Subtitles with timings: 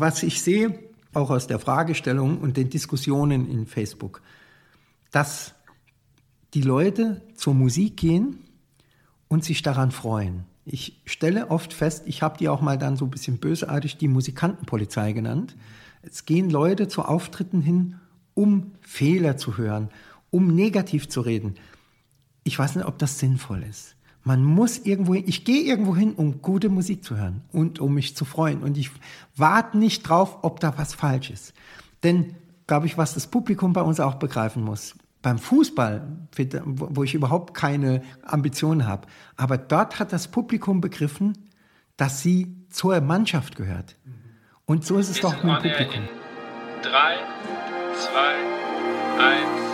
[0.00, 0.78] Was ich sehe,
[1.12, 4.22] auch aus der Fragestellung und den Diskussionen in Facebook,
[5.10, 5.54] dass
[6.54, 8.38] die Leute zur Musik gehen
[9.26, 10.44] und sich daran freuen.
[10.64, 14.06] Ich stelle oft fest, ich habe die auch mal dann so ein bisschen bösartig die
[14.06, 15.56] Musikantenpolizei genannt.
[16.02, 17.96] Es gehen Leute zu Auftritten hin,
[18.34, 19.88] um Fehler zu hören,
[20.30, 21.56] um negativ zu reden.
[22.44, 23.96] Ich weiß nicht, ob das sinnvoll ist.
[24.28, 27.94] Man muss irgendwo hin, ich gehe irgendwo hin, um gute Musik zu hören und um
[27.94, 28.62] mich zu freuen.
[28.62, 28.90] Und ich
[29.36, 31.54] warte nicht drauf, ob da was falsch ist.
[32.02, 32.34] Denn,
[32.66, 36.06] glaube ich, was das Publikum bei uns auch begreifen muss, beim Fußball,
[36.66, 41.32] wo ich überhaupt keine Ambitionen habe, aber dort hat das Publikum begriffen,
[41.96, 43.96] dass sie zur Mannschaft gehört.
[44.66, 46.04] Und so ist es doch mit dem Publikum.
[46.82, 47.16] Drei,
[47.94, 48.34] zwei,
[49.24, 49.67] eins.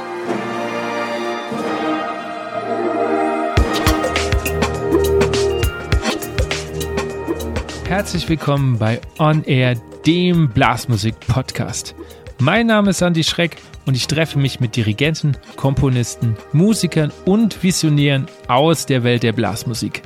[7.87, 11.95] Herzlich willkommen bei On Air, dem Blasmusik-Podcast.
[12.41, 18.27] Mein Name ist Andy Schreck und ich treffe mich mit Dirigenten, Komponisten, Musikern und Visionären
[18.48, 20.03] aus der Welt der Blasmusik.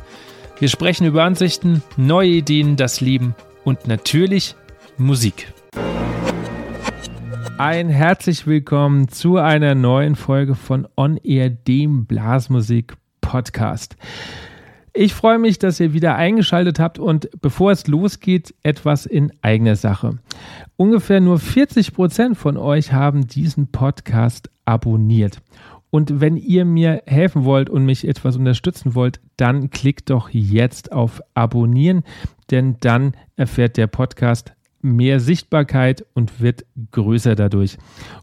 [0.59, 4.57] Wir sprechen über Ansichten, neue Ideen, das Leben und natürlich
[4.99, 5.53] Musik.
[7.59, 13.97] Ein herzlich willkommen zu einer neuen Folge von On Air, dem Blasmusik Podcast.
[15.01, 19.77] Ich freue mich, dass ihr wieder eingeschaltet habt und bevor es losgeht, etwas in eigener
[19.77, 20.19] Sache.
[20.77, 25.41] Ungefähr nur 40 Prozent von euch haben diesen Podcast abonniert.
[25.91, 30.91] Und wenn ihr mir helfen wollt und mich etwas unterstützen wollt, dann klickt doch jetzt
[30.91, 32.03] auf Abonnieren,
[32.51, 34.53] denn dann erfährt der Podcast
[34.83, 37.79] mehr Sichtbarkeit und wird größer dadurch.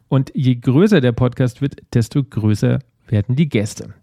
[0.09, 3.93] Und je größer der Podcast wird, desto größer werden die Gäste.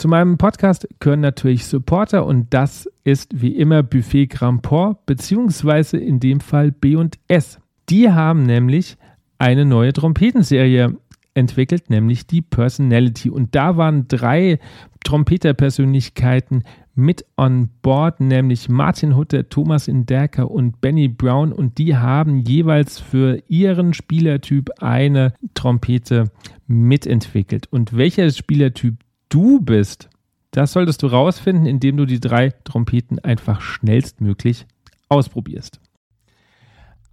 [0.00, 6.20] Zu meinem Podcast gehören natürlich Supporter und das ist wie immer Buffet Grandport beziehungsweise in
[6.20, 7.60] dem Fall B&S.
[7.90, 8.96] Die haben nämlich
[9.36, 10.96] eine neue Trompetenserie
[11.34, 13.28] entwickelt, nämlich die Personality.
[13.28, 14.58] Und da waren drei
[15.04, 21.52] Trompeterpersönlichkeiten mit on board, nämlich Martin Hutter, Thomas Inderker und Benny Brown.
[21.52, 26.30] Und die haben jeweils für ihren Spielertyp eine Trompete
[26.66, 27.66] mitentwickelt.
[27.70, 28.94] Und welcher Spielertyp
[29.30, 30.10] du bist,
[30.50, 34.66] das solltest du rausfinden, indem du die drei Trompeten einfach schnellstmöglich
[35.08, 35.80] ausprobierst.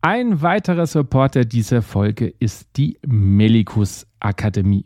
[0.02, 4.86] Ein weiterer Supporter dieser Folge ist die Melikus Akademie.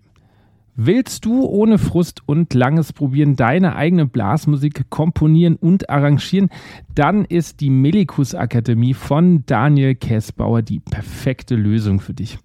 [0.75, 6.49] Willst du ohne Frust und langes Probieren deine eigene Blasmusik komponieren und arrangieren,
[6.95, 12.39] dann ist die Melikus Akademie von Daniel Kessbauer die perfekte Lösung für dich.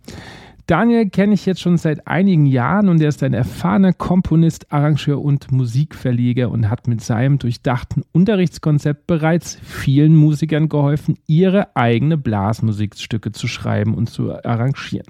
[0.66, 5.22] Daniel kenne ich jetzt schon seit einigen Jahren und er ist ein erfahrener Komponist, Arrangeur
[5.22, 13.30] und Musikverleger und hat mit seinem durchdachten Unterrichtskonzept bereits vielen Musikern geholfen, ihre eigene Blasmusikstücke
[13.30, 15.06] zu schreiben und zu arrangieren.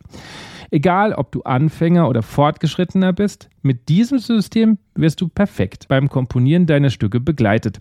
[0.70, 6.66] Egal, ob du Anfänger oder Fortgeschrittener bist, mit diesem System wirst du perfekt beim Komponieren
[6.66, 7.78] deiner Stücke begleitet.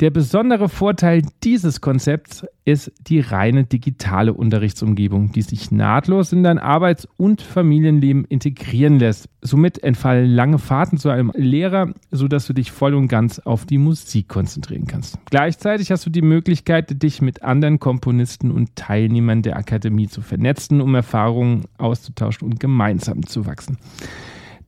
[0.00, 6.58] Der besondere Vorteil dieses Konzepts ist die reine digitale Unterrichtsumgebung, die sich nahtlos in dein
[6.58, 9.30] Arbeits- und Familienleben integrieren lässt.
[9.40, 13.78] Somit entfallen lange Fahrten zu einem Lehrer, sodass du dich voll und ganz auf die
[13.78, 15.18] Musik konzentrieren kannst.
[15.30, 20.82] Gleichzeitig hast du die Möglichkeit, dich mit anderen Komponisten und Teilnehmern der Akademie zu vernetzen,
[20.82, 23.78] um Erfahrungen auszutauschen und gemeinsam zu wachsen.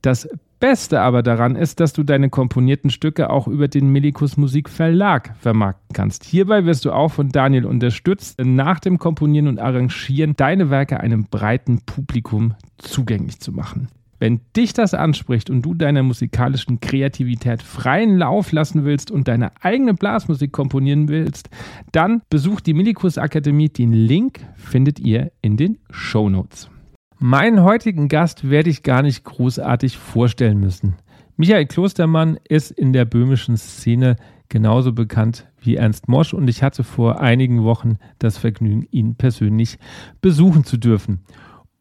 [0.01, 0.27] Das
[0.59, 5.93] Beste aber daran ist, dass du deine komponierten Stücke auch über den Millikus Musikverlag vermarkten
[5.93, 6.25] kannst.
[6.25, 11.25] Hierbei wirst du auch von Daniel unterstützt, nach dem Komponieren und Arrangieren deine Werke einem
[11.25, 13.87] breiten Publikum zugänglich zu machen.
[14.19, 19.51] Wenn dich das anspricht und du deiner musikalischen Kreativität freien Lauf lassen willst und deine
[19.61, 21.49] eigene Blasmusik komponieren willst,
[21.93, 23.69] dann besuch die Millikus Akademie.
[23.69, 26.69] Den Link findet ihr in den Show Notes.
[27.21, 30.95] Meinen heutigen Gast werde ich gar nicht großartig vorstellen müssen.
[31.35, 34.15] Michael Klostermann ist in der böhmischen Szene
[34.47, 39.79] genauso bekannt wie Ernst Mosch und ich hatte vor einigen Wochen das Vergnügen, ihn persönlich
[40.21, 41.19] besuchen zu dürfen.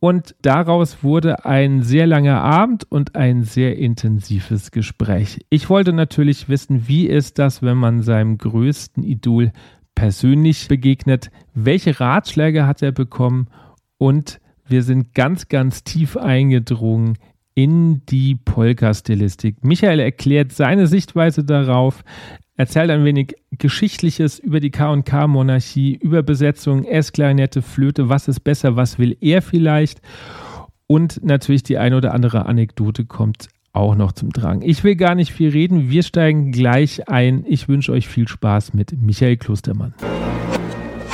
[0.01, 5.39] Und daraus wurde ein sehr langer Abend und ein sehr intensives Gespräch.
[5.51, 9.53] Ich wollte natürlich wissen, wie ist das, wenn man seinem größten Idol
[9.95, 11.31] persönlich begegnet?
[11.55, 13.47] Welche Ratschläge hat er bekommen?
[13.99, 17.19] Und wir sind ganz, ganz tief eingedrungen
[17.55, 19.65] in die Polka-Stilistik.
[19.65, 22.05] Michael erklärt seine Sichtweise darauf,
[22.57, 28.99] erzählt ein wenig Geschichtliches über die K&K-Monarchie, über Besetzung, S-Klarinette, Flöte, was ist besser, was
[28.99, 30.01] will er vielleicht
[30.89, 34.63] und natürlich die eine oder andere Anekdote kommt auch noch zum Drang.
[34.63, 37.45] Ich will gar nicht viel reden, wir steigen gleich ein.
[37.47, 39.95] Ich wünsche euch viel Spaß mit Michael Klostermann.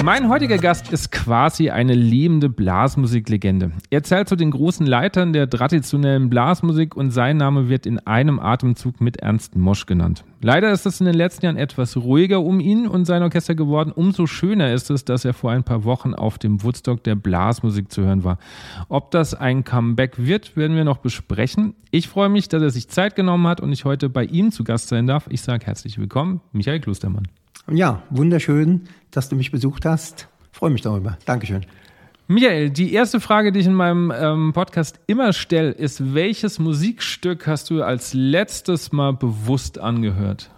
[0.02, 3.72] Mein heutiger Gast ist quasi eine lebende Blasmusiklegende.
[3.88, 8.38] Er zählt zu den großen Leitern der traditionellen Blasmusik und sein Name wird in einem
[8.38, 10.24] Atemzug mit Ernst Mosch genannt.
[10.42, 13.92] Leider ist es in den letzten Jahren etwas ruhiger um ihn und sein Orchester geworden.
[13.92, 17.90] Umso schöner ist es, dass er vor ein paar Wochen auf dem Woodstock der Blasmusik
[17.90, 18.38] zu hören war.
[18.90, 21.74] Ob das ein Comeback wird, werden wir noch besprechen.
[21.90, 24.64] Ich freue mich, dass er sich Zeit genommen hat und ich heute bei ihm zu
[24.64, 25.26] Gast sein darf.
[25.30, 27.28] Ich sage herzlich willkommen, Michael Klostermann.
[27.70, 30.28] Ja, wunderschön, dass du mich besucht hast.
[30.52, 31.16] Freue mich darüber.
[31.24, 31.64] Dankeschön.
[32.26, 37.46] Michael, die erste Frage, die ich in meinem ähm, Podcast immer stelle, ist, welches Musikstück
[37.46, 40.50] hast du als letztes Mal bewusst angehört?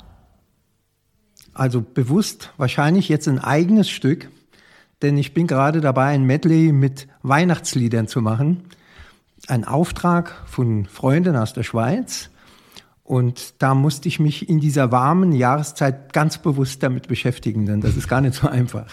[1.55, 4.29] Also bewusst wahrscheinlich jetzt ein eigenes Stück,
[5.03, 8.65] denn ich bin gerade dabei, ein Medley mit Weihnachtsliedern zu machen.
[9.49, 12.31] Ein Auftrag von Freunden aus der Schweiz.
[13.07, 17.97] Und da musste ich mich in dieser warmen Jahreszeit ganz bewusst damit beschäftigen, denn das
[17.97, 18.87] ist gar nicht so einfach.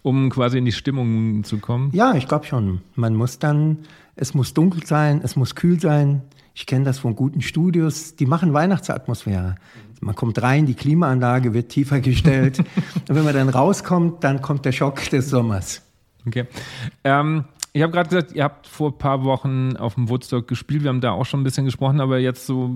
[0.00, 1.90] Um quasi in die Stimmung zu kommen?
[1.92, 2.80] Ja, ich glaube schon.
[2.94, 3.80] Man muss dann,
[4.16, 6.22] es muss dunkel sein, es muss kühl sein.
[6.54, 9.56] Ich kenne das von guten Studios, die machen Weihnachtsatmosphäre.
[10.00, 12.58] Man kommt rein, die Klimaanlage wird tiefer gestellt.
[13.08, 15.82] Und wenn man dann rauskommt, dann kommt der Schock des Sommers.
[16.26, 16.46] Okay.
[17.04, 17.44] Ähm,
[17.74, 20.82] ich habe gerade gesagt, ihr habt vor ein paar Wochen auf dem Woodstock gespielt.
[20.82, 22.70] Wir haben da auch schon ein bisschen gesprochen, aber jetzt so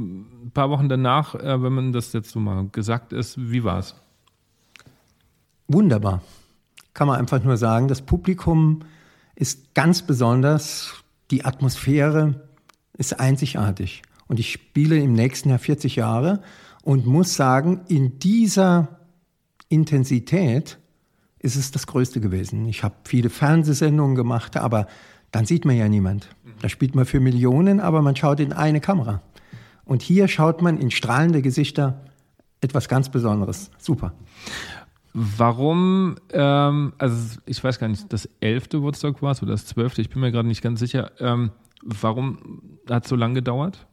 [0.56, 3.94] paar Wochen danach, äh, wenn man das jetzt so mal gesagt ist, wie war es?
[5.68, 6.22] Wunderbar.
[6.94, 8.80] Kann man einfach nur sagen, das Publikum
[9.34, 10.94] ist ganz besonders,
[11.30, 12.48] die Atmosphäre
[12.96, 14.02] ist einzigartig.
[14.28, 16.40] Und ich spiele im nächsten Jahr 40 Jahre
[16.82, 19.00] und muss sagen, in dieser
[19.68, 20.78] Intensität
[21.38, 22.66] ist es das Größte gewesen.
[22.66, 24.86] Ich habe viele Fernsehsendungen gemacht, aber
[25.32, 26.30] dann sieht man ja niemand.
[26.62, 29.20] Da spielt man für Millionen, aber man schaut in eine Kamera.
[29.86, 32.04] Und hier schaut man in strahlende Gesichter
[32.60, 33.70] etwas ganz Besonderes.
[33.78, 34.12] Super.
[35.14, 40.02] Warum, ähm, also ich weiß gar nicht, das elfte Woodstock war es oder das zwölfte,
[40.02, 41.12] ich bin mir gerade nicht ganz sicher.
[41.20, 41.52] Ähm,
[41.82, 42.60] warum
[42.90, 43.86] hat es so lange gedauert?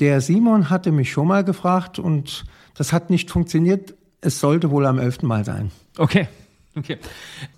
[0.00, 3.94] Der Simon hatte mich schon mal gefragt und das hat nicht funktioniert.
[4.20, 5.70] Es sollte wohl am elften Mal sein.
[5.98, 6.28] Okay,
[6.76, 6.98] okay.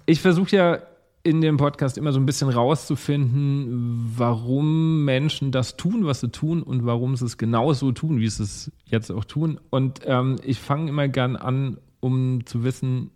[0.05, 0.79] Ich versuche ja
[1.27, 6.63] in dem Podcast immer so ein bisschen rauszufinden, warum Menschen das tun, was sie tun
[6.63, 9.59] und warum sie es genauso tun, wie sie es jetzt auch tun.
[9.71, 13.11] Und ähm, ich fange immer gern an, um zu wissen,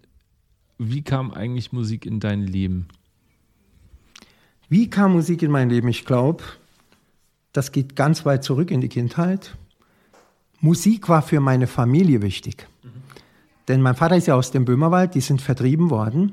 [0.76, 2.88] wie kam eigentlich Musik in dein Leben?
[4.68, 5.86] Wie kam Musik in mein Leben?
[5.86, 6.42] Ich glaube,
[7.52, 9.56] das geht ganz weit zurück in die Kindheit.
[10.60, 12.66] Musik war für meine Familie wichtig.
[12.82, 12.88] Mhm.
[13.68, 16.32] Denn mein Vater ist ja aus dem Böhmerwald, die sind vertrieben worden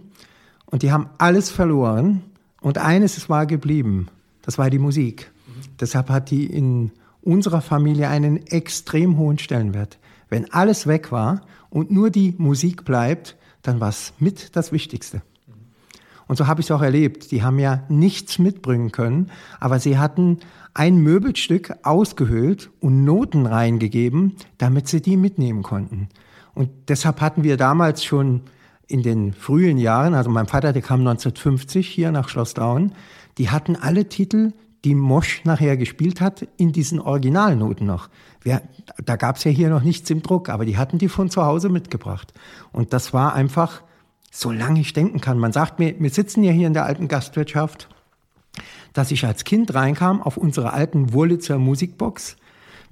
[0.69, 2.23] und die haben alles verloren
[2.61, 4.07] und eines war geblieben,
[4.41, 5.31] das war die Musik.
[5.79, 6.91] Deshalb hat die in
[7.21, 9.97] unserer Familie einen extrem hohen Stellenwert.
[10.29, 15.21] Wenn alles weg war und nur die Musik bleibt, dann war es mit das Wichtigste.
[16.27, 17.31] Und so habe ich es auch erlebt.
[17.31, 20.39] Die haben ja nichts mitbringen können, aber sie hatten
[20.73, 26.09] ein Möbelstück ausgehöhlt und Noten reingegeben, damit sie die mitnehmen konnten.
[26.53, 28.41] Und deshalb hatten wir damals schon
[28.87, 32.93] in den frühen Jahren, also mein Vater, der kam 1950 hier nach Schloss Daun,
[33.37, 34.53] die hatten alle Titel,
[34.85, 38.09] die Mosch nachher gespielt hat, in diesen Originalnoten noch.
[38.41, 38.61] Wir,
[39.03, 41.45] da gab es ja hier noch nichts im Druck, aber die hatten die von zu
[41.45, 42.33] Hause mitgebracht.
[42.71, 43.81] Und das war einfach,
[44.31, 45.39] solange ich denken kann.
[45.39, 47.89] Man sagt mir, wir sitzen ja hier in der alten Gastwirtschaft,
[48.93, 52.37] dass ich als Kind reinkam auf unsere alten Wurlitzer Musikbox,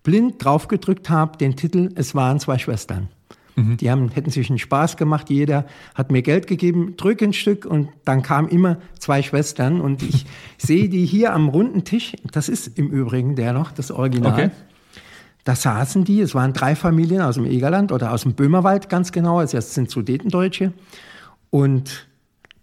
[0.04, 3.10] blind draufgedrückt habe, den Titel Es waren zwei Schwestern.
[3.56, 3.78] Mhm.
[3.78, 5.30] Die haben, hätten sich einen Spaß gemacht.
[5.30, 10.04] Jeder hat mir Geld gegeben, drück ein Stück und dann kamen immer zwei Schwestern und
[10.04, 10.26] ich
[10.58, 12.14] sehe die hier am runden Tisch.
[12.32, 14.34] Das ist im Übrigen der noch, das Original.
[14.34, 14.52] Okay.
[15.46, 19.12] Da saßen die, es waren drei Familien aus dem Egerland oder aus dem Böhmerwald ganz
[19.12, 20.74] genau, also es sind Sudetendeutsche.
[21.52, 22.08] Und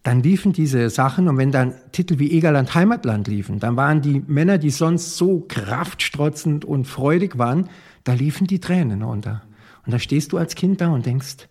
[0.02, 4.20] dann liefen diese Sachen und wenn dann Titel wie Egerland Heimatland liefen, dann waren die
[4.26, 7.68] Männer, die sonst so kraftstrotzend und freudig waren,
[8.02, 9.42] da liefen die Tränen runter.
[9.84, 11.48] Und da stehst du als Kind da und denkst,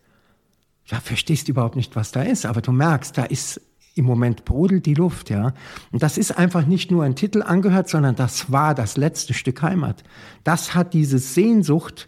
[0.85, 3.61] ja, verstehst überhaupt nicht, was da ist, aber du merkst, da ist
[3.95, 5.53] im Moment brodelt die Luft, ja.
[5.91, 9.61] Und das ist einfach nicht nur ein Titel angehört, sondern das war das letzte Stück
[9.61, 10.03] Heimat.
[10.43, 12.07] Das hat diese Sehnsucht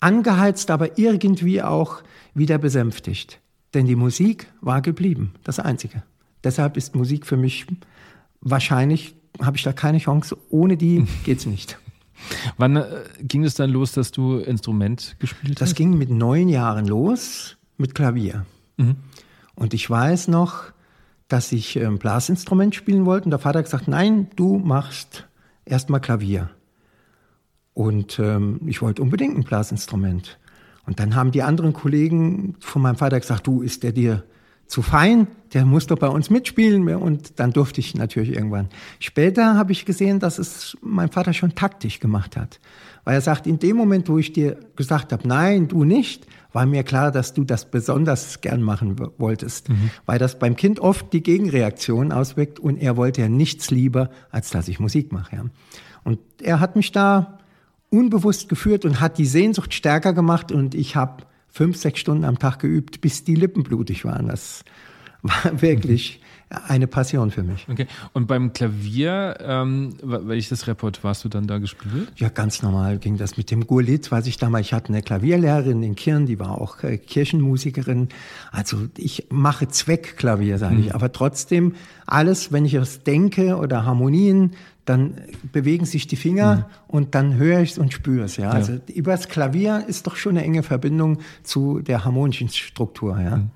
[0.00, 2.02] angeheizt, aber irgendwie auch
[2.34, 3.40] wieder besänftigt.
[3.74, 6.02] Denn die Musik war geblieben, das Einzige.
[6.44, 7.66] Deshalb ist Musik für mich
[8.40, 10.36] wahrscheinlich, habe ich da keine Chance.
[10.50, 11.78] Ohne die geht's nicht.
[12.56, 12.86] Wann äh,
[13.20, 15.70] ging es dann los, dass du Instrument gespielt das hast?
[15.72, 18.46] Das ging mit neun Jahren los, mit Klavier.
[18.76, 18.96] Mhm.
[19.54, 20.72] Und ich weiß noch,
[21.28, 23.24] dass ich ein ähm, Blasinstrument spielen wollte.
[23.24, 25.28] Und der Vater hat gesagt, nein, du machst
[25.64, 26.50] erstmal Klavier.
[27.74, 30.38] Und ähm, ich wollte unbedingt ein Blasinstrument.
[30.84, 34.24] Und dann haben die anderen Kollegen von meinem Vater gesagt, du, ist der dir
[34.72, 36.88] zu fein, der muss doch bei uns mitspielen.
[36.94, 38.70] Und dann durfte ich natürlich irgendwann.
[39.00, 42.58] Später habe ich gesehen, dass es mein Vater schon taktisch gemacht hat.
[43.04, 46.64] Weil er sagt, in dem Moment, wo ich dir gesagt habe, nein, du nicht, war
[46.64, 49.68] mir klar, dass du das besonders gern machen wolltest.
[49.68, 49.90] Mhm.
[50.06, 54.48] Weil das beim Kind oft die Gegenreaktion auswirkt und er wollte ja nichts lieber, als
[54.48, 55.36] dass ich Musik mache.
[55.36, 55.44] Ja.
[56.02, 57.38] Und er hat mich da
[57.90, 62.38] unbewusst geführt und hat die Sehnsucht stärker gemacht und ich habe fünf, sechs Stunden am
[62.38, 64.28] Tag geübt, bis die Lippen blutig waren.
[64.28, 64.64] Das
[65.22, 66.20] war wirklich
[66.68, 67.66] eine Passion für mich.
[67.68, 67.86] Okay.
[68.12, 72.12] Und beim Klavier, ähm, welches Repertoire hast du dann da gespielt?
[72.16, 75.82] Ja, ganz normal ging das mit dem Gurlit, was ich damals, ich hatte eine Klavierlehrerin
[75.82, 78.08] in Kirn, die war auch äh, Kirchenmusikerin.
[78.50, 80.80] Also ich mache Zweckklavier, sage mhm.
[80.80, 81.74] ich, aber trotzdem
[82.06, 84.52] alles, wenn ich es denke oder Harmonien,
[84.84, 85.14] dann
[85.52, 86.64] bewegen sich die Finger mhm.
[86.88, 88.36] und dann höre ich es und spüre es.
[88.36, 88.44] Ja?
[88.44, 88.50] ja.
[88.50, 93.20] Also übers Klavier ist doch schon eine enge Verbindung zu der harmonischen Struktur.
[93.20, 93.36] Ja.
[93.38, 93.50] Mhm.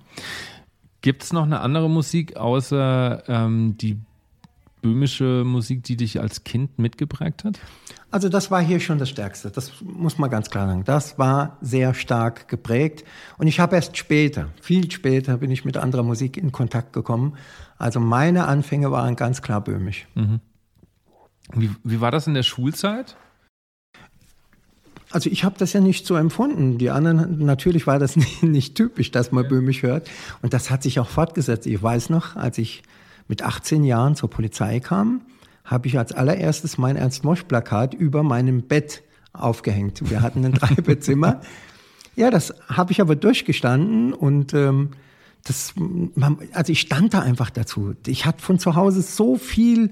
[1.03, 3.99] Gibt es noch eine andere Musik außer ähm, die
[4.83, 7.59] böhmische Musik, die dich als Kind mitgeprägt hat?
[8.11, 10.85] Also das war hier schon das Stärkste, das muss man ganz klar sagen.
[10.85, 13.05] Das war sehr stark geprägt
[13.37, 17.37] und ich habe erst später, viel später bin ich mit anderer Musik in Kontakt gekommen.
[17.79, 20.07] Also meine Anfänge waren ganz klar böhmisch.
[20.15, 20.41] Mhm.
[21.55, 23.17] Wie, wie war das in der Schulzeit?
[25.11, 26.79] Also ich habe das ja nicht so empfunden.
[26.79, 29.51] Die anderen, natürlich war das nicht, nicht typisch, dass man ja.
[29.51, 30.11] böhmisch hört.
[30.43, 31.67] Und das hat sich auch fortgesetzt.
[31.67, 32.83] Ich weiß noch, als ich
[33.29, 35.23] mit 18 Jahren zur Polizei kam,
[35.65, 40.11] habe ich als allererstes mein Ernst-Mosch-Plakat über meinem Bett aufgehängt.
[40.11, 41.41] Wir hatten ein Dreibettzimmer.
[42.15, 44.91] ja, das habe ich aber durchgestanden und ähm,
[45.45, 45.75] das,
[46.53, 47.95] also ich stand da einfach dazu.
[48.07, 49.91] Ich hatte von zu Hause so viel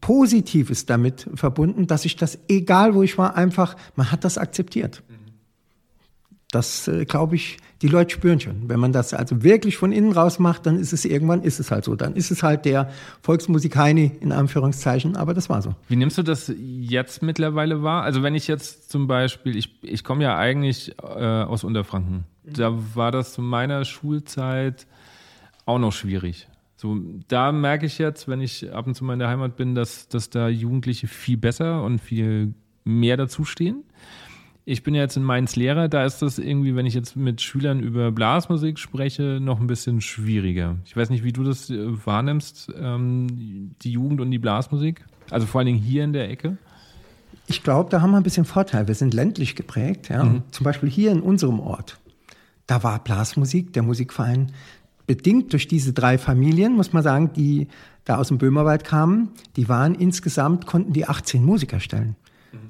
[0.00, 5.02] Positives damit verbunden, dass ich das, egal wo ich war, einfach, man hat das akzeptiert.
[6.50, 8.68] Das äh, glaube ich, die Leute spüren schon.
[8.68, 11.70] Wenn man das also wirklich von innen raus macht, dann ist es irgendwann, ist es
[11.70, 11.96] halt so.
[11.96, 12.90] Dann ist es halt der
[13.22, 15.74] Volksmusik Heini in Anführungszeichen, aber das war so.
[15.88, 18.02] Wie nimmst du das jetzt mittlerweile wahr?
[18.02, 22.24] Also wenn ich jetzt zum Beispiel, ich, ich komme ja eigentlich äh, aus Unterfranken.
[22.44, 24.86] Da war das zu meiner Schulzeit
[25.66, 26.46] auch noch schwierig.
[26.84, 26.98] So,
[27.28, 30.06] da merke ich jetzt, wenn ich ab und zu mal in der Heimat bin, dass,
[30.06, 32.52] dass da Jugendliche viel besser und viel
[32.84, 33.84] mehr dazustehen.
[34.66, 37.40] Ich bin ja jetzt in Mainz Lehrer, da ist das irgendwie, wenn ich jetzt mit
[37.40, 40.76] Schülern über Blasmusik spreche, noch ein bisschen schwieriger.
[40.84, 45.06] Ich weiß nicht, wie du das äh, wahrnimmst, ähm, die Jugend und die Blasmusik.
[45.30, 46.58] Also vor allen Dingen hier in der Ecke.
[47.46, 48.88] Ich glaube, da haben wir ein bisschen Vorteil.
[48.88, 50.10] Wir sind ländlich geprägt.
[50.10, 50.22] Ja?
[50.22, 50.42] Mhm.
[50.50, 51.98] Zum Beispiel hier in unserem Ort.
[52.66, 54.52] Da war Blasmusik, der Musikverein,
[55.06, 57.68] bedingt durch diese drei Familien, muss man sagen, die
[58.04, 62.16] da aus dem Böhmerwald kamen, die waren insgesamt, konnten die 18 Musiker stellen.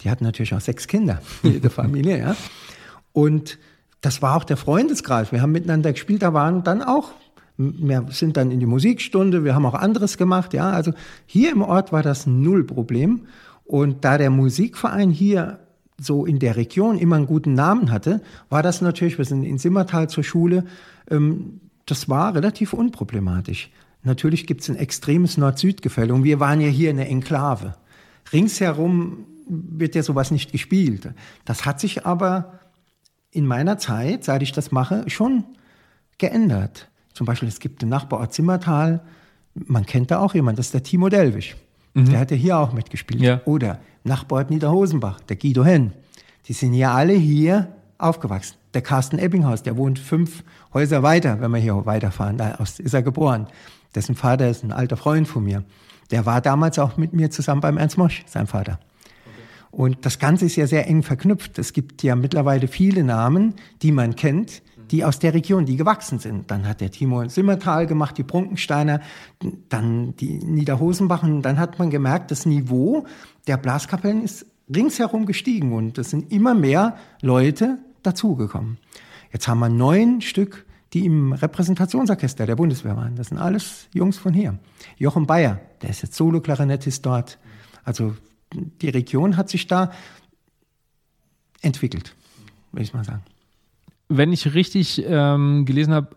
[0.03, 2.37] Die hatten natürlich auch sechs Kinder, jede Familie, ja.
[3.13, 3.59] Und
[4.01, 5.33] das war auch der Freundeskreis.
[5.33, 7.13] Wir haben miteinander gespielt, da waren dann auch,
[7.57, 10.71] wir sind dann in die Musikstunde, wir haben auch anderes gemacht, ja.
[10.71, 10.93] Also
[11.27, 13.27] hier im Ort war das null Problem.
[13.65, 15.61] Und da der Musikverein hier
[15.99, 19.59] so in der Region immer einen guten Namen hatte, war das natürlich, wir sind in
[19.59, 20.65] Simmertal zur Schule,
[21.11, 23.71] ähm, das war relativ unproblematisch.
[24.03, 27.75] Natürlich gibt es ein extremes Nord-Süd-Gefälle und wir waren ja hier in der Enklave.
[28.33, 31.13] Ringsherum wird ja sowas nicht gespielt.
[31.45, 32.61] Das hat sich aber
[33.31, 35.45] in meiner Zeit, seit ich das mache, schon
[36.19, 36.89] geändert.
[37.13, 39.03] Zum Beispiel, es gibt den Nachbarort Zimmertal,
[39.55, 41.57] man kennt da auch jemanden, das ist der Timo Delwig.
[41.95, 42.11] Mhm.
[42.11, 43.21] Der hat ja hier auch mitgespielt.
[43.23, 43.41] Ja.
[43.45, 45.93] Oder Nachbarort Niederhosenbach, der Guido Henn.
[46.47, 48.57] Die sind ja alle hier aufgewachsen.
[48.75, 50.43] Der Carsten Ebbinghaus, der wohnt fünf
[50.75, 52.37] Häuser weiter, wenn wir hier weiterfahren.
[52.37, 53.47] Da ist er geboren.
[53.95, 55.65] Dessen Vater ist ein alter Freund von mir.
[56.11, 58.81] Der war damals auch mit mir zusammen beim Ernst Mosch, sein Vater.
[59.71, 61.59] Und das Ganze ist ja sehr eng verknüpft.
[61.59, 66.19] Es gibt ja mittlerweile viele Namen, die man kennt, die aus der Region, die gewachsen
[66.19, 66.51] sind.
[66.51, 69.01] Dann hat der Timo Simmertal gemacht, die Brunkensteiner,
[69.69, 71.23] dann die Niederhosenbach.
[71.23, 73.07] Und dann hat man gemerkt, das Niveau
[73.47, 78.79] der Blaskapellen ist ringsherum gestiegen und es sind immer mehr Leute dazugekommen.
[79.33, 83.17] Jetzt haben wir neun Stück, die im Repräsentationsorchester der Bundeswehr waren.
[83.17, 84.59] Das sind alles Jungs von hier.
[84.97, 87.39] Jochen Bayer, der ist jetzt Solo-Klarinettist dort.
[87.83, 88.15] Also
[88.53, 89.91] die Region hat sich da
[91.61, 92.15] entwickelt,
[92.71, 93.23] würde ich mal sagen.
[94.09, 96.17] Wenn ich richtig ähm, gelesen habe,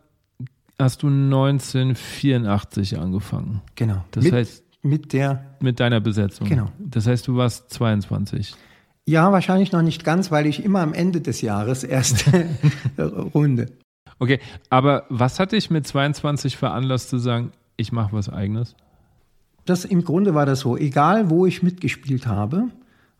[0.77, 3.61] hast du 1984 angefangen.
[3.75, 4.05] Genau.
[4.11, 6.47] Das mit, heißt mit der mit deiner Besetzung.
[6.47, 6.71] Genau.
[6.77, 8.55] Das heißt, du warst 22.
[9.07, 12.25] Ja, wahrscheinlich noch nicht ganz, weil ich immer am Ende des Jahres erst
[13.33, 13.71] runde.
[14.19, 18.75] Okay, aber was hat dich mit 22 veranlasst zu sagen, ich mache was eigenes?
[19.63, 22.65] Das im Grunde war das so, egal wo ich mitgespielt habe,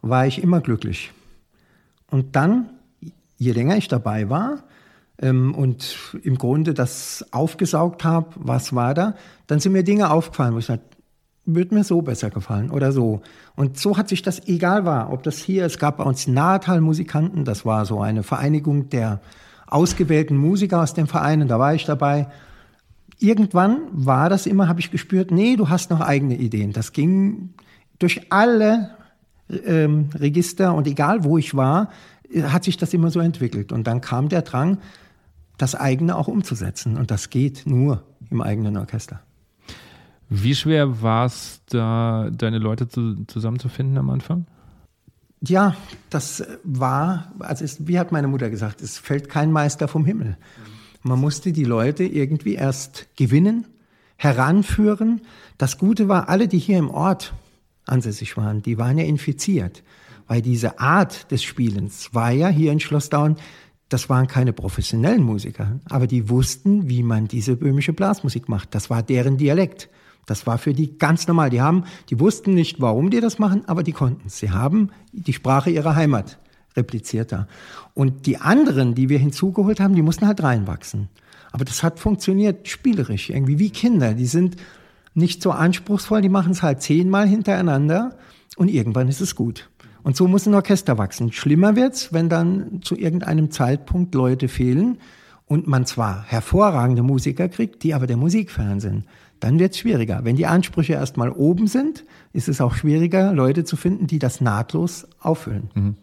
[0.01, 1.13] war ich immer glücklich.
[2.11, 2.69] Und dann,
[3.37, 4.63] je länger ich dabei war,
[5.19, 9.15] ähm, und im Grunde das aufgesaugt habe, was war da,
[9.47, 10.81] dann sind mir Dinge aufgefallen, wo ich sage,
[11.47, 13.21] würde mir so besser gefallen oder so.
[13.55, 17.45] Und so hat sich das, egal war, ob das hier, es gab bei uns Nahtal-Musikanten,
[17.45, 19.21] das war so eine Vereinigung der
[19.65, 22.27] ausgewählten Musiker aus dem Verein, und da war ich dabei.
[23.19, 26.73] Irgendwann war das immer, habe ich gespürt, nee, du hast noch eigene Ideen.
[26.73, 27.53] Das ging
[27.97, 28.91] durch alle
[29.49, 31.89] ähm, Register und egal wo ich war,
[32.43, 33.71] hat sich das immer so entwickelt.
[33.71, 34.79] Und dann kam der Drang,
[35.57, 36.97] das eigene auch umzusetzen.
[36.97, 39.21] Und das geht nur im eigenen Orchester.
[40.29, 44.45] Wie schwer war es, da deine Leute zu, zusammenzufinden am Anfang?
[45.41, 45.75] Ja,
[46.09, 50.37] das war, also es, wie hat meine Mutter gesagt, es fällt kein Meister vom Himmel.
[51.03, 53.65] Man musste die Leute irgendwie erst gewinnen,
[54.17, 55.21] heranführen.
[55.57, 57.33] Das Gute war, alle, die hier im Ort
[57.85, 59.83] ansässig waren, die waren ja infiziert.
[60.27, 63.37] Weil diese Art des Spielens war ja hier in Schlossdaun,
[63.89, 68.75] das waren keine professionellen Musiker, aber die wussten, wie man diese böhmische Blasmusik macht.
[68.75, 69.89] Das war deren Dialekt.
[70.27, 71.49] Das war für die ganz normal.
[71.49, 74.29] Die haben, die wussten nicht, warum die das machen, aber die konnten.
[74.29, 76.37] Sie haben die Sprache ihrer Heimat
[76.75, 77.47] repliziert da.
[77.95, 81.09] Und die anderen, die wir hinzugeholt haben, die mussten halt reinwachsen.
[81.51, 84.13] Aber das hat funktioniert spielerisch, irgendwie wie Kinder.
[84.13, 84.57] Die sind
[85.15, 88.15] nicht so anspruchsvoll, die machen es halt zehnmal hintereinander
[88.55, 89.69] und irgendwann ist es gut.
[90.03, 91.31] Und so muss ein Orchester wachsen.
[91.31, 94.99] Schlimmer wird's, wenn dann zu irgendeinem Zeitpunkt Leute fehlen
[95.47, 99.05] und man zwar hervorragende Musiker kriegt, die aber der Musik fern sind.
[99.39, 100.21] Dann wird's schwieriger.
[100.23, 104.41] Wenn die Ansprüche erstmal oben sind, ist es auch schwieriger, Leute zu finden, die das
[104.41, 105.69] nahtlos auffüllen.
[105.75, 105.95] Mhm.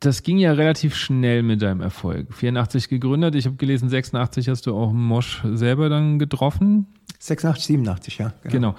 [0.00, 2.32] Das ging ja relativ schnell mit deinem Erfolg.
[2.32, 6.86] 84 gegründet, ich habe gelesen, 86 hast du auch Mosch selber dann getroffen.
[7.18, 8.32] 86, 87, ja.
[8.44, 8.52] Genau.
[8.52, 8.74] genau.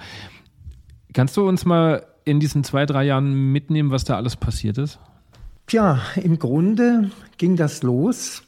[1.12, 4.98] Kannst du uns mal in diesen zwei, drei Jahren mitnehmen, was da alles passiert ist?
[5.66, 8.42] Tja, im Grunde ging das los,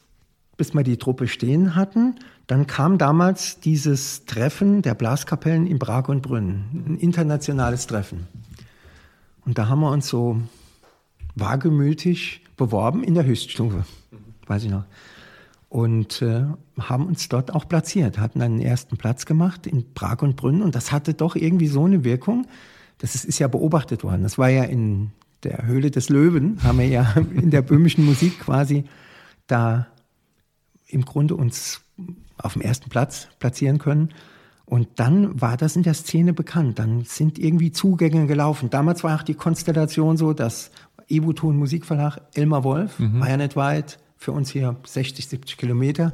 [0.57, 2.15] bis wir die Truppe stehen hatten.
[2.47, 8.27] Dann kam damals dieses Treffen der Blaskapellen in Prag und Brünn, ein internationales Treffen.
[9.45, 10.41] Und da haben wir uns so
[11.35, 13.85] wagemütig beworben in der Höchststufe,
[14.47, 14.85] weiß ich noch.
[15.69, 16.45] Und äh,
[16.79, 20.61] haben uns dort auch platziert, hatten einen ersten Platz gemacht in Prag und Brünn.
[20.61, 22.47] Und das hatte doch irgendwie so eine Wirkung,
[22.99, 24.23] das ist, ist ja beobachtet worden.
[24.23, 25.11] Das war ja in
[25.43, 28.85] der Höhle des Löwen, haben wir ja in der böhmischen Musik quasi
[29.47, 29.87] da
[30.87, 31.81] im Grunde uns
[32.37, 34.09] auf dem ersten Platz platzieren können.
[34.65, 36.79] Und dann war das in der Szene bekannt.
[36.79, 38.69] Dann sind irgendwie Zugänge gelaufen.
[38.69, 40.71] Damals war auch die Konstellation so, dass
[41.07, 43.19] Ebuton Musikverlag Elmar Wolf, mhm.
[43.19, 46.13] war ja nicht weit, für uns hier 60, 70 Kilometer,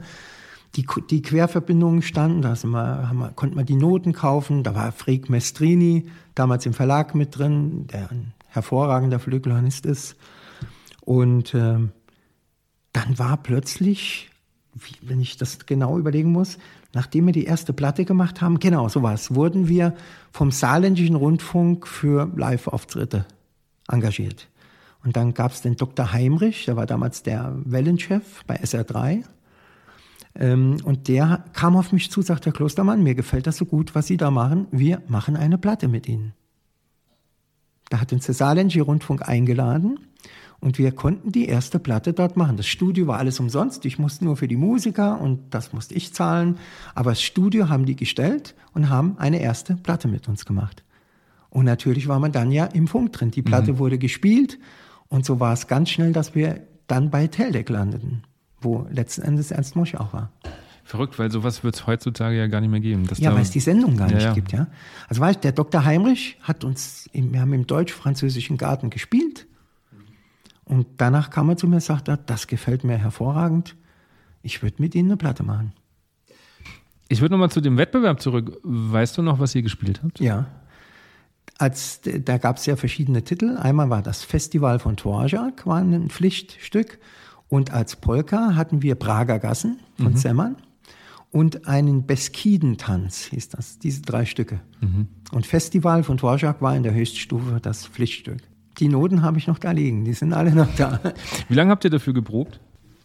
[0.76, 4.92] die, die Querverbindungen standen, da wir, haben wir, konnte man die Noten kaufen, da war
[4.92, 10.16] Freak Mestrini damals im Verlag mit drin, der ein hervorragender Flügelhornist ist.
[11.02, 11.80] Und äh,
[12.94, 14.31] dann war plötzlich,
[15.02, 16.58] wenn ich das genau überlegen muss,
[16.94, 19.96] nachdem wir die erste Platte gemacht haben, genau so was, wurden wir
[20.32, 23.26] vom Saarländischen Rundfunk für Live-Auftritte
[23.88, 24.48] engagiert.
[25.04, 26.14] Und dann gab es den Dr.
[26.14, 29.24] Heimrich, der war damals der Wellenchef bei SR3.
[30.36, 33.96] Ähm, und der kam auf mich zu, sagt der Klostermann, mir gefällt das so gut,
[33.96, 34.68] was Sie da machen.
[34.72, 36.34] Wir machen eine Platte mit Ihnen.
[37.90, 40.00] Da hat uns der Saarländische Rundfunk eingeladen
[40.62, 42.56] und wir konnten die erste Platte dort machen.
[42.56, 43.84] Das Studio war alles umsonst.
[43.86, 46.58] Ich musste nur für die Musiker und das musste ich zahlen.
[46.96, 50.84] Aber das Studio haben die gestellt und haben eine erste Platte mit uns gemacht.
[51.50, 53.32] Und natürlich war man dann ja im Funk drin.
[53.32, 53.80] Die Platte mhm.
[53.80, 54.60] wurde gespielt
[55.10, 58.24] und so war es ganz schnell, dass wir dann bei Teldec landeten
[58.62, 60.32] wo letzten Endes Ernst Mosch auch war.
[60.84, 63.08] Verrückt, weil sowas wird es heutzutage ja gar nicht mehr geben.
[63.18, 64.68] ja, weil es die Sendung gar nicht ja, gibt, ja.
[65.08, 65.86] Also weißt der Dr.
[65.86, 69.48] Heinrich hat uns, im, wir haben im deutsch-französischen Garten gespielt
[70.72, 73.76] und danach kam er zu mir und sagte, das gefällt mir hervorragend,
[74.42, 75.74] ich würde mit Ihnen eine Platte machen.
[77.10, 78.58] Ich würde nochmal zu dem Wettbewerb zurück.
[78.64, 80.22] Weißt du noch, was ihr gespielt habt?
[80.22, 80.46] Ja.
[81.58, 83.58] Als, da gab es ja verschiedene Titel.
[83.58, 87.00] Einmal war das Festival von Dvorak, war ein Pflichtstück.
[87.50, 90.18] Und als Polka hatten wir Prager Gassen von mhm.
[90.18, 90.56] Semmern
[91.32, 94.62] und einen Beskidentanz hieß das, diese drei Stücke.
[94.80, 95.10] Mhm.
[95.34, 98.42] Und Festival von Dvorak war in der Höchststufe das Pflichtstück.
[98.80, 101.00] Die Noten habe ich noch da liegen, die sind alle noch da.
[101.50, 102.60] Wie lange habt ihr dafür geprobt?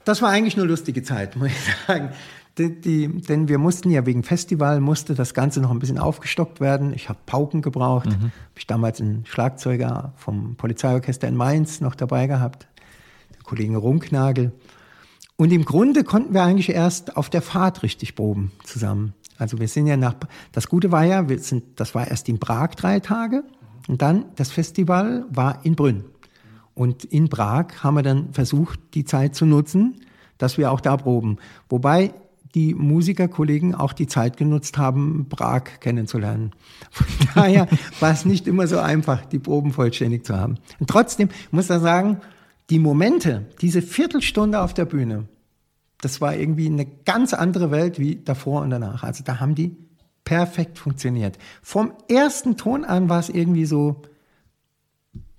[0.04, 2.10] Das war eigentlich nur lustige Zeit, muss ich sagen.
[2.58, 6.58] Die, die, denn wir mussten ja wegen Festival, musste das Ganze noch ein bisschen aufgestockt
[6.58, 6.94] werden.
[6.94, 8.06] Ich habe Pauken gebraucht.
[8.06, 8.12] Mhm.
[8.12, 12.66] Habe ich damals einen Schlagzeuger vom Polizeiorchester in Mainz noch dabei gehabt.
[13.42, 14.52] Kollegen Runknagel.
[15.36, 19.12] Und im Grunde konnten wir eigentlich erst auf der Fahrt richtig proben zusammen.
[19.38, 20.14] Also wir sind ja nach,
[20.52, 23.44] das Gute war ja, wir sind, das war erst in Prag drei Tage
[23.88, 26.04] und dann das Festival war in Brünn.
[26.74, 30.00] Und in Prag haben wir dann versucht, die Zeit zu nutzen,
[30.38, 31.38] dass wir auch da proben.
[31.68, 32.12] Wobei
[32.54, 36.52] die Musikerkollegen auch die Zeit genutzt haben, Prag kennenzulernen.
[36.90, 37.68] Von daher
[38.00, 40.56] war es nicht immer so einfach, die Proben vollständig zu haben.
[40.78, 42.20] Und trotzdem muss ich sagen,
[42.70, 45.28] die Momente, diese Viertelstunde auf der Bühne,
[46.00, 49.02] das war irgendwie eine ganz andere Welt wie davor und danach.
[49.02, 49.76] Also da haben die
[50.26, 51.38] perfekt funktioniert.
[51.62, 54.02] Vom ersten Ton an war es irgendwie so,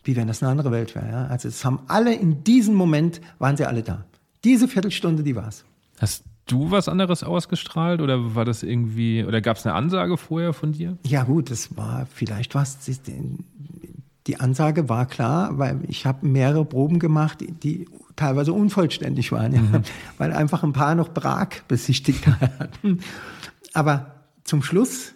[0.04, 1.08] wie wenn das eine andere Welt wäre.
[1.08, 1.28] Ja?
[1.28, 4.06] Also es haben alle in diesem Moment, waren sie alle da.
[4.43, 5.65] Diese Viertelstunde, die war's.
[6.00, 10.54] Hast du was anderes ausgestrahlt oder war das irgendwie, oder gab es eine Ansage vorher
[10.54, 10.97] von dir?
[11.06, 12.78] Ja gut, das war, vielleicht war es,
[14.26, 19.73] die Ansage war klar, weil ich habe mehrere Proben gemacht, die teilweise unvollständig waren, mhm.
[19.73, 19.82] ja,
[20.17, 22.26] weil einfach ein paar noch Prag besichtigt
[22.60, 23.02] hatten.
[23.73, 24.16] Aber
[24.47, 25.13] zum Schluss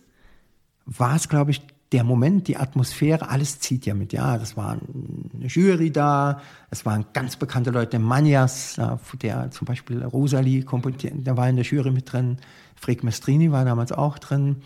[0.85, 4.13] war es, glaube ich, der Moment, die Atmosphäre, alles zieht ja mit.
[4.13, 8.79] Ja, das war eine Jury da, es waren ganz bekannte Leute, Manias,
[9.21, 12.37] der zum Beispiel Rosalie komponiert, der war in der Jury mit drin,
[12.75, 14.61] Fred Mestrini war damals auch drin,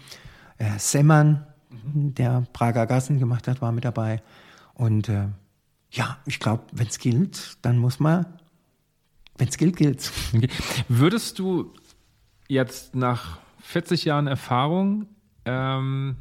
[0.57, 1.45] äh, Semman,
[1.83, 4.21] der Prager Gassen gemacht hat, war mit dabei.
[4.75, 5.27] Und äh,
[5.91, 8.25] ja, ich glaube, wenn es gilt, dann muss man,
[9.37, 10.49] wenn es gilt, gilt okay.
[10.87, 11.73] Würdest du
[12.47, 15.07] jetzt nach 40 Jahren Erfahrung
[15.45, 16.15] ähm,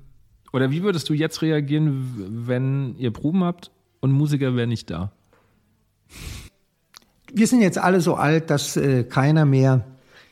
[0.53, 5.13] oder wie würdest du jetzt reagieren, wenn ihr Proben habt und Musiker wären nicht da?
[7.33, 9.85] Wir sind jetzt alle so alt, dass äh, keiner mehr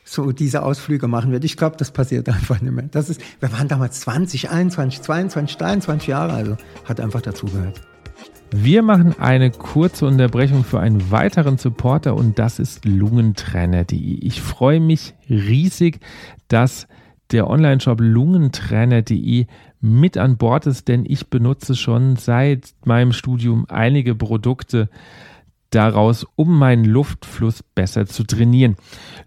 [0.05, 1.43] so diese Ausflüge machen wird.
[1.43, 2.85] Ich glaube, das passiert einfach nicht mehr.
[2.89, 7.81] Das ist, wir waren damals 20, 21, 22, 23 Jahre, also hat einfach dazugehört.
[8.55, 13.97] Wir machen eine kurze Unterbrechung für einen weiteren Supporter und das ist lungentrainer.de.
[13.97, 15.99] Ich freue mich riesig,
[16.47, 16.87] dass
[17.33, 19.47] der Online-Shop lungentrainer.de
[19.81, 24.89] mit an Bord ist, denn ich benutze schon seit meinem Studium einige Produkte
[25.71, 28.77] daraus, um meinen Luftfluss besser zu trainieren.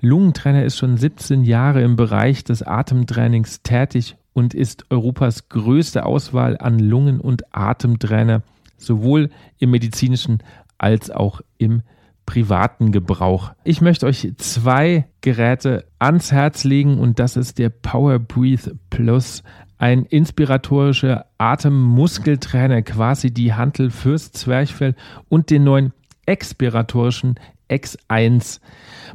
[0.00, 6.56] Lungentrainer ist schon 17 Jahre im Bereich des Atemtrainings tätig und ist Europas größte Auswahl
[6.58, 8.42] an Lungen- und Atemtrainer,
[8.78, 10.38] sowohl im medizinischen
[10.78, 11.82] als auch im
[12.26, 13.52] privaten Gebrauch.
[13.64, 19.42] Ich möchte euch zwei Geräte ans Herz legen und das ist der Power Breathe Plus
[19.78, 24.94] ein inspiratorischer Atemmuskeltrainer, quasi die Hantel fürs Zwerchfell
[25.28, 25.92] und den neuen
[26.24, 27.38] expiratorischen
[27.70, 28.60] X1.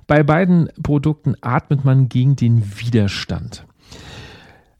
[0.07, 3.65] Bei beiden Produkten atmet man gegen den Widerstand.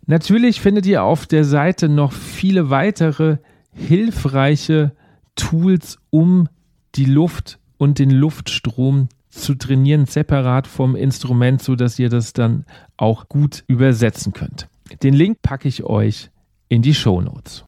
[0.06, 3.38] Natürlich findet ihr auf der Seite noch viele weitere
[3.74, 4.92] hilfreiche
[5.36, 6.50] Tools, um
[6.96, 12.64] die Luft und den Luftstrom zu trainieren, separat vom Instrument, sodass ihr das dann
[12.96, 14.68] auch gut übersetzen könnt.
[15.02, 16.30] Den Link packe ich euch
[16.70, 17.66] in die Show Notes.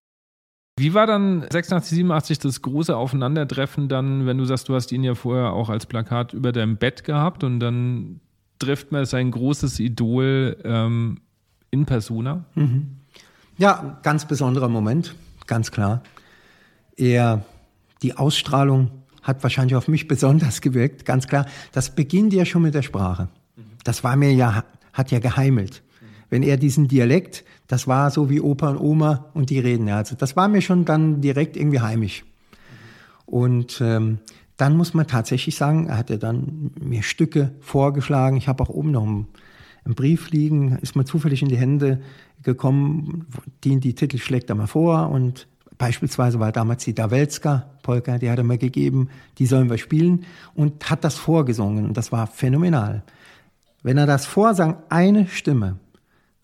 [0.77, 5.03] Wie war dann 86, 87 das große Aufeinandertreffen dann, wenn du sagst, du hast ihn
[5.03, 8.19] ja vorher auch als Plakat über deinem Bett gehabt und dann
[8.59, 11.21] trifft man sein großes Idol ähm,
[11.71, 12.45] in Persona?
[12.53, 12.97] Mhm.
[13.57, 15.15] Ja, ganz besonderer Moment,
[15.47, 16.03] ganz klar.
[16.97, 17.43] Er,
[18.03, 21.47] die Ausstrahlung hat wahrscheinlich auf mich besonders gewirkt, ganz klar.
[21.71, 23.29] Das beginnt ja schon mit der Sprache.
[23.83, 25.81] Das war mir ja, hat ja geheimelt
[26.33, 29.87] wenn er diesen Dialekt, das war so wie Opa und Oma und die reden.
[29.89, 32.25] Also das war mir schon dann direkt irgendwie heimisch.
[33.27, 34.17] Und ähm,
[34.57, 38.35] dann muss man tatsächlich sagen, er hat ja dann mir Stücke vorgeschlagen.
[38.35, 39.27] Ich habe auch oben noch einen,
[39.85, 42.01] einen, Brief liegen, ist mir zufällig in die Hände
[42.41, 43.27] gekommen,
[43.63, 45.47] die, die Titel schlägt er mal vor und
[45.83, 50.23] Beispielsweise war damals die Dawelska Polka, die hat er mir gegeben, die sollen wir spielen
[50.55, 53.03] und hat das vorgesungen und das war phänomenal.
[53.81, 55.75] Wenn er das vorsang, eine Stimme,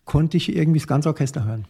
[0.03, 1.63] konnte ich irgendwie das ganze Orchester hören.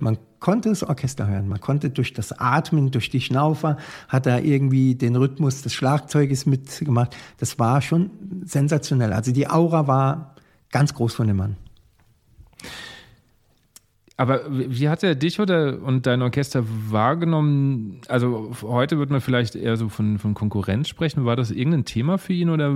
[0.00, 1.48] Man konnte das Orchester hören.
[1.48, 3.76] Man konnte durch das Atmen, durch die Schnaufer,
[4.08, 7.14] hat er irgendwie den Rhythmus des Schlagzeuges mitgemacht.
[7.36, 8.08] Das war schon
[8.42, 9.12] sensationell.
[9.12, 10.34] Also die Aura war
[10.70, 11.56] ganz groß von dem Mann.
[14.18, 18.00] Aber wie hat er dich oder und dein Orchester wahrgenommen?
[18.08, 21.26] Also heute wird man vielleicht eher so von, von Konkurrenz sprechen.
[21.26, 22.72] War das irgendein Thema für ihn oder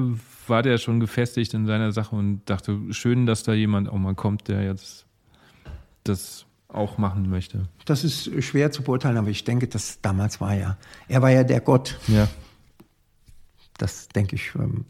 [0.46, 4.14] war der schon gefestigt in seiner Sache und dachte, schön, dass da jemand auch mal
[4.14, 5.06] kommt, der jetzt
[6.04, 7.68] das auch machen möchte?
[7.86, 10.76] Das ist schwer zu beurteilen, aber ich denke, dass damals war ja,
[11.08, 11.98] er war ja der Gott.
[12.06, 12.28] Ja.
[13.78, 14.84] Das denke ich, ähm,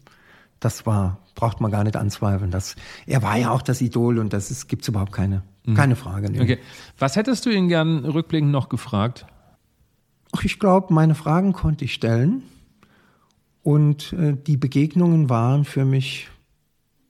[0.59, 2.51] das war, braucht man gar nicht anzweifeln.
[2.51, 2.75] Das,
[3.07, 5.75] er war ja auch das Idol und das gibt es überhaupt keine, mhm.
[5.75, 6.31] keine Frage.
[6.31, 6.41] Nee.
[6.41, 6.57] Okay.
[6.97, 9.25] Was hättest du ihn gern rückblickend noch gefragt?
[10.31, 12.43] Ach, ich glaube, meine Fragen konnte ich stellen.
[13.63, 16.29] Und äh, die Begegnungen waren für mich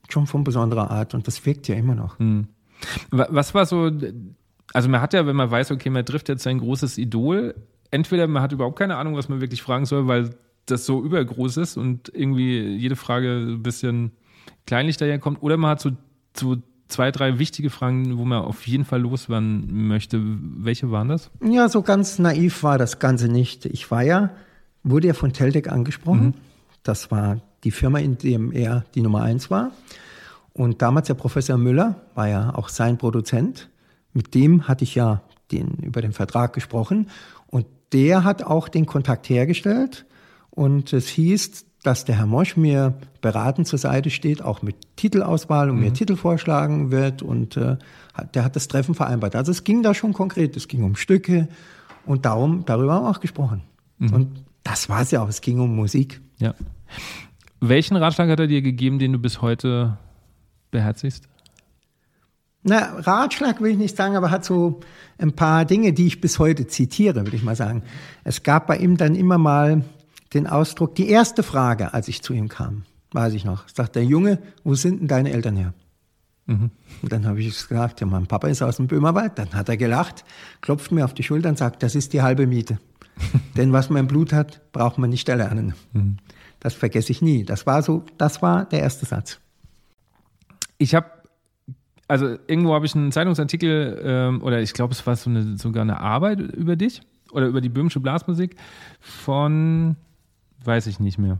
[0.10, 2.20] schon von besonderer Art und das wirkt ja immer noch.
[2.20, 2.48] Hm.
[3.12, 3.92] Was war so,
[4.74, 7.56] also man hat ja, wenn man weiß, okay, man trifft jetzt sein großes Idol,
[7.92, 10.32] entweder man hat überhaupt keine Ahnung, was man wirklich fragen soll, weil
[10.66, 14.12] das so übergroß ist und irgendwie jede Frage ein bisschen
[14.66, 15.42] kleinlich daherkommt.
[15.42, 15.92] Oder man hat so,
[16.36, 16.58] so
[16.92, 20.22] zwei, drei wichtige Fragen, wo man auf jeden Fall loswerden möchte.
[20.22, 21.32] Welche waren das?
[21.44, 23.66] Ja, so ganz naiv war das Ganze nicht.
[23.66, 24.32] Ich war ja,
[24.84, 26.26] wurde ja von Teldec angesprochen.
[26.26, 26.34] Mhm.
[26.84, 29.72] Das war die Firma, in dem er die Nummer eins war.
[30.54, 33.70] Und damals der Professor Müller war ja auch sein Produzent.
[34.14, 37.10] Mit dem hatte ich ja den, über den Vertrag gesprochen.
[37.48, 40.06] Und der hat auch den Kontakt hergestellt.
[40.50, 45.70] Und es hieß, dass der Herr Mosch mir beratend zur Seite steht, auch mit Titelauswahl
[45.70, 45.82] und mhm.
[45.84, 47.22] mir Titel vorschlagen wird.
[47.22, 47.78] Und äh,
[48.34, 49.36] der hat das Treffen vereinbart.
[49.36, 50.56] Also es ging da schon konkret.
[50.56, 51.48] Es ging um Stücke
[52.06, 53.63] und darum, darüber haben wir auch gesprochen.
[53.98, 54.13] Mhm.
[54.13, 55.30] Und das war es ja auch.
[55.30, 56.22] Es ging um Musik.
[56.38, 56.54] Ja.
[57.60, 59.98] Welchen Ratschlag hat er dir gegeben, den du bis heute
[60.70, 61.28] beherzigst?
[62.63, 64.82] Na, Ratschlag will ich nicht sagen, aber hat so
[65.17, 67.82] ein paar Dinge, die ich bis heute zitiere, würde ich mal sagen.
[68.24, 69.84] Es gab bei ihm dann immer mal
[70.34, 74.06] den Ausdruck, die erste Frage, als ich zu ihm kam, weiß ich noch, sagt der
[74.06, 75.74] Junge, wo sind denn deine Eltern her?
[76.46, 76.72] Mhm.
[77.02, 79.38] Und dann habe ich gesagt, ja, mein Papa ist aus dem Böhmerwald.
[79.38, 80.24] Dann hat er gelacht,
[80.62, 82.80] klopft mir auf die Schulter und sagt, das ist die halbe Miete.
[83.58, 85.74] Denn was man im Blut hat, braucht man nicht erlernen.
[85.94, 86.17] Mhm.
[86.60, 87.44] Das vergesse ich nie.
[87.44, 89.39] Das war so, das war der erste Satz.
[90.78, 91.08] Ich habe
[92.08, 95.84] also irgendwo habe ich einen Zeitungsartikel ähm, oder ich glaube, es war so eine, sogar
[95.84, 98.58] eine Arbeit über dich oder über die böhmische Blasmusik
[99.00, 99.96] von
[100.63, 101.39] Weiß ich nicht mehr.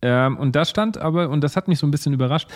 [0.00, 2.48] Ähm, und da stand aber, und das hat mich so ein bisschen überrascht,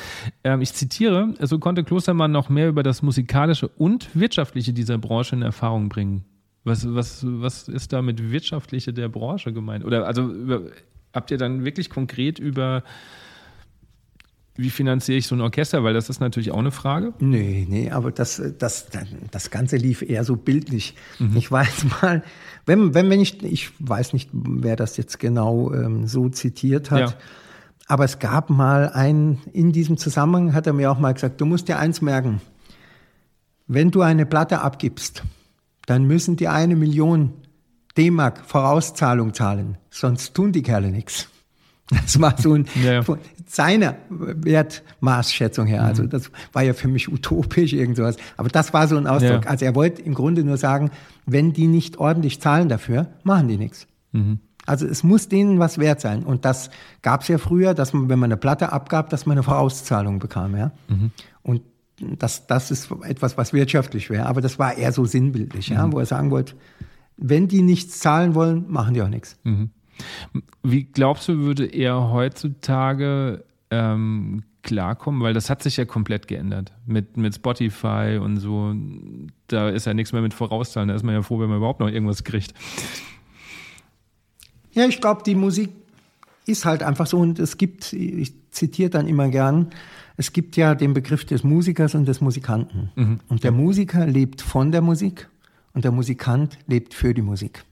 [0.45, 5.35] ähm, ich zitiere, so konnte Klostermann noch mehr über das Musikalische und Wirtschaftliche dieser Branche
[5.35, 6.25] in Erfahrung bringen.
[6.65, 9.85] Was, was, was ist da mit Wirtschaftliche der Branche gemeint?
[9.85, 10.63] Oder also über,
[11.13, 12.85] habt ihr dann wirklich konkret über
[14.55, 15.83] wie finanziere ich so ein Orchester?
[15.83, 17.15] Weil das ist natürlich auch eine Frage.
[17.21, 18.87] Nee, nee, aber das, das,
[19.31, 20.95] das Ganze lief eher so bildlich.
[21.19, 21.37] Mhm.
[21.37, 22.23] Ich weiß mal,
[22.67, 27.01] wenn, wenn, wenn ich, ich weiß nicht, wer das jetzt genau ähm, so zitiert hat,
[27.01, 27.15] ja.
[27.87, 31.47] aber es gab mal einen, in diesem Zusammenhang hat er mir auch mal gesagt, du
[31.47, 32.41] musst dir eins merken,
[33.67, 35.23] wenn du eine Platte abgibst,
[35.87, 37.33] dann müssen die eine Million
[37.97, 41.29] D-Mark Vorauszahlung zahlen, sonst tun die Kerle nichts.
[41.93, 43.03] Das war so ein, ja, ja.
[43.03, 45.83] von seiner Wertmaßschätzung her.
[45.85, 46.11] Also mhm.
[46.11, 48.17] das war ja für mich utopisch irgend sowas.
[48.37, 49.45] Aber das war so ein Ausdruck.
[49.45, 49.51] Ja.
[49.51, 50.91] Also er wollte im Grunde nur sagen,
[51.27, 53.87] wenn die nicht ordentlich zahlen dafür, machen die nichts.
[54.13, 54.39] Mhm.
[54.65, 56.23] Also es muss denen was wert sein.
[56.23, 56.71] Und das
[57.03, 60.19] gab es ja früher, dass man, wenn man eine Platte abgab, dass man eine Vorauszahlung
[60.19, 60.57] bekam.
[60.57, 60.73] Ja?
[60.89, 61.11] Mhm.
[61.43, 61.63] Und
[62.19, 64.27] das, das ist etwas, was wirtschaftlich wäre.
[64.27, 65.87] Aber das war eher so sinnbildlich, ja?
[65.87, 65.93] Mhm.
[65.93, 66.55] wo er sagen wollte,
[67.17, 69.37] wenn die nichts zahlen wollen, machen die auch nichts.
[70.63, 75.23] Wie glaubst du, würde er heutzutage ähm, klarkommen?
[75.23, 76.73] Weil das hat sich ja komplett geändert.
[76.87, 78.75] Mit, mit Spotify und so.
[79.49, 80.89] Da ist ja nichts mehr mit Vorauszahlen.
[80.89, 82.55] Da ist man ja froh, wenn man überhaupt noch irgendwas kriegt.
[84.73, 85.71] Ja, ich glaube, die Musik
[86.47, 87.19] ist halt einfach so.
[87.19, 89.69] Und es gibt, ich zitiere dann immer gern,
[90.17, 92.91] es gibt ja den Begriff des Musikers und des Musikanten.
[92.95, 93.21] Mhm.
[93.29, 95.29] Und der Musiker lebt von der Musik
[95.73, 97.65] und der Musikant lebt für die Musik.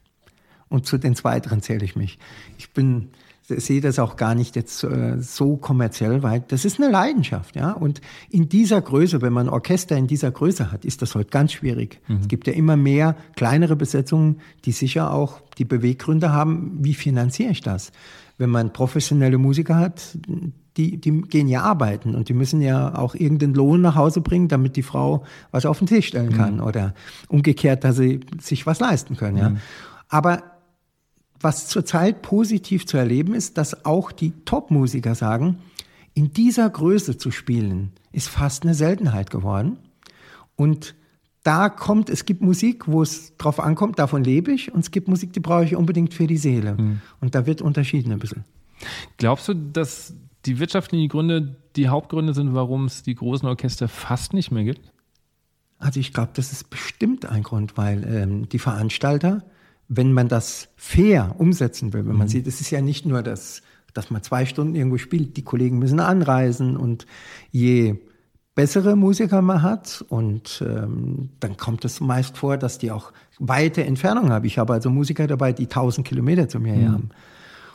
[0.71, 2.17] Und zu den Zweiteren zähle ich mich.
[2.57, 3.09] Ich bin,
[3.45, 7.73] sehe das auch gar nicht jetzt äh, so kommerziell, weil das ist eine Leidenschaft, ja.
[7.73, 11.51] Und in dieser Größe, wenn man Orchester in dieser Größe hat, ist das heute ganz
[11.51, 11.99] schwierig.
[12.07, 12.19] Mhm.
[12.21, 17.51] Es gibt ja immer mehr kleinere Besetzungen, die sicher auch die Beweggründe haben, wie finanziere
[17.51, 17.91] ich das?
[18.37, 20.17] Wenn man professionelle Musiker hat,
[20.77, 24.47] die, die gehen ja arbeiten und die müssen ja auch irgendeinen Lohn nach Hause bringen,
[24.47, 26.63] damit die Frau was auf den Tisch stellen kann mhm.
[26.63, 26.93] oder
[27.27, 29.49] umgekehrt, dass sie sich was leisten können, ja.
[29.49, 29.57] Mhm.
[30.07, 30.43] Aber
[31.43, 35.59] was zurzeit positiv zu erleben ist, dass auch die Top-Musiker sagen,
[36.13, 39.77] in dieser Größe zu spielen, ist fast eine Seltenheit geworden.
[40.55, 40.95] Und
[41.43, 45.07] da kommt, es gibt Musik, wo es drauf ankommt, davon lebe ich, und es gibt
[45.07, 46.75] Musik, die brauche ich unbedingt für die Seele.
[46.75, 47.01] Mhm.
[47.19, 48.43] Und da wird unterschieden ein bisschen.
[49.17, 50.13] Glaubst du, dass
[50.45, 54.91] die wirtschaftlichen Gründe die Hauptgründe sind, warum es die großen Orchester fast nicht mehr gibt?
[55.79, 59.43] Also ich glaube, das ist bestimmt ein Grund, weil ähm, die Veranstalter
[59.93, 62.31] wenn man das fair umsetzen will, wenn man mhm.
[62.31, 63.61] sieht, es ist ja nicht nur das,
[63.93, 67.05] dass man zwei Stunden irgendwo spielt, die Kollegen müssen anreisen und
[67.51, 67.95] je
[68.55, 73.83] bessere Musiker man hat und ähm, dann kommt es meist vor, dass die auch weite
[73.83, 74.45] Entfernungen haben.
[74.45, 76.91] Ich habe also Musiker dabei, die tausend Kilometer zu mir mhm.
[76.91, 77.09] haben.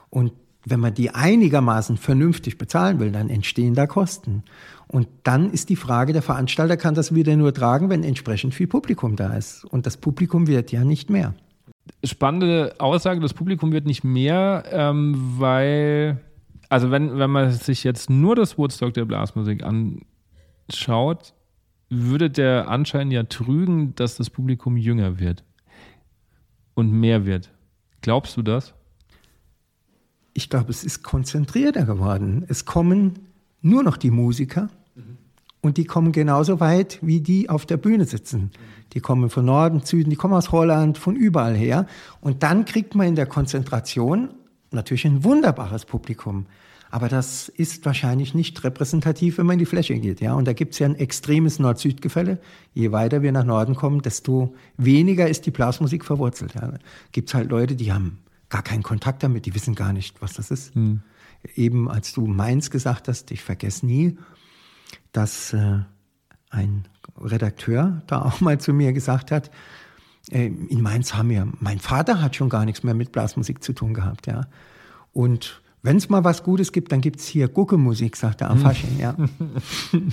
[0.09, 0.33] Und
[0.65, 4.43] wenn man die einigermaßen vernünftig bezahlen will, dann entstehen da Kosten.
[4.89, 8.69] Und dann ist die Frage, der Veranstalter kann das wieder nur tragen, wenn entsprechend viel
[8.69, 9.67] Publikum da ist.
[9.67, 11.35] Und das Publikum wird ja nicht mehr
[12.05, 16.21] spannende Aussage, das Publikum wird nicht mehr, ähm, weil,
[16.69, 21.35] also wenn, wenn man sich jetzt nur das Woodstock der Blasmusik anschaut,
[21.89, 25.45] würde der Anschein ja trügen, dass das Publikum jünger wird
[26.75, 27.51] und mehr wird.
[28.01, 28.75] Glaubst du das?
[30.37, 32.45] ich glaube, es ist konzentrierter geworden.
[32.49, 33.21] Es kommen
[33.63, 34.69] nur noch die Musiker
[35.63, 38.51] und die kommen genauso weit, wie die auf der Bühne sitzen.
[38.93, 41.87] Die kommen von Norden, Süden, die kommen aus Holland, von überall her.
[42.21, 44.31] Und dann kriegt man in der Konzentration
[44.71, 46.47] natürlich ein wunderbares Publikum.
[46.91, 50.21] Aber das ist wahrscheinlich nicht repräsentativ, wenn man in die Fläche geht.
[50.21, 50.35] Ja?
[50.35, 52.39] Und da gibt es ja ein extremes Nord-Süd-Gefälle.
[52.75, 56.55] Je weiter wir nach Norden kommen, desto weniger ist die Blasmusik verwurzelt.
[56.55, 56.75] Ja?
[57.13, 60.35] Gibt es halt Leute, die haben gar keinen Kontakt damit, die wissen gar nicht, was
[60.35, 60.75] das ist.
[60.75, 61.03] Hm.
[61.55, 64.17] Eben als du Mainz gesagt hast, ich vergesse nie,
[65.13, 65.81] dass äh,
[66.51, 66.87] ein
[67.21, 69.51] Redakteur da auch mal zu mir gesagt hat,
[70.31, 73.73] äh, in Mainz haben wir, mein Vater hat schon gar nichts mehr mit Blasmusik zu
[73.73, 74.47] tun gehabt, ja.
[75.13, 78.59] Und wenn es mal was Gutes gibt, dann gibt es hier Guckemusik, sagt er am
[78.59, 79.15] Fasching, ja.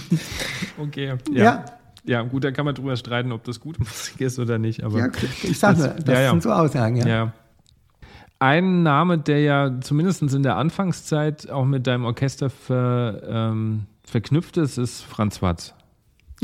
[0.77, 1.43] okay, ja.
[1.43, 1.65] ja.
[2.05, 4.83] Ja, gut, da kann man drüber streiten, ob das gute Musik ist oder nicht.
[4.83, 5.07] Aber ja,
[5.41, 7.07] ich sage, das, das, das ja, sind so Aussagen, ja.
[7.07, 7.33] ja.
[8.39, 14.57] Ein Name, der ja zumindest in der Anfangszeit auch mit deinem Orchester ver, ähm, verknüpft
[14.57, 15.73] ist, ist Franz Watz.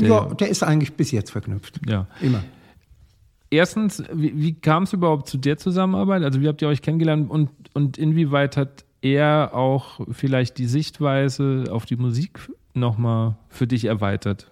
[0.00, 1.80] Der, ja, der ist eigentlich bis jetzt verknüpft.
[1.86, 2.06] Ja.
[2.20, 2.42] Immer.
[3.50, 6.22] Erstens, wie, wie kam es überhaupt zu der Zusammenarbeit?
[6.22, 11.64] Also wie habt ihr euch kennengelernt und, und inwieweit hat er auch vielleicht die Sichtweise
[11.70, 14.50] auf die Musik nochmal für dich erweitert?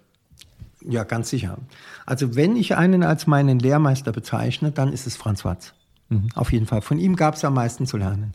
[0.82, 1.58] Ja, ganz sicher.
[2.06, 5.74] Also wenn ich einen als meinen Lehrmeister bezeichne, dann ist es Franz Watz.
[6.08, 6.28] Mhm.
[6.34, 6.82] Auf jeden Fall.
[6.82, 8.32] Von ihm gab es am meisten zu lernen.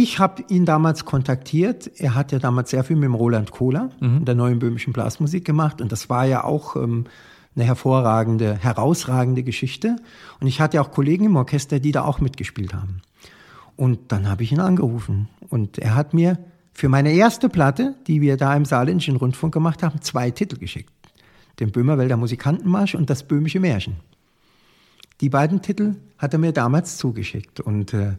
[0.00, 1.90] Ich habe ihn damals kontaktiert.
[1.96, 4.24] Er hat ja damals sehr viel mit dem Roland Kohler, mhm.
[4.24, 5.80] der neuen böhmischen Blasmusik gemacht.
[5.80, 7.06] Und das war ja auch ähm,
[7.56, 9.96] eine hervorragende, herausragende Geschichte.
[10.38, 13.02] Und ich hatte auch Kollegen im Orchester, die da auch mitgespielt haben.
[13.74, 15.28] Und dann habe ich ihn angerufen.
[15.48, 16.38] Und er hat mir
[16.72, 20.92] für meine erste Platte, die wir da im Saarländischen Rundfunk gemacht haben, zwei Titel geschickt.
[21.58, 23.96] Den Böhmerwälder Musikantenmarsch und das Böhmische Märchen.
[25.20, 27.58] Die beiden Titel hat er mir damals zugeschickt.
[27.58, 28.12] Und äh,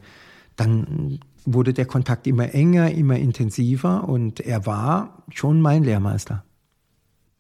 [0.58, 6.43] dann wurde der Kontakt immer enger, immer intensiver und er war schon mein Lehrmeister.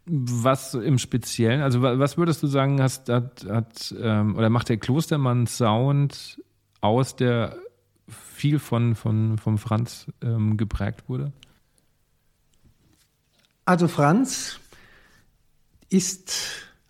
[0.05, 4.77] Was im Speziellen, also was würdest du sagen, hast, hat, hat ähm, oder macht der
[4.77, 6.41] Klostermann Sound
[6.81, 7.55] aus, der
[8.07, 11.31] viel von, von, von Franz ähm, geprägt wurde?
[13.65, 14.59] Also Franz
[15.89, 16.33] ist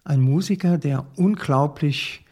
[0.06, 2.26] ein Musiker, der unglaublich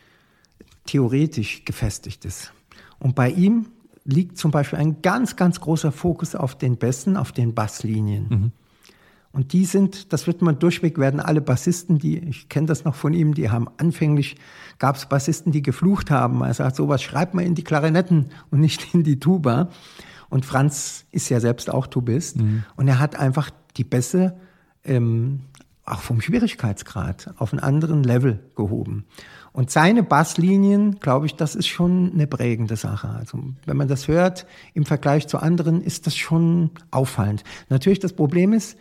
[0.86, 2.54] theoretisch gefestigt ist.
[3.00, 3.68] Und bei ihm
[4.08, 8.28] liegt zum Beispiel ein ganz, ganz großer Fokus auf den Bässen, auf den Basslinien.
[8.30, 8.52] Mhm.
[9.34, 12.96] Und die sind, das wird man durchweg werden, alle Bassisten, die, ich kenne das noch
[12.96, 14.38] von ihm, die haben anfänglich,
[14.80, 16.42] gab es Bassisten, die geflucht haben.
[16.42, 19.70] Er sagt, sowas schreibt man in die Klarinetten und nicht in die Tuba.
[20.30, 22.38] Und Franz ist ja selbst auch Tubist.
[22.38, 22.64] Mhm.
[22.78, 24.38] Und er hat einfach die Bässe
[24.86, 25.42] ähm,
[25.88, 29.06] auch vom Schwierigkeitsgrad auf einen anderen Level gehoben.
[29.54, 33.10] Und seine Basslinien, glaube ich, das ist schon eine prägende Sache.
[33.10, 37.44] Also wenn man das hört im Vergleich zu anderen, ist das schon auffallend.
[37.70, 38.78] Natürlich das Problem ist,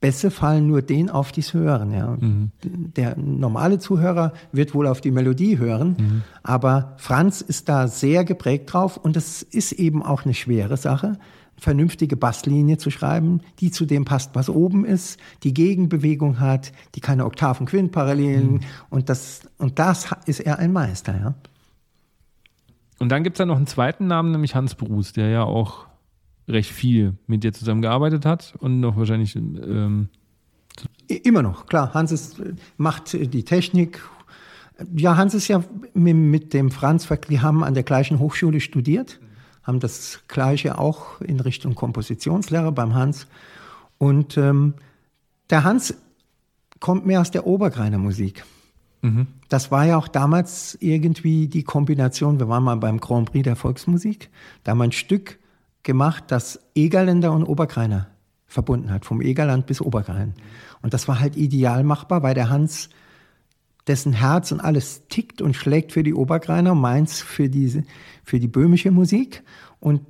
[0.00, 1.90] Bässe fallen nur den auf, die es hören.
[1.92, 2.16] Ja.
[2.20, 2.50] Mhm.
[2.62, 6.22] Der normale Zuhörer wird wohl auf die Melodie hören, mhm.
[6.42, 11.14] aber Franz ist da sehr geprägt drauf und es ist eben auch eine schwere Sache,
[11.58, 17.00] vernünftige Basslinie zu schreiben, die zu dem passt, was oben ist, die Gegenbewegung hat, die
[17.00, 18.60] keine Oktaven-Quintparallelen mhm.
[18.90, 21.34] und das und das ist er ein Meister, ja.
[22.98, 25.86] Und dann gibt es ja noch einen zweiten Namen, nämlich Hans Bruce, der ja auch
[26.48, 30.08] recht viel mit dir zusammengearbeitet hat und noch wahrscheinlich ähm
[31.08, 31.94] immer noch, klar.
[31.94, 32.42] Hans ist,
[32.76, 34.02] macht die Technik.
[34.94, 35.64] Ja, Hans ist ja
[35.94, 39.20] mit, mit dem Franz, die haben an der gleichen Hochschule studiert
[39.66, 43.26] haben das Gleiche auch in Richtung Kompositionslehre beim Hans.
[43.98, 44.74] Und ähm,
[45.50, 45.94] der Hans
[46.78, 48.44] kommt mehr aus der Obergreiner Musik.
[49.02, 49.26] Mhm.
[49.48, 52.38] Das war ja auch damals irgendwie die Kombination.
[52.38, 54.30] Wir waren mal beim Grand Prix der Volksmusik.
[54.62, 55.38] Da haben wir ein Stück
[55.82, 58.08] gemacht, das Egerländer und Obergreiner
[58.46, 60.34] verbunden hat, vom Egerland bis Obergrein.
[60.82, 62.88] Und das war halt ideal machbar, weil der Hans
[63.86, 67.84] dessen Herz und alles tickt und schlägt für die Obergreiner, meins für diese,
[68.24, 69.42] für die böhmische Musik.
[69.80, 70.00] Und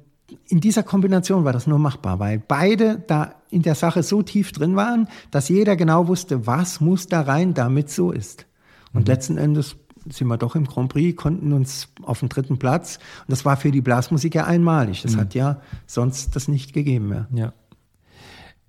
[0.48, 4.52] in dieser Kombination war das nur machbar, weil beide da in der Sache so tief
[4.52, 8.46] drin waren, dass jeder genau wusste, was muss da rein, damit so ist.
[8.92, 9.06] Und mhm.
[9.06, 9.76] letzten Endes
[10.08, 12.98] sind wir doch im Grand Prix, konnten uns auf den dritten Platz.
[13.20, 15.02] Und das war für die Blasmusik ja einmalig.
[15.02, 15.20] Das mhm.
[15.20, 17.28] hat ja sonst das nicht gegeben mehr.
[17.32, 17.52] Ja.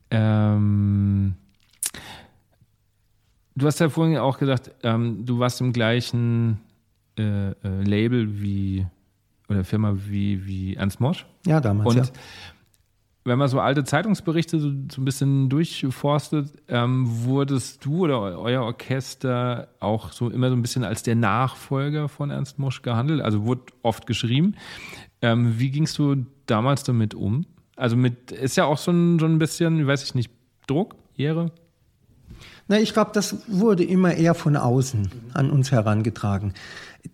[0.10, 1.36] Ähm,
[3.58, 6.60] Du hast ja vorhin auch gesagt, ähm, du warst im gleichen
[7.18, 7.54] äh, äh,
[7.84, 8.86] Label wie
[9.50, 11.26] oder Firma wie, wie Ernst Mosch.
[11.44, 11.88] Ja, damals.
[11.88, 12.12] Und ja.
[13.24, 18.62] wenn man so alte Zeitungsberichte so, so ein bisschen durchforstet, ähm, wurdest du oder euer
[18.62, 23.22] Orchester auch so immer so ein bisschen als der Nachfolger von Ernst Mosch gehandelt?
[23.22, 24.54] Also wurde oft geschrieben.
[25.24, 27.48] Ähm, wie gingst du damals damit um?
[27.76, 30.30] Also mit, ist ja auch so ein, so ein bisschen, weiß ich nicht,
[30.68, 31.52] Druck, Ehre?
[32.68, 36.54] Na, ich glaube, das wurde immer eher von außen an uns herangetragen.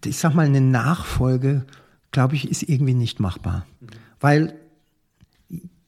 [0.04, 1.66] Ich sag mal, eine Nachfolge,
[2.12, 3.66] glaube ich, ist irgendwie nicht machbar.
[4.20, 4.56] Weil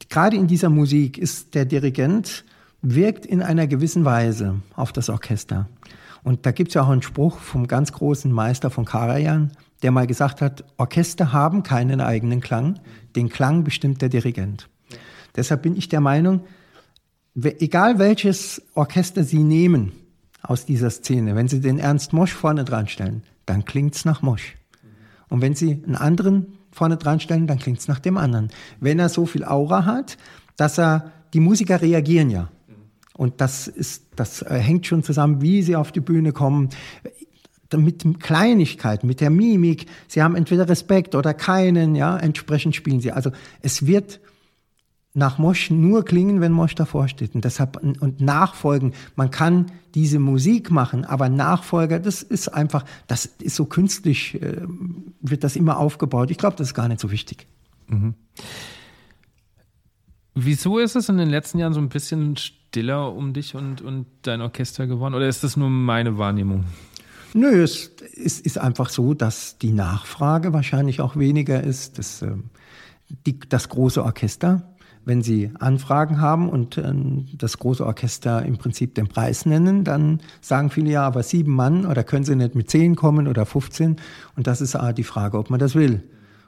[0.10, 2.46] gerade in dieser Musik ist der Dirigent
[2.82, 5.68] wirkt in einer gewissen Weise auf das Orchester.
[6.24, 9.52] Und da gibt es ja auch einen Spruch vom ganz großen Meister von Karajan,
[9.82, 12.80] der mal gesagt hat, Orchester haben keinen eigenen Klang,
[13.16, 14.70] den Klang bestimmt der Dirigent.
[15.36, 16.42] Deshalb bin ich der Meinung,
[17.36, 19.92] egal welches Orchester Sie nehmen
[20.42, 24.56] aus dieser Szene, wenn Sie den Ernst Mosch vorne dran stellen, dann klingt's nach Mosch.
[25.30, 28.50] Und wenn Sie einen anderen vorne dran stellen, dann klingt's nach dem anderen.
[28.80, 30.18] Wenn er so viel Aura hat,
[30.58, 32.50] dass er, die Musiker reagieren ja.
[33.18, 36.70] Und das ist, das äh, hängt schon zusammen, wie sie auf die Bühne kommen
[37.76, 39.88] mit Kleinigkeiten, mit der Mimik.
[40.08, 43.12] Sie haben entweder Respekt oder keinen, ja, entsprechend spielen sie.
[43.12, 43.32] Also
[43.62, 44.20] es wird
[45.16, 47.34] nach Mosch nur klingen, wenn Mosch davor steht.
[47.36, 48.94] Und deshalb, und nachfolgen.
[49.16, 54.62] Man kann diese Musik machen, aber Nachfolger, das ist einfach, das ist so künstlich, äh,
[55.22, 56.32] wird das immer aufgebaut.
[56.32, 57.48] Ich glaube, das ist gar nicht so wichtig.
[57.88, 58.14] Mhm.
[60.36, 64.08] Wieso ist es in den letzten Jahren so ein bisschen stiller um dich und, und
[64.24, 65.14] dein Orchester geworden?
[65.14, 66.66] Oder ist das nur meine Wahrnehmung?
[67.34, 72.00] Nö, es ist, ist einfach so, dass die Nachfrage wahrscheinlich auch weniger ist.
[72.00, 72.32] Das, äh,
[73.26, 74.75] die, das große Orchester
[75.06, 76.94] wenn Sie Anfragen haben und äh,
[77.38, 81.86] das große Orchester im Prinzip den Preis nennen, dann sagen viele ja, aber sieben Mann
[81.86, 83.98] oder können Sie nicht mit zehn kommen oder 15?
[84.36, 86.04] Und das ist die Frage, ob man das will.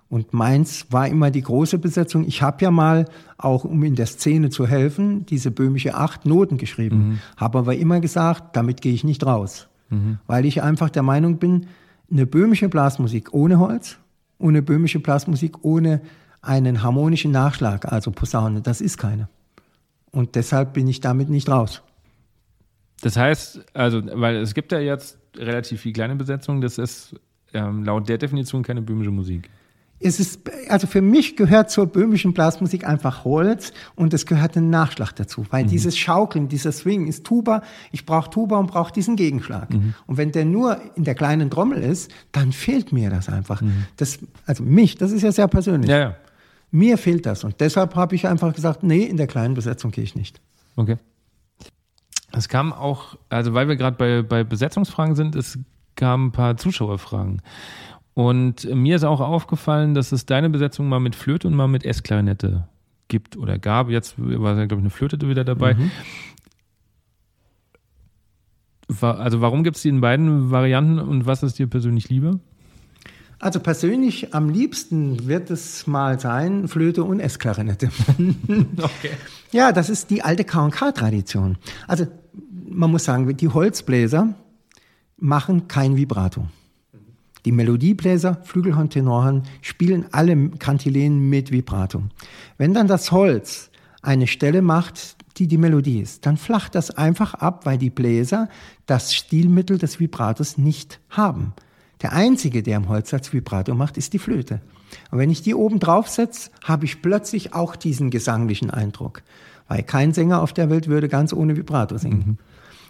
[0.10, 2.26] Und meins war immer die große Besetzung.
[2.26, 3.06] Ich habe ja mal,
[3.38, 7.20] auch um in der Szene zu helfen, diese böhmische acht Noten geschrieben, mhm.
[7.36, 9.68] habe aber immer gesagt, damit gehe ich nicht raus.
[9.90, 10.20] Mhm.
[10.26, 11.68] Weil ich einfach der Meinung bin,
[12.10, 13.98] eine böhmische Blasmusik ohne Holz
[14.38, 16.02] und eine böhmische Blasmusik ohne
[16.42, 19.30] einen harmonischen Nachschlag, also Posaune, das ist keine.
[20.12, 21.82] Und deshalb bin ich damit nicht raus.
[23.02, 27.16] Das heißt, also, weil es gibt ja jetzt relativ viel kleine Besetzungen, das ist
[27.54, 29.50] ähm, laut der Definition keine böhmische Musik.
[30.00, 34.70] Es ist, also für mich gehört zur böhmischen Blasmusik einfach Holz und es gehört ein
[34.70, 35.70] Nachschlag dazu, weil mhm.
[35.70, 39.74] dieses Schaukeln, dieser Swing ist Tuba, ich brauche Tuba und brauche diesen Gegenschlag.
[39.74, 39.96] Mhm.
[40.06, 43.62] Und wenn der nur in der kleinen Trommel ist, dann fehlt mir das einfach.
[43.62, 43.86] Mhm.
[43.98, 45.90] Das, also mich, das ist ja sehr persönlich.
[45.90, 46.16] Ja, ja.
[46.72, 50.04] Mir fehlt das und deshalb habe ich einfach gesagt, nee, in der kleinen Besetzung gehe
[50.04, 50.42] ich nicht.
[50.76, 50.98] Okay.
[52.34, 55.58] Es kam auch, also weil wir gerade bei, bei Besetzungsfragen sind, es
[55.96, 57.42] kamen ein paar Zuschauerfragen.
[58.14, 61.86] Und mir ist auch aufgefallen, dass es deine Besetzung mal mit Flöte und mal mit
[61.86, 62.68] S-Klarinette
[63.08, 63.90] gibt oder gab.
[63.90, 65.76] Jetzt war, glaube ich, eine Flöte wieder dabei.
[65.76, 65.92] Mhm.
[69.02, 72.40] Also warum gibt es die in beiden Varianten und was ist dir persönlich lieber?
[73.40, 77.90] Also persönlich am liebsten wird es mal sein Flöte und Essklarinette.
[78.78, 79.12] okay.
[79.52, 81.58] Ja, das ist die alte K&K-Tradition.
[81.88, 82.08] Also
[82.70, 84.34] man muss sagen, die Holzbläser
[85.18, 86.48] machen kein Vibrato.
[87.46, 92.04] Die Melodiebläser, Flügelhorn, Tenorhorn spielen alle Kantilenen mit Vibrato.
[92.58, 93.70] Wenn dann das Holz
[94.02, 98.50] eine Stelle macht, die die Melodie ist, dann flacht das einfach ab, weil die Bläser
[98.86, 101.54] das Stilmittel des Vibratos nicht haben.
[102.02, 104.62] Der einzige, der im Holzsatz Vibrato macht, ist die Flöte.
[105.12, 109.24] Und wenn ich die oben drauf setze, habe ich plötzlich auch diesen gesanglichen Eindruck.
[109.68, 112.24] Weil kein Sänger auf der Welt würde ganz ohne Vibrato singen.
[112.26, 112.38] Mhm.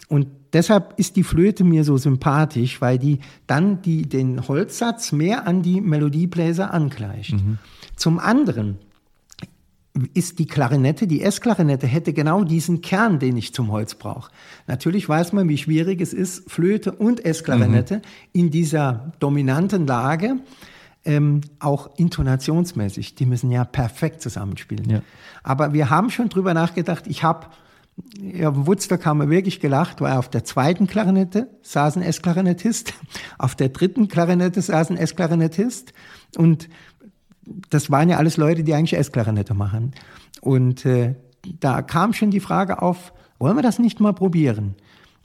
[0.09, 5.47] Und deshalb ist die Flöte mir so sympathisch, weil die dann die, den Holzsatz mehr
[5.47, 7.33] an die Melodiebläser angleicht.
[7.33, 7.57] Mhm.
[7.95, 8.77] Zum anderen
[10.13, 14.31] ist die Klarinette, die S-Klarinette hätte genau diesen Kern, den ich zum Holz brauche.
[14.67, 18.01] Natürlich weiß man, wie schwierig es ist, Flöte und S-Klarinette mhm.
[18.33, 20.37] in dieser dominanten Lage,
[21.05, 24.89] ähm, auch intonationsmäßig, die müssen ja perfekt zusammenspielen.
[24.89, 25.01] Ja.
[25.43, 27.47] Aber wir haben schon drüber nachgedacht, ich habe
[28.19, 32.93] ja, im Woodstock haben wir wirklich gelacht, weil auf der zweiten Klarinette saß ein S-Klarinettist,
[33.37, 35.93] auf der dritten Klarinette saß ein S-Klarinettist
[36.37, 36.69] und
[37.69, 39.93] das waren ja alles Leute, die eigentlich S-Klarinette machen.
[40.41, 41.15] Und äh,
[41.59, 44.75] da kam schon die Frage auf, wollen wir das nicht mal probieren?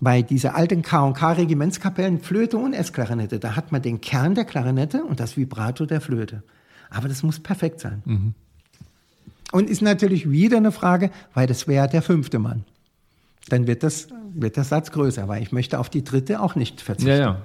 [0.01, 5.21] Bei dieser alten K&K-Regimentskapellen Flöte und S-Klarinette, da hat man den Kern der Klarinette und
[5.21, 6.43] das Vibrato der Flöte.
[6.91, 8.03] Aber das muss perfekt sein.
[8.05, 8.35] Mhm.
[9.53, 12.65] Und ist natürlich wieder eine Frage, weil das wäre der fünfte Mann.
[13.49, 16.81] Dann wird das, wird der Satz größer, weil ich möchte auf die dritte auch nicht
[16.81, 17.11] verzichten.
[17.11, 17.43] Ja, ja.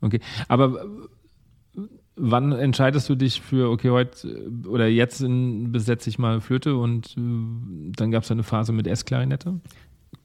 [0.00, 0.20] Okay.
[0.48, 0.84] Aber
[2.16, 7.92] wann entscheidest du dich für, okay, heute oder jetzt besetze ich mal Flöte und äh,
[7.96, 9.60] dann gab es eine Phase mit S-Klarinette?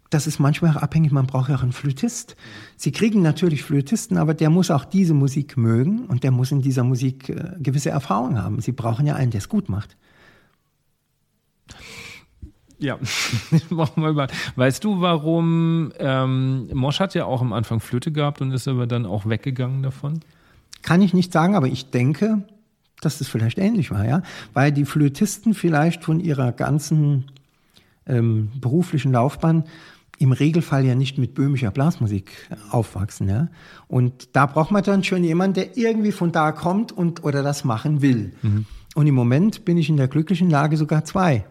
[0.09, 2.35] das ist manchmal auch abhängig, man braucht ja auch einen Flötist.
[2.75, 6.61] Sie kriegen natürlich Flötisten, aber der muss auch diese Musik mögen und der muss in
[6.61, 8.59] dieser Musik äh, gewisse Erfahrung haben.
[8.59, 9.95] Sie brauchen ja einen, der es gut macht.
[12.79, 12.97] Ja,
[13.69, 14.29] machen wir mal.
[14.55, 18.87] Weißt du, warum ähm, Mosch hat ja auch am Anfang Flöte gehabt und ist aber
[18.87, 20.21] dann auch weggegangen davon?
[20.81, 22.43] Kann ich nicht sagen, aber ich denke,
[23.01, 24.21] dass das vielleicht ähnlich war, ja,
[24.53, 27.25] weil die Flötisten vielleicht von ihrer ganzen
[28.05, 29.63] ähm, beruflichen Laufbahn
[30.17, 33.47] im Regelfall ja nicht mit böhmischer Blasmusik aufwachsen, ja.
[33.87, 37.63] Und da braucht man dann schon jemanden, der irgendwie von da kommt und oder das
[37.63, 38.33] machen will.
[38.41, 38.65] Mhm.
[38.95, 41.45] Und im Moment bin ich in der glücklichen Lage, sogar zwei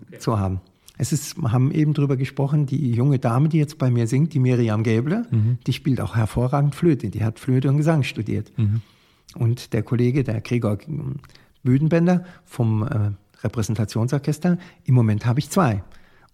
[0.00, 0.18] okay.
[0.18, 0.60] zu haben.
[0.98, 4.34] Es ist, wir haben eben drüber gesprochen, die junge Dame, die jetzt bei mir singt,
[4.34, 5.58] die Miriam Gäble, mhm.
[5.66, 7.08] die spielt auch hervorragend Flöte.
[7.08, 8.52] Die hat Flöte und Gesang studiert.
[8.58, 8.82] Mhm.
[9.36, 10.78] Und der Kollege, der Gregor
[11.62, 13.12] Büdenbender vom äh,
[13.44, 15.84] Repräsentationsorchester, im Moment habe ich zwei.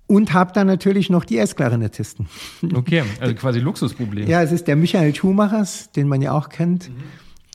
[0.07, 2.29] Und habe dann natürlich noch die S-Klarinettisten.
[2.75, 4.29] Okay, also quasi Luxusproblem.
[4.29, 6.95] ja, es ist der Michael Schumachers, den man ja auch kennt, mhm.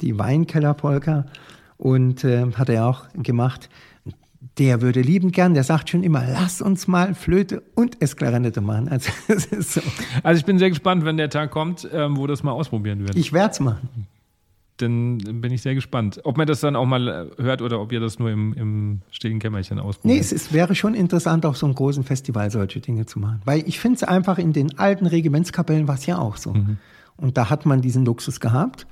[0.01, 1.25] die Weinkellerpolka.
[1.77, 3.69] Und äh, hat er auch gemacht
[4.59, 8.89] der würde liebend gern, der sagt schon immer, lass uns mal Flöte und Esklarinette machen.
[8.89, 9.09] Also,
[9.59, 9.81] so.
[10.21, 13.15] also ich bin sehr gespannt, wenn der Tag kommt, ähm, wo das mal ausprobieren wird.
[13.15, 14.07] Ich werde es machen.
[14.77, 16.21] Dann bin ich sehr gespannt.
[16.23, 19.01] Ob man das dann auch mal äh, hört oder ob ihr das nur im, im
[19.11, 20.15] stillen Kämmerchen ausprobiert.
[20.15, 23.41] Nee, es, es wäre schon interessant, auf so einem großen Festival solche Dinge zu machen.
[23.45, 26.53] Weil ich finde es einfach, in den alten Regimentskapellen war es ja auch so.
[26.53, 26.77] Mhm.
[27.15, 28.87] Und da hat man diesen Luxus gehabt.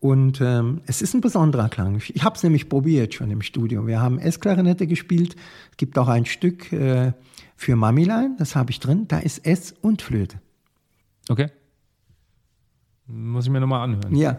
[0.00, 2.00] Und ähm, es ist ein besonderer Klang.
[2.14, 3.86] Ich habe es nämlich probiert schon im Studio.
[3.86, 5.34] Wir haben S-Klarinette gespielt.
[5.72, 7.12] Es gibt auch ein Stück äh,
[7.56, 9.08] für Mamilein, das habe ich drin.
[9.08, 10.40] Da ist S und Flöte.
[11.28, 11.48] Okay.
[13.10, 14.14] Muss ich mir nochmal anhören.
[14.14, 14.38] Ja.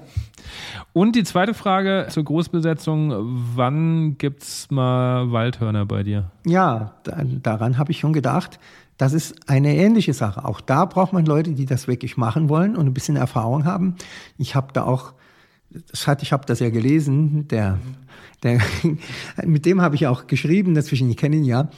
[0.93, 3.12] Und die zweite Frage zur Großbesetzung:
[3.55, 6.32] Wann gibt es mal Waldhörner bei dir?
[6.45, 8.60] Ja, da, daran habe ich schon gedacht.
[8.97, 10.45] Das ist eine ähnliche Sache.
[10.45, 13.95] Auch da braucht man Leute, die das wirklich machen wollen und ein bisschen Erfahrung haben.
[14.38, 15.14] Ich habe da auch
[15.72, 17.80] das hat, ich habe das ja gelesen, der,
[18.44, 18.60] der,
[19.46, 21.70] mit dem habe ich auch geschrieben, dazwischen, ich kenne ihn ja,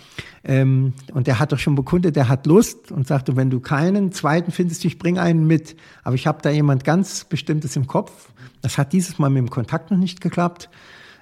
[0.44, 4.12] ähm, und der hat doch schon bekundet, der hat Lust und sagte, wenn du keinen
[4.12, 5.76] zweiten findest, ich bring einen mit.
[6.04, 8.32] Aber ich habe da jemand ganz Bestimmtes im Kopf.
[8.62, 10.70] Das hat dieses Mal mit dem Kontakt noch nicht geklappt,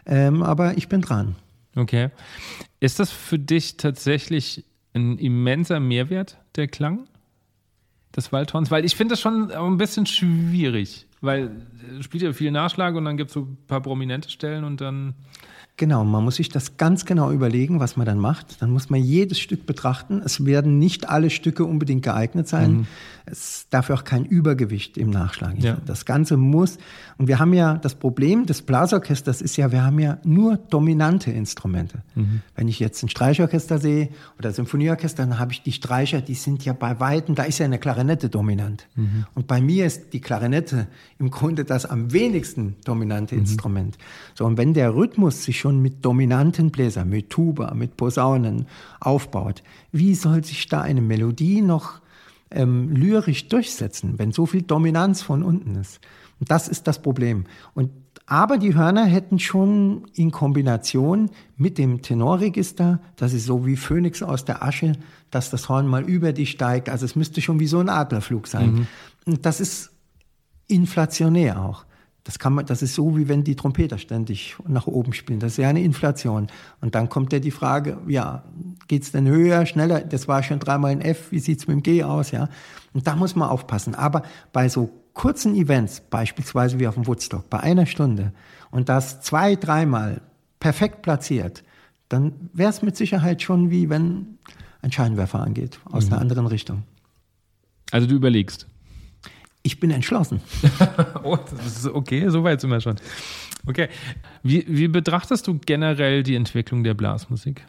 [0.05, 1.35] ähm, aber ich bin dran.
[1.75, 2.09] Okay.
[2.79, 7.07] Ist das für dich tatsächlich ein immenser Mehrwert, der Klang
[8.15, 8.71] des Waldhorns?
[8.71, 11.07] Weil ich finde das schon ein bisschen schwierig.
[11.21, 11.51] Weil
[11.99, 14.81] es spielt ja viel Nachschlag und dann gibt es so ein paar prominente Stellen und
[14.81, 15.15] dann.
[15.79, 18.61] Genau, man muss sich das ganz genau überlegen, was man dann macht.
[18.61, 20.21] Dann muss man jedes Stück betrachten.
[20.25, 22.71] Es werden nicht alle Stücke unbedingt geeignet sein.
[22.71, 22.87] Mhm.
[23.25, 25.57] Es darf auch kein Übergewicht im Nachschlag.
[25.59, 25.77] Ja.
[25.85, 26.79] Das Ganze muss,
[27.17, 31.31] und wir haben ja das Problem des Blasorchesters ist ja, wir haben ja nur dominante
[31.31, 31.99] Instrumente.
[32.15, 32.41] Mhm.
[32.55, 36.65] Wenn ich jetzt ein Streichorchester sehe oder Symphonieorchester, dann habe ich die Streicher, die sind
[36.65, 38.87] ja bei Weitem, da ist ja eine Klarinette dominant.
[38.95, 39.25] Mhm.
[39.33, 40.87] Und bei mir ist die Klarinette
[41.19, 43.41] im Grunde das am wenigsten dominante mhm.
[43.41, 43.97] Instrument.
[44.33, 48.65] So, und wenn der Rhythmus sich schon mit dominanten Bläsern, mit Tuba, mit Posaunen
[48.99, 52.01] aufbaut, wie soll sich da eine Melodie noch
[52.51, 55.99] ähm, lyrisch durchsetzen, wenn so viel Dominanz von unten ist.
[56.39, 57.45] Und das ist das Problem.
[57.73, 57.91] Und
[58.25, 64.21] aber die Hörner hätten schon in Kombination mit dem Tenorregister, das ist so wie Phönix
[64.21, 64.93] aus der Asche,
[65.31, 66.89] dass das Horn mal über dich steigt.
[66.89, 68.71] Also es müsste schon wie so ein Adlerflug sein.
[68.71, 68.87] Mhm.
[69.25, 69.91] Und das ist
[70.67, 71.85] inflationär auch.
[72.23, 75.39] Das kann man, das ist so, wie wenn die Trompeter ständig nach oben spielen.
[75.39, 76.47] Das ist ja eine Inflation.
[76.81, 78.43] Und dann kommt ja die Frage, ja,
[78.87, 80.01] geht's denn höher, schneller?
[80.01, 81.31] Das war schon dreimal ein F.
[81.31, 82.49] Wie sieht's mit dem G aus, ja?
[82.93, 83.95] Und da muss man aufpassen.
[83.95, 88.33] Aber bei so kurzen Events, beispielsweise wie auf dem Woodstock, bei einer Stunde,
[88.71, 90.21] und das zwei, dreimal
[90.59, 91.63] perfekt platziert,
[92.09, 94.37] dann wäre es mit Sicherheit schon wie wenn
[94.81, 96.13] ein Scheinwerfer angeht, aus mhm.
[96.13, 96.83] einer anderen Richtung.
[97.91, 98.67] Also du überlegst.
[99.61, 100.41] Ich bin entschlossen.
[101.23, 102.95] oh, das ist okay, so weit sind wir schon.
[103.67, 103.89] Okay.
[104.41, 107.65] Wie, wie betrachtest du generell die Entwicklung der Blasmusik?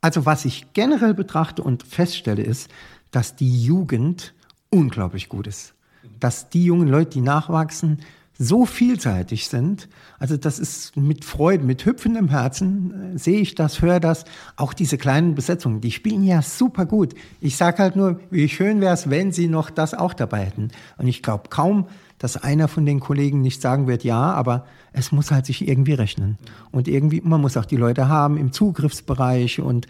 [0.00, 2.70] Also, was ich generell betrachte und feststelle, ist,
[3.10, 4.32] dass die Jugend
[4.70, 5.74] unglaublich gut ist.
[6.18, 8.00] Dass die jungen Leute, die nachwachsen,
[8.42, 9.86] so vielseitig sind.
[10.18, 14.24] Also das ist mit Freude, mit hüpfendem Herzen äh, sehe ich das, höre das.
[14.56, 17.14] Auch diese kleinen Besetzungen, die spielen ja super gut.
[17.42, 20.68] Ich sage halt nur, wie schön wäre es, wenn sie noch das auch dabei hätten.
[20.96, 21.86] Und ich glaube kaum,
[22.18, 24.64] dass einer von den Kollegen nicht sagen wird, ja, aber
[24.94, 26.38] es muss halt sich irgendwie rechnen.
[26.70, 29.86] Und irgendwie, man muss auch die Leute haben im Zugriffsbereich und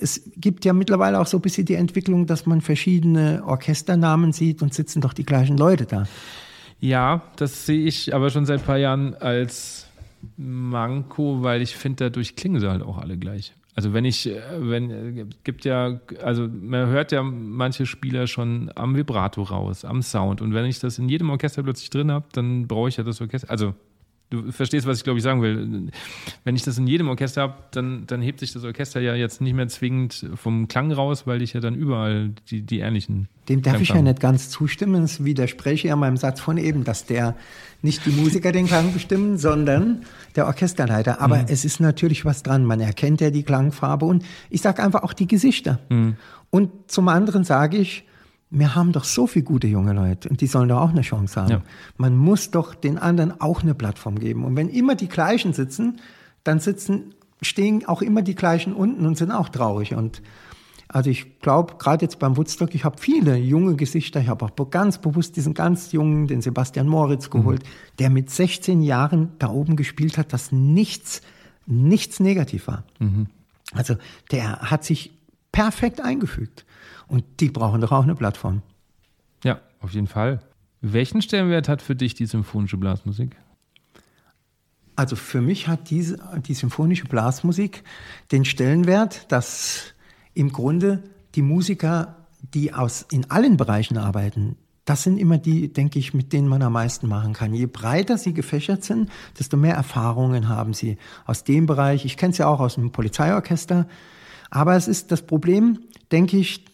[0.00, 4.62] es gibt ja mittlerweile auch so ein bisschen die Entwicklung, dass man verschiedene Orchesternamen sieht
[4.62, 6.04] und sitzen doch die gleichen Leute da.
[6.80, 9.88] Ja, das sehe ich aber schon seit ein paar Jahren als
[10.36, 13.54] Manko, weil ich finde, dadurch klingen sie halt auch alle gleich.
[13.74, 18.72] Also wenn ich, äh, wenn, äh, gibt ja, also man hört ja manche Spieler schon
[18.74, 20.40] am Vibrato raus, am Sound.
[20.42, 23.20] Und wenn ich das in jedem Orchester plötzlich drin habe, dann brauche ich ja das
[23.20, 23.48] Orchester.
[23.48, 23.74] Also
[24.30, 25.90] du verstehst, was ich glaube ich sagen will.
[26.44, 29.40] Wenn ich das in jedem Orchester habe, dann, dann hebt sich das Orchester ja jetzt
[29.40, 33.28] nicht mehr zwingend vom Klang raus, weil ich ja dann überall die, die ähnlichen.
[33.48, 35.04] Dem darf ich ja nicht ganz zustimmen.
[35.04, 37.34] Es widerspreche ja meinem Satz von eben, dass der
[37.80, 40.02] nicht die Musiker den Klang bestimmen, sondern
[40.36, 41.20] der Orchesterleiter.
[41.20, 41.46] Aber mhm.
[41.48, 42.64] es ist natürlich was dran.
[42.64, 45.78] Man erkennt ja die Klangfarbe und ich sage einfach auch die Gesichter.
[45.88, 46.16] Mhm.
[46.50, 48.04] Und zum anderen sage ich,
[48.50, 51.40] wir haben doch so viele gute junge Leute und die sollen doch auch eine Chance
[51.40, 51.50] haben.
[51.50, 51.62] Ja.
[51.96, 54.44] Man muss doch den anderen auch eine Plattform geben.
[54.44, 56.00] Und wenn immer die gleichen sitzen,
[56.44, 59.94] dann sitzen, stehen auch immer die gleichen unten und sind auch traurig.
[59.94, 60.22] Und
[60.88, 64.20] also ich glaube, gerade jetzt beim Woodstock, ich habe viele junge Gesichter.
[64.20, 67.96] Ich habe auch ganz bewusst diesen ganz jungen, den Sebastian Moritz geholt, mhm.
[67.98, 71.20] der mit 16 Jahren da oben gespielt hat, dass nichts,
[71.66, 72.84] nichts negativ war.
[72.98, 73.26] Mhm.
[73.74, 73.96] Also
[74.30, 75.12] der hat sich
[75.52, 76.64] perfekt eingefügt.
[77.08, 78.62] Und die brauchen doch auch eine Plattform.
[79.42, 80.40] Ja, auf jeden Fall.
[80.80, 83.36] Welchen Stellenwert hat für dich die symphonische Blasmusik?
[84.94, 87.84] Also für mich hat diese, die symphonische Blasmusik
[88.30, 89.94] den Stellenwert, dass
[90.34, 91.02] im Grunde
[91.34, 92.16] die Musiker,
[92.54, 96.62] die aus, in allen Bereichen arbeiten, das sind immer die, denke ich, mit denen man
[96.62, 97.52] am meisten machen kann.
[97.52, 100.96] Je breiter sie gefächert sind, desto mehr Erfahrungen haben sie
[101.26, 102.06] aus dem Bereich.
[102.06, 103.86] Ich kenne es ja auch aus dem Polizeiorchester.
[104.50, 105.80] Aber es ist das Problem,
[106.10, 106.64] denke ich,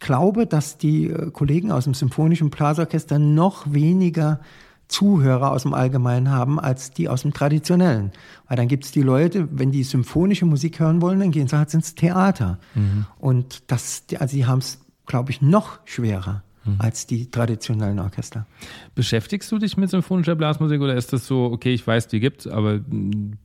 [0.00, 4.40] glaube, dass die äh, Kollegen aus dem Symphonischen Blasorchester noch weniger
[4.88, 8.10] Zuhörer aus dem Allgemeinen haben als die aus dem Traditionellen.
[8.48, 11.56] Weil dann gibt es die Leute, wenn die symphonische Musik hören wollen, dann gehen sie
[11.56, 12.58] halt ins Theater.
[12.74, 13.06] Mhm.
[13.18, 16.42] Und das, also die haben es, glaube ich, noch schwerer.
[16.78, 18.46] Als die traditionellen Orchester.
[18.94, 22.46] Beschäftigst du dich mit symphonischer Blasmusik oder ist das so, okay, ich weiß, die gibt's,
[22.46, 22.80] aber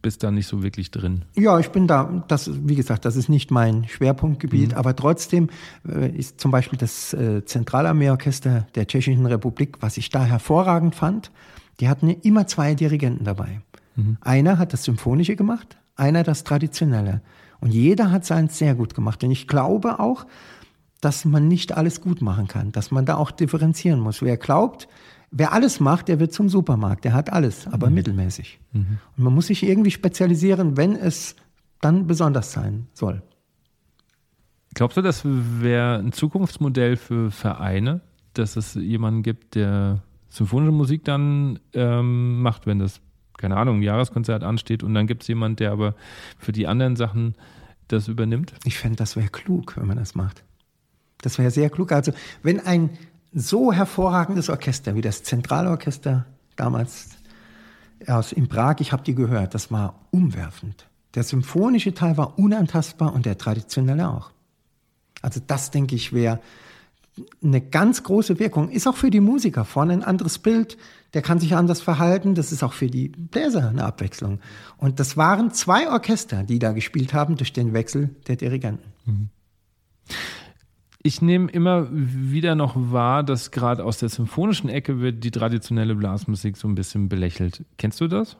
[0.01, 1.23] bist da nicht so wirklich drin?
[1.35, 4.77] Ja, ich bin da, das, wie gesagt, das ist nicht mein Schwerpunktgebiet, mhm.
[4.77, 5.49] aber trotzdem
[5.87, 11.31] äh, ist zum Beispiel das äh, Zentralarmeeorchester der Tschechischen Republik, was ich da hervorragend fand,
[11.79, 13.61] die hatten immer zwei Dirigenten dabei.
[13.95, 14.17] Mhm.
[14.21, 17.21] Einer hat das Symphonische gemacht, einer das Traditionelle.
[17.61, 19.23] Und jeder hat seins sehr gut gemacht.
[19.23, 20.25] Und ich glaube auch,
[21.05, 24.23] dass man nicht alles gut machen kann, dass man da auch differenzieren muss.
[24.23, 24.87] Wer glaubt,
[25.29, 27.93] wer alles macht, der wird zum Supermarkt, der hat alles, aber mhm.
[27.93, 28.59] mittelmäßig.
[28.71, 28.97] Mhm.
[29.15, 31.35] Und man muss sich irgendwie spezialisieren, wenn es
[31.79, 33.21] dann besonders sein soll.
[34.73, 38.01] Glaubst du, das wäre ein Zukunftsmodell für Vereine,
[38.33, 42.99] dass es jemanden gibt, der symphonische Musik dann ähm, macht, wenn das,
[43.37, 45.93] keine Ahnung, ein Jahreskonzert ansteht und dann gibt es jemanden, der aber
[46.39, 47.35] für die anderen Sachen
[47.89, 48.55] das übernimmt?
[48.63, 50.44] Ich fände, das wäre klug, wenn man das macht.
[51.21, 51.91] Das wäre sehr klug.
[51.91, 52.11] Also
[52.43, 52.91] wenn ein
[53.33, 57.09] so hervorragendes Orchester wie das Zentralorchester damals
[58.07, 60.87] aus in Prag, ich habe die gehört, das war umwerfend.
[61.15, 64.31] Der symphonische Teil war unantastbar und der traditionelle auch.
[65.21, 66.39] Also das denke ich wäre
[67.41, 68.69] eine ganz große Wirkung.
[68.69, 70.77] Ist auch für die Musiker vorne ein anderes Bild.
[71.13, 72.35] Der kann sich anders verhalten.
[72.35, 74.39] Das ist auch für die Bläser eine Abwechslung.
[74.77, 78.91] Und das waren zwei Orchester, die da gespielt haben durch den Wechsel der Dirigenten.
[79.05, 79.29] Mhm
[81.05, 85.93] ich nehme immer wieder noch wahr, dass gerade aus der symphonischen Ecke wird die traditionelle
[85.93, 87.63] Blasmusik so ein bisschen belächelt.
[87.77, 88.37] Kennst du das?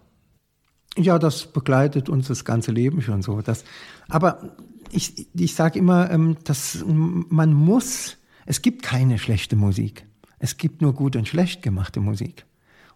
[0.98, 3.42] Ja, das begleitet uns das ganze Leben schon so.
[3.42, 3.66] Das,
[4.10, 4.56] aber
[4.92, 10.08] ich, ich sage immer, ähm, dass man muss, es gibt keine schlechte Musik.
[10.40, 12.48] Es gibt nur gut und schlecht gemachte Musik.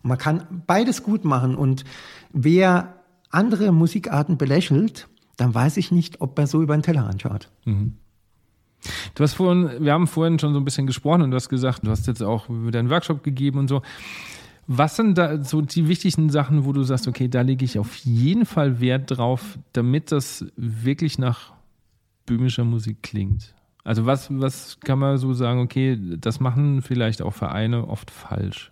[0.02, 1.54] Und man kann beides gut machen.
[1.54, 1.84] Und
[2.34, 2.96] wer
[3.30, 5.08] andere Musikarten belächelt,
[5.38, 7.52] dann weiß ich nicht, ob er so über den Teller anschaut.
[7.66, 7.98] Mhm.
[9.16, 11.86] Du hast vorhin, wir haben vorhin schon so ein bisschen gesprochen und du hast gesagt,
[11.86, 13.82] du hast jetzt auch wieder einen Workshop gegeben und so.
[14.68, 17.96] Was sind da so die wichtigsten Sachen, wo du sagst, okay, da lege ich auf
[17.98, 21.54] jeden Fall Wert drauf, damit das wirklich nach
[22.26, 23.56] böhmischer Musik klingt?
[23.84, 28.72] Also was, was kann man so sagen, okay, das machen vielleicht auch Vereine oft falsch?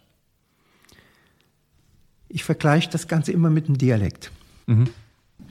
[2.29, 4.31] Ich vergleiche das Ganze immer mit dem Dialekt.
[4.67, 4.89] Mhm.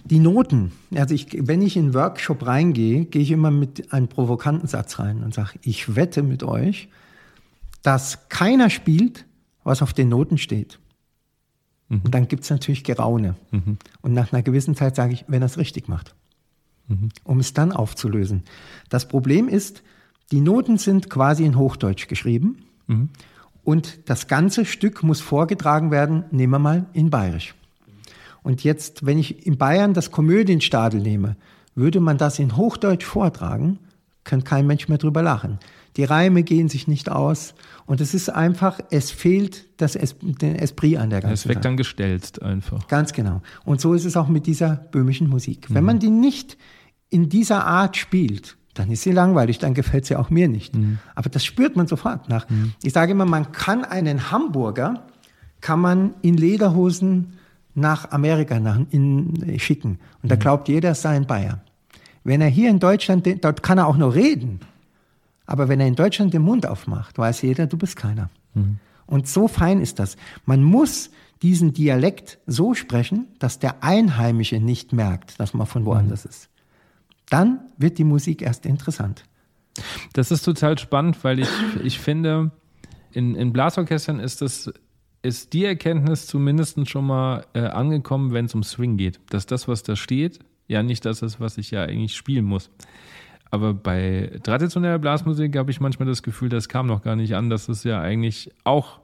[0.05, 4.09] Die Noten, also ich, wenn ich in einen Workshop reingehe, gehe ich immer mit einem
[4.09, 6.89] provokanten Satz rein und sage, ich wette mit euch,
[7.83, 9.25] dass keiner spielt,
[9.65, 10.79] was auf den Noten steht.
[11.89, 12.03] Mhm.
[12.05, 13.35] Und dann gibt es natürlich Geraune.
[13.51, 13.79] Mhm.
[14.01, 16.15] Und nach einer gewissen Zeit sage ich, wenn er es richtig macht,
[16.87, 17.09] mhm.
[17.25, 18.45] um es dann aufzulösen.
[18.89, 19.83] Das Problem ist,
[20.31, 23.11] die Noten sind quasi in Hochdeutsch geschrieben mhm.
[23.65, 27.56] und das ganze Stück muss vorgetragen werden, nehmen wir mal in Bayerisch.
[28.47, 31.35] Und jetzt, wenn ich in Bayern das Komödienstadel nehme,
[31.75, 33.81] würde man das in Hochdeutsch vortragen,
[34.23, 35.59] kann kein Mensch mehr drüber lachen.
[35.97, 37.55] Die Reime gehen sich nicht aus
[37.87, 41.65] und es ist einfach, es fehlt das es, den Esprit an der ganzen Es wird
[41.65, 42.87] dann gestellt einfach.
[42.87, 43.43] Ganz genau.
[43.65, 45.69] Und so ist es auch mit dieser böhmischen Musik.
[45.69, 45.75] Mhm.
[45.75, 46.57] Wenn man die nicht
[47.11, 50.77] in dieser Art spielt, dann ist sie langweilig, dann gefällt sie auch mir nicht.
[50.77, 51.01] Mhm.
[51.17, 52.49] Aber das spürt man sofort nach.
[52.49, 52.75] Mhm.
[52.85, 55.03] Ich sage immer, man kann einen Hamburger,
[55.61, 57.33] kann man in Lederhosen
[57.77, 59.99] nach Amerika nach, in, äh, schicken.
[60.23, 60.41] Und da mhm.
[60.41, 61.61] glaubt jeder, es sei ein Bayer.
[62.25, 64.61] Wenn er hier in Deutschland, dort kann er auch nur reden.
[65.47, 68.31] Aber wenn er in Deutschland den Mund aufmacht, weiß jeder, du bist keiner.
[68.55, 68.79] Mhm.
[69.07, 70.17] Und so fein ist das.
[70.45, 71.11] Man muss
[71.43, 76.31] diesen Dialekt so sprechen, dass der Einheimische nicht merkt, dass man von woanders mhm.
[76.31, 76.49] ist.
[77.29, 79.25] Dann wird die Musik erst interessant.
[80.15, 81.49] Das ist total spannend, weil ich,
[81.85, 82.51] ich finde,
[83.13, 84.73] in, in Blasorchestern ist das
[85.27, 89.21] ist die Erkenntnis zumindest schon mal äh, angekommen, wenn es um Swing geht.
[89.31, 92.71] Dass das, was da steht, ja nicht das ist, was ich ja eigentlich spielen muss.
[93.51, 97.49] Aber bei traditioneller Blasmusik habe ich manchmal das Gefühl, das kam noch gar nicht an,
[97.51, 99.01] dass es ja eigentlich auch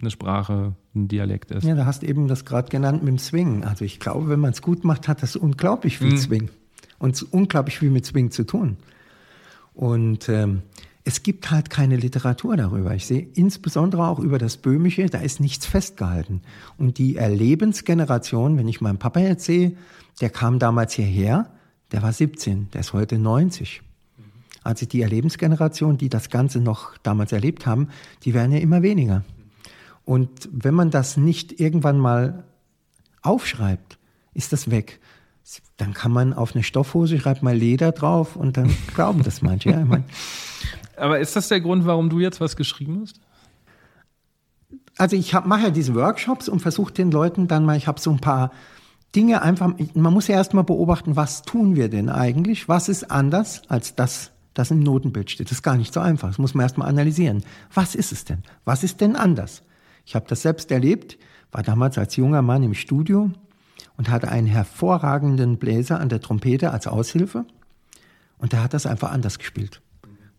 [0.00, 1.64] eine Sprache, ein Dialekt ist.
[1.64, 3.64] Ja, da hast du eben das gerade genannt mit dem Swing.
[3.64, 6.18] Also ich glaube, wenn man es gut macht, hat das unglaublich viel mhm.
[6.18, 6.50] Swing
[6.98, 8.76] und unglaublich viel mit Swing zu tun.
[9.74, 10.62] Und ähm,
[11.08, 12.94] es gibt halt keine Literatur darüber.
[12.94, 16.42] Ich sehe insbesondere auch über das Böhmische, da ist nichts festgehalten.
[16.76, 19.72] Und die Erlebensgeneration, wenn ich meinen Papa jetzt sehe,
[20.20, 21.50] der kam damals hierher,
[21.92, 23.80] der war 17, der ist heute 90.
[24.62, 27.88] Also die Erlebensgeneration, die das Ganze noch damals erlebt haben,
[28.24, 29.24] die werden ja immer weniger.
[30.04, 32.44] Und wenn man das nicht irgendwann mal
[33.22, 33.96] aufschreibt,
[34.34, 35.00] ist das weg.
[35.78, 39.70] Dann kann man auf eine Stoffhose schreibt mal Leder drauf und dann glauben das manche.
[39.70, 40.04] Ja, ich mein,
[40.98, 43.20] Aber ist das der Grund, warum du jetzt was geschrieben hast?
[44.96, 48.10] Also ich mache ja diese Workshops und versuche den Leuten dann mal, ich habe so
[48.10, 48.50] ein paar
[49.14, 52.68] Dinge einfach, man muss ja erstmal beobachten, was tun wir denn eigentlich?
[52.68, 55.46] Was ist anders als das, das im Notenbild steht?
[55.46, 56.28] Das ist gar nicht so einfach.
[56.28, 57.42] Das muss man erstmal analysieren.
[57.72, 58.42] Was ist es denn?
[58.64, 59.62] Was ist denn anders?
[60.04, 61.18] Ich habe das selbst erlebt,
[61.52, 63.30] war damals als junger Mann im Studio
[63.96, 67.46] und hatte einen hervorragenden Bläser an der Trompete als Aushilfe.
[68.38, 69.80] Und der hat das einfach anders gespielt.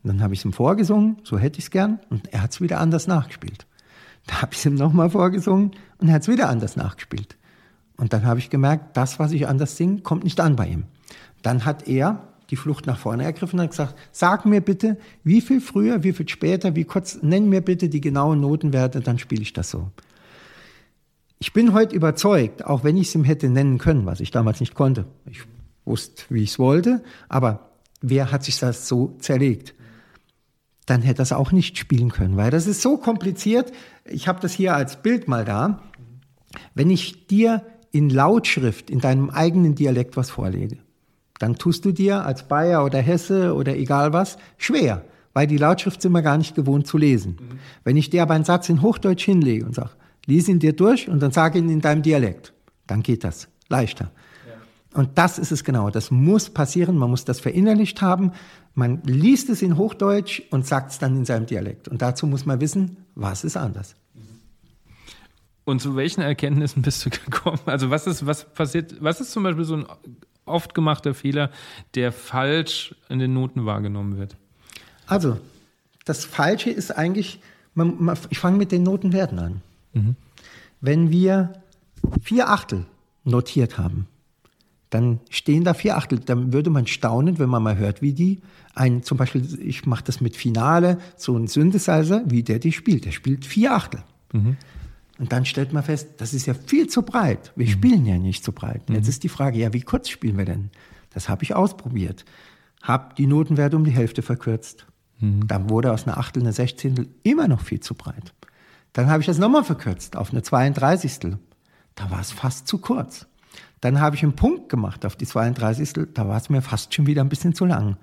[0.03, 2.51] Und dann habe ich es ihm vorgesungen, so hätte ich es gern, und er hat
[2.51, 3.65] es wieder anders nachgespielt.
[4.27, 7.37] Da habe ich es ihm nochmal vorgesungen und er hat es wieder anders nachgespielt.
[7.97, 10.85] Und dann habe ich gemerkt, das, was ich anders singe, kommt nicht an bei ihm.
[11.41, 15.41] Dann hat er die Flucht nach vorne ergriffen und hat gesagt, sag mir bitte, wie
[15.41, 19.41] viel früher, wie viel später, wie kurz, nenn mir bitte die genauen Notenwerte, dann spiele
[19.41, 19.91] ich das so.
[21.39, 24.59] Ich bin heute überzeugt, auch wenn ich es ihm hätte nennen können, was ich damals
[24.59, 25.05] nicht konnte.
[25.25, 25.41] Ich
[25.85, 27.69] wusste, wie ich es wollte, aber
[28.01, 29.73] wer hat sich das so zerlegt?
[30.89, 33.71] Dann hätte er es auch nicht spielen können, weil das ist so kompliziert.
[34.05, 35.81] Ich habe das hier als Bild mal da.
[36.73, 40.77] Wenn ich dir in Lautschrift in deinem eigenen Dialekt was vorlege,
[41.37, 46.01] dann tust du dir als Bayer oder Hesse oder egal was schwer, weil die Lautschrift
[46.01, 47.37] sind wir gar nicht gewohnt zu lesen.
[47.39, 47.59] Mhm.
[47.83, 49.91] Wenn ich dir aber einen Satz in Hochdeutsch hinlege und sage,
[50.25, 52.53] lies ihn dir durch und dann sag ihn in deinem Dialekt,
[52.87, 54.11] dann geht das leichter.
[54.47, 54.99] Ja.
[54.99, 55.89] Und das ist es genau.
[55.91, 56.97] Das muss passieren.
[56.97, 58.31] Man muss das verinnerlicht haben.
[58.79, 61.89] Man liest es in Hochdeutsch und sagt es dann in seinem Dialekt.
[61.89, 63.93] Und dazu muss man wissen, was ist anders.
[65.65, 67.59] Und zu welchen Erkenntnissen bist du gekommen?
[67.65, 69.85] Also was ist, was passiert, was ist zum Beispiel so ein
[70.45, 71.51] oft gemachter Fehler,
[71.95, 74.37] der falsch in den Noten wahrgenommen wird?
[75.07, 75.37] Also,
[76.05, 77.41] das Falsche ist eigentlich,
[77.73, 79.61] man, man, ich fange mit den Notenwerten an.
[79.91, 80.15] Mhm.
[80.79, 81.51] Wenn wir
[82.21, 82.85] vier Achtel
[83.25, 84.07] notiert haben,
[84.89, 86.19] dann stehen da vier Achtel.
[86.19, 88.41] Dann würde man staunen, wenn man mal hört, wie die
[88.73, 93.05] ein, zum Beispiel, ich mache das mit Finale, so ein Synthesizer, wie der die spielt.
[93.05, 94.03] Der spielt vier Achtel.
[94.33, 94.57] Mhm.
[95.19, 97.51] Und dann stellt man fest, das ist ja viel zu breit.
[97.55, 97.71] Wir mhm.
[97.71, 98.83] spielen ja nicht so breit.
[98.87, 99.09] Und jetzt mhm.
[99.09, 100.69] ist die Frage, ja, wie kurz spielen wir denn?
[101.11, 102.25] Das habe ich ausprobiert.
[102.81, 104.87] Hab die Notenwerte um die Hälfte verkürzt.
[105.19, 105.47] Mhm.
[105.47, 108.33] Dann wurde aus einer Achtel eine Sechzehntel immer noch viel zu breit.
[108.93, 111.35] Dann habe ich das nochmal verkürzt auf eine 32.
[111.95, 113.27] Da war es fast zu kurz.
[113.81, 115.93] Dann habe ich einen Punkt gemacht auf die 32.
[116.13, 117.97] Da war es mir fast schon wieder ein bisschen zu lang.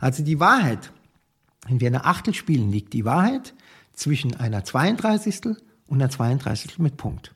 [0.00, 0.92] Also die Wahrheit,
[1.66, 3.54] wenn wir eine Achtel spielen, liegt die Wahrheit
[3.94, 5.56] zwischen einer 32
[5.86, 7.34] und der 32 mit Punkt.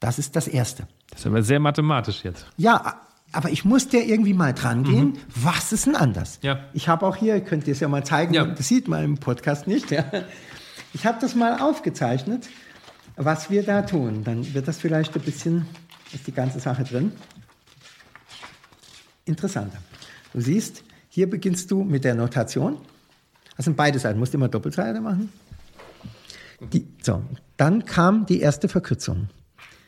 [0.00, 0.88] Das ist das Erste.
[1.10, 2.46] Das ist aber sehr mathematisch jetzt.
[2.56, 3.00] Ja,
[3.32, 5.18] aber ich muss dir irgendwie mal dran gehen, mhm.
[5.34, 6.38] was ist denn anders?
[6.42, 6.60] Ja.
[6.72, 8.44] Ich habe auch hier, könnt ihr es ja mal zeigen, ja.
[8.44, 9.90] das sieht man im Podcast nicht.
[9.90, 10.04] Ja.
[10.92, 12.48] Ich habe das mal aufgezeichnet,
[13.16, 14.24] was wir da tun.
[14.24, 15.66] Dann wird das vielleicht ein bisschen,
[16.12, 17.12] ist die ganze Sache drin.
[19.24, 19.78] Interessanter.
[20.32, 22.76] Du siehst, hier beginnst du mit der Notation.
[23.56, 25.30] Also beide Seiten, musst du immer Doppelseite machen.
[26.72, 27.22] Die, so,
[27.56, 29.28] dann kam die erste Verkürzung.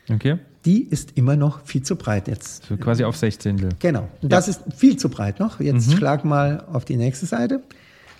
[0.09, 0.39] Okay.
[0.65, 2.65] Die ist immer noch viel zu breit jetzt.
[2.65, 3.69] So quasi auf Sechzehntel.
[3.79, 4.09] Genau.
[4.21, 4.37] Und ja.
[4.37, 5.59] das ist viel zu breit noch.
[5.59, 5.97] Jetzt mhm.
[5.97, 7.61] schlag mal auf die nächste Seite.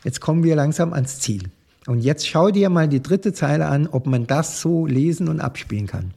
[0.03, 1.49] Jetzt kommen wir langsam ans Ziel.
[1.87, 5.39] Und jetzt schau dir mal die dritte Zeile an, ob man das so lesen und
[5.39, 6.13] abspielen kann.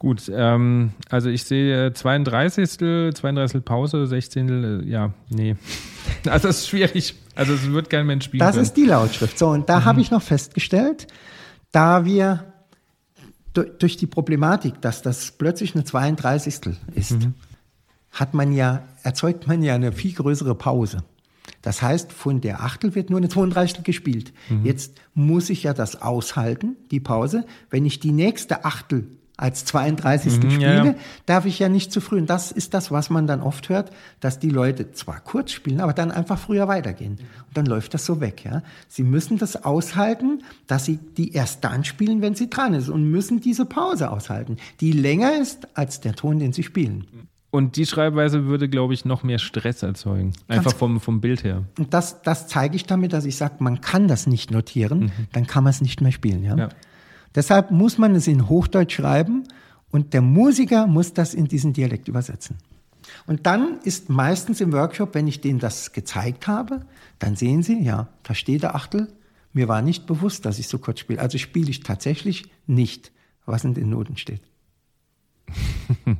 [0.00, 3.12] Gut, ähm, also ich sehe 32.
[3.14, 3.62] 32.
[3.62, 4.88] Pause, 16.
[4.88, 5.56] Ja, nee.
[6.26, 7.14] Also das ist schwierig.
[7.34, 8.40] Also es wird kein Mensch spielen.
[8.40, 8.62] Das können.
[8.62, 9.38] ist die Lautschrift.
[9.38, 9.84] So, und da mhm.
[9.84, 11.06] habe ich noch festgestellt,
[11.70, 12.52] da wir
[13.52, 16.76] durch die Problematik, dass das plötzlich eine 32.
[16.94, 17.34] ist, mhm.
[18.10, 21.04] hat man ja, erzeugt man ja eine viel größere Pause.
[21.62, 23.84] Das heißt, von der Achtel wird nur eine 32.
[23.84, 24.32] gespielt.
[24.48, 24.64] Mhm.
[24.64, 27.44] Jetzt muss ich ja das aushalten, die Pause.
[27.68, 29.06] Wenn ich die nächste Achtel
[29.40, 30.36] als 32.
[30.36, 30.94] Mhm, spiele, ja, ja.
[31.24, 32.18] darf ich ja nicht zu früh.
[32.18, 35.80] Und das ist das, was man dann oft hört, dass die Leute zwar kurz spielen,
[35.80, 37.12] aber dann einfach früher weitergehen.
[37.12, 38.44] Und dann läuft das so weg.
[38.44, 38.62] Ja?
[38.88, 43.10] Sie müssen das aushalten, dass sie die erst dann spielen, wenn sie dran ist und
[43.10, 47.06] müssen diese Pause aushalten, die länger ist als der Ton, den sie spielen.
[47.50, 50.34] Und die Schreibweise würde, glaube ich, noch mehr Stress erzeugen.
[50.48, 51.64] Einfach vom, vom Bild her.
[51.78, 55.12] Und das, das zeige ich damit, dass ich sage, man kann das nicht notieren, mhm.
[55.32, 56.44] dann kann man es nicht mehr spielen.
[56.44, 56.56] Ja?
[56.56, 56.68] ja.
[57.34, 59.44] Deshalb muss man es in Hochdeutsch schreiben
[59.90, 62.56] und der Musiker muss das in diesen Dialekt übersetzen.
[63.26, 66.82] Und dann ist meistens im Workshop, wenn ich denen das gezeigt habe,
[67.18, 69.08] dann sehen sie, ja, da steht der Achtel.
[69.52, 71.20] Mir war nicht bewusst, dass ich so kurz spiele.
[71.20, 73.10] Also spiele ich tatsächlich nicht,
[73.46, 74.42] was in den Noten steht.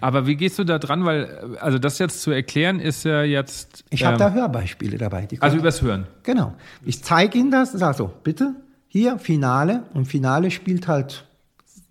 [0.00, 1.04] Aber wie gehst du da dran?
[1.04, 3.84] Weil, also das jetzt zu erklären, ist ja jetzt.
[3.90, 5.26] Ich habe ähm, da Hörbeispiele dabei.
[5.40, 6.06] also übers Hören.
[6.22, 6.54] Genau.
[6.84, 8.54] Ich zeige Ihnen das, sage so, bitte,
[8.94, 9.82] hier Finale.
[9.92, 11.26] Und Finale spielt halt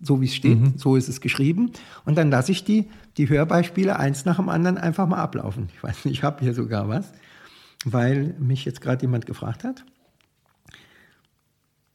[0.00, 0.78] so, wie es steht, mhm.
[0.78, 1.70] so ist es geschrieben.
[2.06, 2.88] Und dann lasse ich die,
[3.18, 5.68] die Hörbeispiele eins nach dem anderen einfach mal ablaufen.
[5.76, 7.12] Ich weiß nicht, ich habe hier sogar was,
[7.84, 9.84] weil mich jetzt gerade jemand gefragt hat.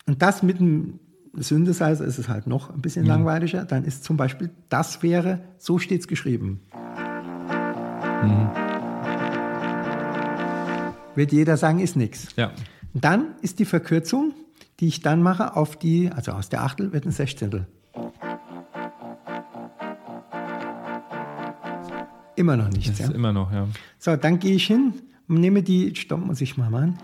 [0.05, 0.99] Und das mit dem
[1.34, 3.10] Synthesizer ist es halt noch ein bisschen mhm.
[3.10, 3.66] langweiliger.
[3.66, 6.60] Dann ist zum Beispiel, das wäre, so steht es geschrieben.
[8.22, 8.49] Mhm.
[11.16, 12.28] Wird jeder sagen, ist nichts.
[12.36, 12.51] Ja.
[12.93, 14.34] Dann ist die Verkürzung,
[14.80, 17.68] die ich dann mache, auf die, also aus der Achtel wird ein Sechzehntel.
[22.36, 22.92] Immer noch nichts.
[22.92, 23.16] Das ist ja.
[23.16, 23.68] immer noch, ja.
[23.98, 24.94] So, dann gehe ich hin
[25.28, 26.98] und nehme die, stopp, muss ich mal machen.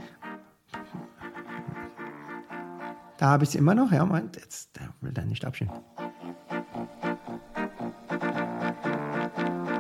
[3.17, 5.73] Da habe ich es immer noch, ja, Moment, jetzt der will er nicht abschieben.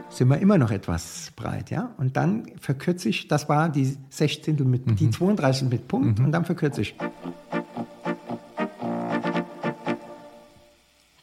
[0.09, 1.93] Sind wir immer noch etwas breit, ja?
[1.97, 4.69] Und dann verkürze ich, das war die 16.
[4.69, 4.95] mit, mhm.
[4.95, 6.25] die 32 mit Punkt mhm.
[6.25, 6.95] und dann verkürze ich.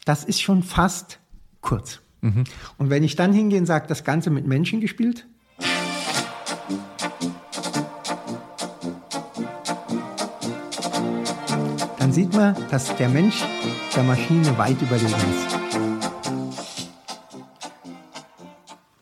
[0.05, 1.21] Das ist schon fast
[1.61, 2.01] kurz.
[2.23, 2.45] Mhm.
[2.77, 5.27] Und wenn ich dann hingehe und sage, das Ganze mit Menschen gespielt,
[11.99, 13.45] dann sieht man, dass der Mensch
[13.95, 15.63] der Maschine weit überlegen ist.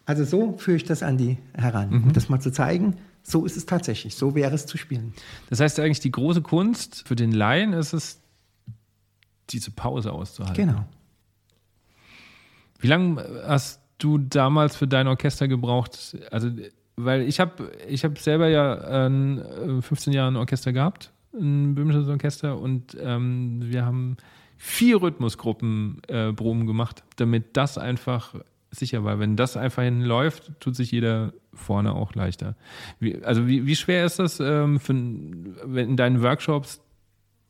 [0.05, 2.03] Also so führe ich das an die heran, mhm.
[2.05, 2.97] um das mal zu zeigen.
[3.23, 5.15] So ist es tatsächlich, so wäre es zu spielen.
[5.49, 8.20] Das heißt eigentlich, die große Kunst für den Laien ist es,
[9.51, 10.67] diese Pause auszuhalten.
[10.67, 10.85] Genau.
[12.79, 16.17] Wie lange hast du damals für dein Orchester gebraucht?
[16.31, 16.51] Also,
[16.97, 22.09] weil ich habe ich hab selber ja äh, 15 Jahre ein Orchester gehabt ein böhmisches
[22.09, 24.17] Orchester und ähm, wir haben
[24.57, 28.35] vier Rhythmusgruppen äh, Proben gemacht, damit das einfach
[28.71, 29.19] sicher war.
[29.19, 32.57] Wenn das einfach hinläuft, tut sich jeder vorne auch leichter.
[32.99, 36.81] Wie, also wie, wie schwer ist das ähm, für, in deinen Workshops,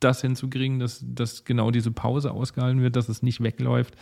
[0.00, 3.94] das hinzukriegen, dass, dass genau diese Pause ausgehalten wird, dass es nicht wegläuft?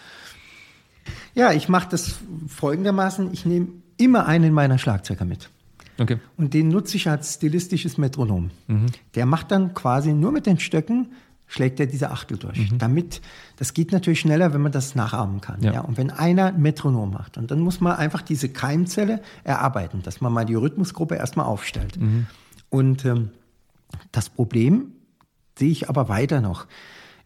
[1.35, 2.17] Ja, ich mache das
[2.49, 3.33] folgendermaßen.
[3.33, 5.51] Ich nehme immer einen meiner Schlagzeuger mit.
[5.99, 6.19] Okay.
[6.37, 8.51] Und den nutze ich als stilistisches Metronom.
[8.69, 8.87] Mhm.
[9.15, 11.09] Der macht dann quasi nur mit den Stöcken
[11.49, 12.71] schlägt er diese Achtel durch.
[12.71, 12.79] Mhm.
[12.79, 13.21] Damit,
[13.57, 15.63] das geht natürlich schneller, wenn man das nachahmen kann.
[15.63, 15.73] Ja.
[15.73, 15.81] ja.
[15.81, 20.21] Und wenn einer ein Metronom macht, und dann muss man einfach diese Keimzelle erarbeiten, dass
[20.21, 21.99] man mal die Rhythmusgruppe erstmal aufstellt.
[21.99, 22.27] Mhm.
[22.69, 23.31] Und ähm,
[24.13, 24.93] das Problem
[25.59, 26.67] sehe ich aber weiter noch.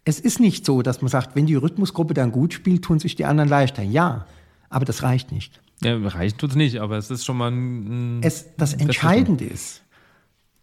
[0.05, 3.15] Es ist nicht so, dass man sagt, wenn die Rhythmusgruppe dann gut spielt, tun sich
[3.15, 3.83] die anderen leichter.
[3.83, 4.27] Ja,
[4.69, 5.61] aber das reicht nicht.
[5.83, 8.21] Ja, reicht tut es nicht, aber es ist schon mal ein.
[8.23, 9.83] Es, das Entscheidende ist,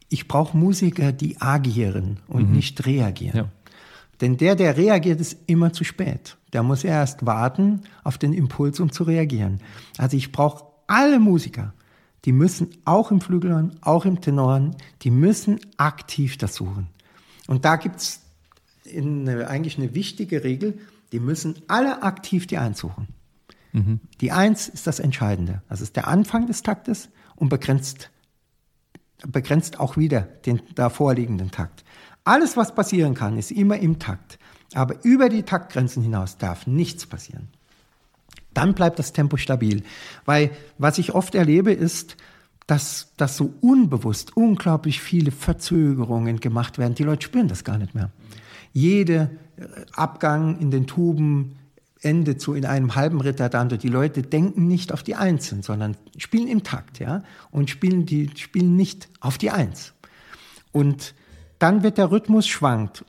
[0.09, 2.55] ich brauche Musiker, die agieren und mhm.
[2.55, 3.37] nicht reagieren.
[3.37, 3.49] Ja.
[4.21, 6.37] Denn der, der reagiert, ist immer zu spät.
[6.51, 9.61] Der muss erst warten auf den Impuls, um zu reagieren.
[9.97, 11.73] Also ich brauche alle Musiker,
[12.25, 16.87] die müssen auch im Flügelhorn, auch im Tenoren, die müssen aktiv das suchen.
[17.49, 18.21] Und da gibt's
[18.95, 20.77] eine, eigentlich eine wichtige Regel,
[21.11, 23.07] die müssen alle aktiv die einsuchen.
[23.71, 24.01] Mhm.
[24.21, 25.63] Die Eins ist das Entscheidende.
[25.67, 28.11] Das ist der Anfang des Taktes und begrenzt,
[29.27, 31.83] begrenzt auch wieder den davorliegenden Takt.
[32.23, 34.37] Alles, was passieren kann, ist immer im Takt.
[34.75, 37.47] Aber über die Taktgrenzen hinaus darf nichts passieren.
[38.53, 39.81] Dann bleibt das Tempo stabil.
[40.25, 42.15] Weil was ich oft erlebe, ist,
[42.69, 46.93] dass, dass so unbewusst unglaublich viele Verzögerungen gemacht werden.
[46.93, 48.11] Die Leute spüren das gar nicht mehr.
[48.73, 49.63] Jede äh,
[49.93, 51.55] Abgang in den Tuben,
[52.01, 53.75] Ende zu in einem halben Ritardando.
[53.75, 58.29] Die Leute denken nicht auf die Einzelnen, sondern spielen im Takt, ja, und spielen die
[58.35, 59.93] spielen nicht auf die Eins.
[60.71, 61.15] Und
[61.57, 63.03] dann wird der Rhythmus schwankt.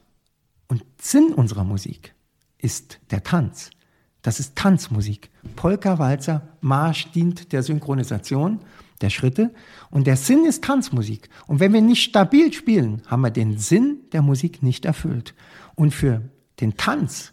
[0.68, 2.14] Und Sinn unserer Musik
[2.56, 3.70] ist der Tanz.
[4.22, 5.28] Das ist Tanzmusik.
[5.54, 8.60] Polka, Walzer, Marsch dient der Synchronisation
[9.00, 9.52] der Schritte
[9.90, 11.28] und der Sinn ist Tanzmusik.
[11.46, 15.34] Und wenn wir nicht stabil spielen, haben wir den Sinn der Musik nicht erfüllt.
[15.74, 16.22] Und für
[16.60, 17.32] den Tanz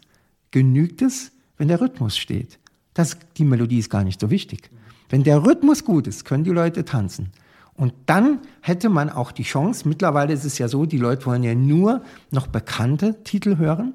[0.50, 2.58] genügt es, wenn der Rhythmus steht.
[2.94, 4.70] Das, die Melodie ist gar nicht so wichtig.
[5.08, 7.30] Wenn der Rhythmus gut ist, können die Leute tanzen.
[7.74, 11.44] Und dann hätte man auch die Chance, mittlerweile ist es ja so, die Leute wollen
[11.44, 13.94] ja nur noch bekannte Titel hören,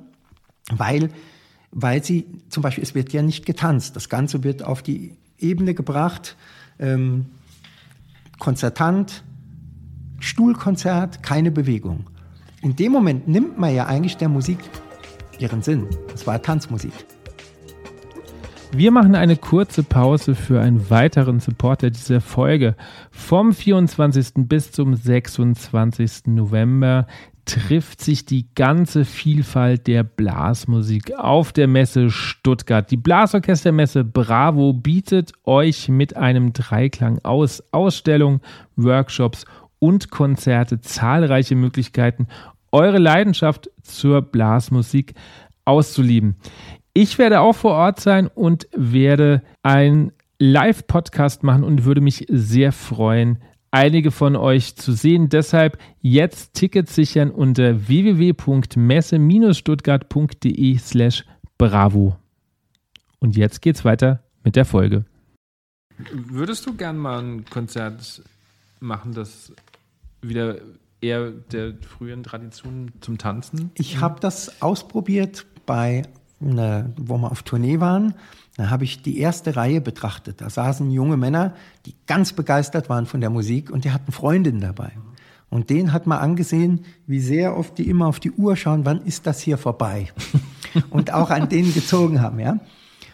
[0.71, 1.09] weil
[1.74, 3.95] weil sie zum Beispiel, es wird ja nicht getanzt.
[3.95, 6.38] Das Ganze wird auf die Ebene gebracht,
[6.80, 7.26] ähm,
[8.44, 9.24] konzertant,
[10.20, 12.10] Stuhlkonzert, keine Bewegung.
[12.62, 14.60] In dem Moment nimmt man ja eigentlich der Musik
[15.39, 15.88] ihren Sinn.
[16.12, 16.91] Das war Tanzmusik.
[18.74, 22.76] Wir machen eine kurze Pause für einen weiteren Supporter dieser Folge.
[23.12, 24.34] Vom 24.
[24.36, 26.24] bis zum 26.
[26.26, 27.08] November
[27.46, 32.89] trifft sich die ganze Vielfalt der Blasmusik auf der Messe Stuttgart.
[32.89, 38.41] Die Blasorchestermesse Bravo bietet euch mit einem Dreiklang aus Ausstellungen,
[38.76, 39.46] Workshops
[39.80, 42.28] und Konzerte zahlreiche Möglichkeiten,
[42.72, 45.14] eure Leidenschaft zur Blasmusik
[45.66, 46.36] auszulieben.
[46.94, 52.72] Ich werde auch vor Ort sein und werde ein Live-Podcast machen und würde mich sehr
[52.72, 53.39] freuen,
[53.74, 55.30] einige von euch zu sehen.
[55.30, 61.26] Deshalb jetzt Tickets sichern unter www.messe-stuttgart.de slash
[61.57, 62.15] bravo.
[63.19, 65.05] Und jetzt geht's weiter mit der Folge.
[66.11, 68.24] Würdest du gern mal ein Konzert
[68.80, 69.53] machen, das
[70.21, 70.57] wieder
[71.01, 73.71] eher der frühen Tradition zum Tanzen?
[73.76, 76.03] Ich habe das ausprobiert bei,
[76.41, 78.13] einer, wo wir auf Tournee waren.
[78.56, 80.41] Da habe ich die erste Reihe betrachtet.
[80.41, 84.62] Da saßen junge Männer, die ganz begeistert waren von der Musik und die hatten Freundinnen
[84.62, 84.91] dabei.
[85.49, 89.01] Und denen hat man angesehen, wie sehr oft die immer auf die Uhr schauen, wann
[89.06, 90.12] ist das hier vorbei?
[90.89, 92.60] und auch an denen gezogen haben, ja.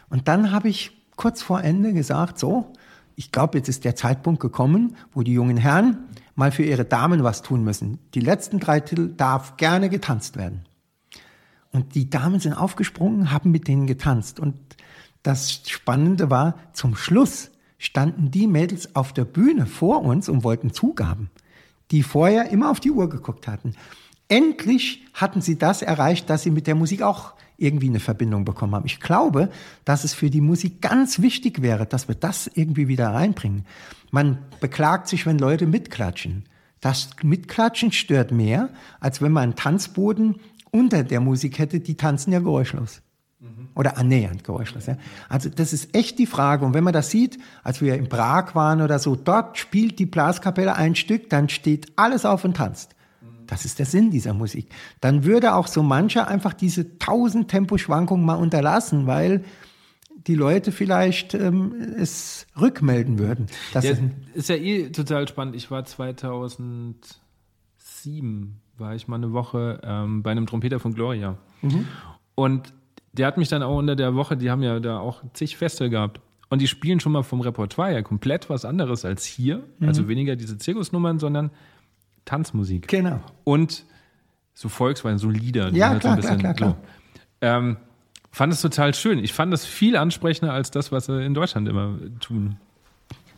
[0.09, 2.71] Und dann habe ich kurz vor Ende gesagt, so,
[3.15, 5.97] ich glaube, jetzt ist der Zeitpunkt gekommen, wo die jungen Herren
[6.35, 7.99] mal für ihre Damen was tun müssen.
[8.13, 10.61] Die letzten drei Titel darf gerne getanzt werden.
[11.71, 14.39] Und die Damen sind aufgesprungen, haben mit denen getanzt.
[14.39, 14.55] Und
[15.23, 20.73] das Spannende war, zum Schluss standen die Mädels auf der Bühne vor uns und wollten
[20.73, 21.29] Zugaben,
[21.91, 23.73] die vorher immer auf die Uhr geguckt hatten.
[24.27, 28.75] Endlich hatten sie das erreicht, dass sie mit der Musik auch irgendwie eine Verbindung bekommen
[28.75, 28.85] haben.
[28.85, 29.49] Ich glaube,
[29.85, 33.65] dass es für die Musik ganz wichtig wäre, dass wir das irgendwie wieder reinbringen.
[34.11, 36.45] Man beklagt sich, wenn Leute mitklatschen.
[36.79, 40.39] Das Mitklatschen stört mehr, als wenn man einen Tanzboden
[40.71, 43.01] unter der Musik hätte, die tanzen ja geräuschlos.
[43.73, 44.87] Oder annähernd geräuschlos.
[44.87, 44.97] Ja.
[45.29, 46.65] Also das ist echt die Frage.
[46.65, 50.05] Und wenn man das sieht, als wir in Prag waren oder so, dort spielt die
[50.05, 52.95] Blaskapelle ein Stück, dann steht alles auf und tanzt.
[53.47, 54.69] Das ist der Sinn dieser Musik.
[55.01, 59.43] Dann würde auch so mancher einfach diese tausend Temposchwankungen mal unterlassen, weil
[60.27, 63.47] die Leute vielleicht ähm, es rückmelden würden.
[63.73, 63.93] Das ja,
[64.35, 65.55] ist ja eh total spannend.
[65.55, 71.37] Ich war 2007, war ich mal eine Woche ähm, bei einem Trompeter von Gloria.
[71.63, 71.87] Mhm.
[72.35, 72.73] Und
[73.19, 75.89] der hat mich dann auch unter der Woche, die haben ja da auch zig Feste
[75.89, 76.21] gehabt.
[76.49, 79.63] Und die spielen schon mal vom Repertoire ja komplett was anderes als hier.
[79.77, 79.87] Mhm.
[79.87, 81.51] Also weniger diese Zirkusnummern, sondern
[82.25, 82.87] Tanzmusik.
[82.87, 83.21] Genau.
[83.43, 83.85] Und
[84.55, 85.69] so Volksweisen, so Lieder.
[85.69, 86.69] Ja, halt klar, so klar, klar, klar.
[86.71, 87.17] So.
[87.41, 87.77] Ähm,
[88.31, 89.19] fand es total schön.
[89.19, 92.57] Ich fand es viel ansprechender als das, was sie in Deutschland immer tun.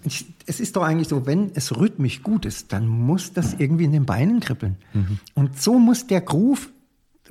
[0.03, 3.84] Ich, es ist doch eigentlich so, wenn es rhythmisch gut ist, dann muss das irgendwie
[3.84, 4.77] in den Beinen kribbeln.
[4.93, 5.19] Mhm.
[5.36, 6.69] Und so muss der Groove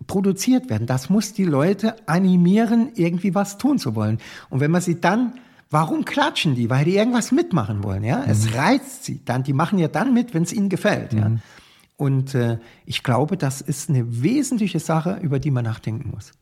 [0.07, 0.87] produziert werden.
[0.87, 4.19] Das muss die Leute animieren, irgendwie was tun zu wollen.
[4.49, 5.35] Und wenn man sie dann,
[5.71, 6.71] warum klatschen die?
[6.71, 8.19] Weil die irgendwas mitmachen wollen, ja?
[8.19, 8.31] Mhm.
[8.31, 9.43] Es reizt sie dann.
[9.43, 11.19] Die machen ja dann mit, wenn es ihnen gefällt, mhm.
[11.19, 11.31] ja?
[11.97, 16.33] Und äh, ich glaube, das ist eine wesentliche Sache, über die man nachdenken muss.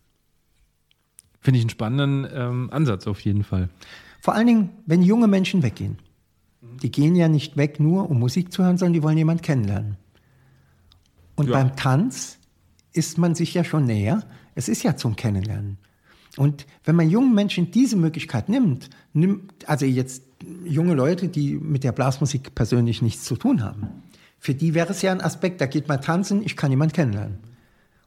[1.40, 3.68] Finde ich einen spannenden ähm, Ansatz auf jeden Fall.
[4.20, 5.98] Vor allen Dingen, wenn junge Menschen weggehen.
[6.60, 9.96] Die gehen ja nicht weg nur, um Musik zu hören, sondern die wollen jemanden kennenlernen.
[11.34, 11.54] Und ja.
[11.54, 12.37] beim Tanz
[12.98, 14.24] ist man sich ja schon näher.
[14.56, 15.78] Es ist ja zum Kennenlernen.
[16.36, 20.24] Und wenn man jungen Menschen diese Möglichkeit nimmt, nimmt, also jetzt
[20.64, 24.02] junge Leute, die mit der Blasmusik persönlich nichts zu tun haben,
[24.40, 27.38] für die wäre es ja ein Aspekt, da geht man tanzen, ich kann jemanden kennenlernen.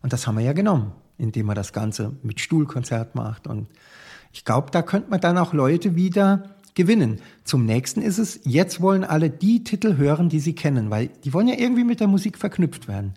[0.01, 3.47] Und das haben wir ja genommen, indem man das Ganze mit Stuhlkonzert macht.
[3.47, 3.67] Und
[4.33, 7.19] ich glaube, da könnte man dann auch Leute wieder gewinnen.
[7.43, 11.33] Zum nächsten ist es, jetzt wollen alle die Titel hören, die sie kennen, weil die
[11.33, 13.13] wollen ja irgendwie mit der Musik verknüpft werden.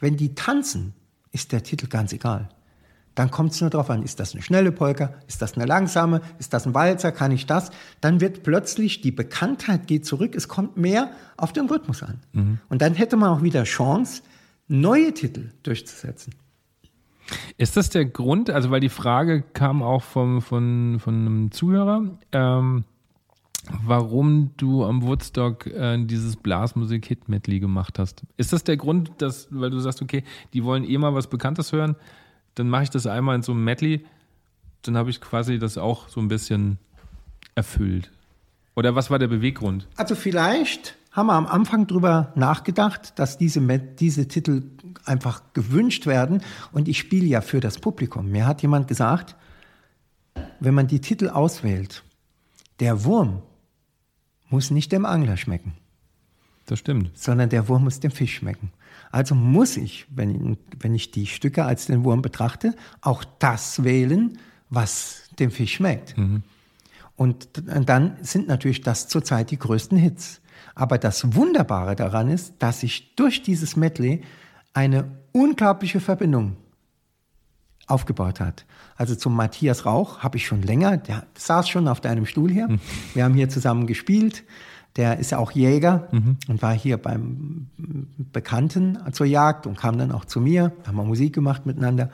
[0.00, 0.92] Wenn die tanzen,
[1.32, 2.48] ist der Titel ganz egal.
[3.14, 6.20] Dann kommt es nur darauf an, ist das eine schnelle Polka, ist das eine langsame,
[6.38, 7.72] ist das ein Walzer, kann ich das?
[8.00, 12.20] Dann wird plötzlich die Bekanntheit geht zurück, es kommt mehr auf den Rhythmus an.
[12.32, 12.58] Mhm.
[12.68, 14.22] Und dann hätte man auch wieder Chance,
[14.68, 16.32] neue Titel durchzusetzen.
[17.56, 22.18] Ist das der Grund, also weil die Frage kam auch vom, von, von einem Zuhörer,
[22.30, 22.84] ähm,
[23.84, 28.22] warum du am Woodstock äh, dieses Blasmusik-Hit-Medley gemacht hast.
[28.36, 31.72] Ist das der Grund, dass, weil du sagst, okay, die wollen eh mal was Bekanntes
[31.72, 31.96] hören,
[32.54, 34.04] dann mache ich das einmal in so einem Medley,
[34.82, 36.78] dann habe ich quasi das auch so ein bisschen
[37.54, 38.10] erfüllt.
[38.74, 39.88] Oder was war der Beweggrund?
[39.96, 44.62] Also vielleicht haben wir am Anfang drüber nachgedacht, dass diese, diese Titel
[45.04, 46.42] einfach gewünscht werden.
[46.70, 48.30] Und ich spiele ja für das Publikum.
[48.30, 49.34] Mir hat jemand gesagt,
[50.60, 52.04] wenn man die Titel auswählt,
[52.78, 53.42] der Wurm
[54.50, 55.74] muss nicht dem Angler schmecken.
[56.66, 57.16] Das stimmt.
[57.16, 58.72] Sondern der Wurm muss dem Fisch schmecken.
[59.10, 64.38] Also muss ich, wenn, wenn ich die Stücke als den Wurm betrachte, auch das wählen,
[64.68, 66.16] was dem Fisch schmeckt.
[66.18, 66.42] Mhm.
[67.16, 70.40] Und dann sind natürlich das zurzeit die größten Hits.
[70.74, 74.22] Aber das Wunderbare daran ist, dass sich durch dieses Medley
[74.72, 76.56] eine unglaubliche Verbindung
[77.86, 78.64] aufgebaut hat.
[78.98, 82.68] Also zum Matthias Rauch habe ich schon länger, der saß schon auf deinem Stuhl hier.
[82.68, 82.80] Mhm.
[83.14, 84.42] Wir haben hier zusammen gespielt.
[84.96, 86.36] Der ist ja auch Jäger mhm.
[86.48, 87.68] und war hier beim
[88.32, 90.72] Bekannten zur Jagd und kam dann auch zu mir.
[90.84, 92.10] Haben wir Musik gemacht miteinander.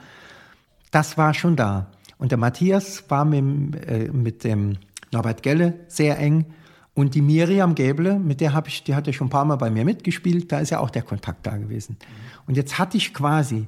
[0.91, 1.87] Das war schon da.
[2.19, 4.77] Und der Matthias war mit, äh, mit dem
[5.11, 6.45] Norbert Gelle sehr eng.
[6.93, 9.55] Und die Miriam Gäble, mit der habe ich, die hat ja schon ein paar Mal
[9.55, 11.97] bei mir mitgespielt, da ist ja auch der Kontakt da gewesen.
[12.45, 13.67] Und jetzt hatte ich quasi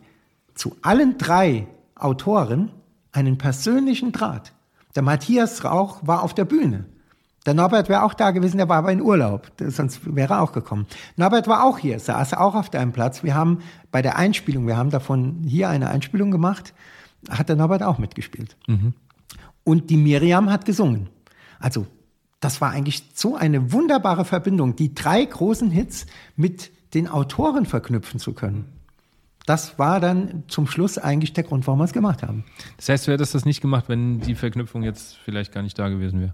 [0.54, 1.66] zu allen drei
[1.96, 2.72] Autoren
[3.12, 4.54] einen persönlichen Draht.
[4.96, 6.86] Der Matthias Rauch war auf der Bühne.
[7.46, 10.52] Der Norbert wäre auch da gewesen, der war aber in Urlaub, sonst wäre er auch
[10.52, 10.86] gekommen.
[11.16, 13.24] Norbert war auch hier, saß auch auf deinem Platz.
[13.24, 16.74] Wir haben bei der Einspielung, wir haben davon hier eine Einspielung gemacht,
[17.30, 18.58] hat der Norbert auch mitgespielt.
[18.68, 18.94] Mhm.
[19.64, 21.10] Und die Miriam hat gesungen.
[21.60, 21.88] Also
[22.42, 26.06] das war eigentlich so eine wunderbare Verbindung, die drei großen Hits
[26.36, 28.77] mit den Autoren verknüpfen zu können
[29.48, 32.44] das war dann zum Schluss eigentlich der Grund, warum wir es gemacht haben.
[32.76, 35.88] Das heißt, du hättest das nicht gemacht, wenn die Verknüpfung jetzt vielleicht gar nicht da
[35.88, 36.34] gewesen wäre?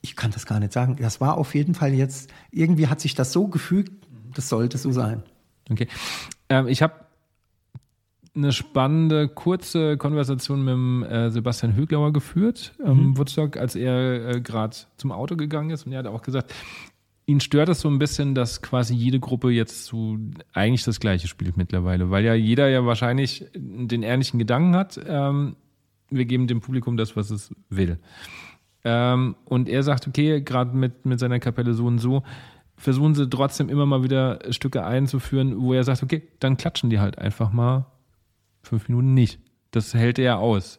[0.00, 0.96] Ich kann das gar nicht sagen.
[1.00, 3.90] Das war auf jeden Fall jetzt, irgendwie hat sich das so gefügt,
[4.34, 5.24] das sollte so sein.
[5.68, 5.88] Okay.
[6.48, 6.94] Ähm, ich habe
[8.36, 13.18] eine spannende, kurze Konversation mit dem, äh, Sebastian Höglauer geführt, ähm, mhm.
[13.18, 15.86] Woodstock, als er äh, gerade zum Auto gegangen ist.
[15.86, 16.54] Und er hat auch gesagt,
[17.26, 20.18] ihn stört es so ein bisschen, dass quasi jede Gruppe jetzt so
[20.52, 25.00] eigentlich das Gleiche spielt mittlerweile, weil ja jeder ja wahrscheinlich den ähnlichen Gedanken hat.
[25.06, 25.56] Ähm,
[26.10, 27.98] wir geben dem Publikum das, was es will.
[28.84, 32.22] Ähm, und er sagt, okay, gerade mit, mit seiner Kapelle so und so,
[32.76, 37.00] versuchen sie trotzdem immer mal wieder Stücke einzuführen, wo er sagt, okay, dann klatschen die
[37.00, 37.86] halt einfach mal
[38.62, 39.38] fünf Minuten nicht.
[39.70, 40.78] Das hält er aus.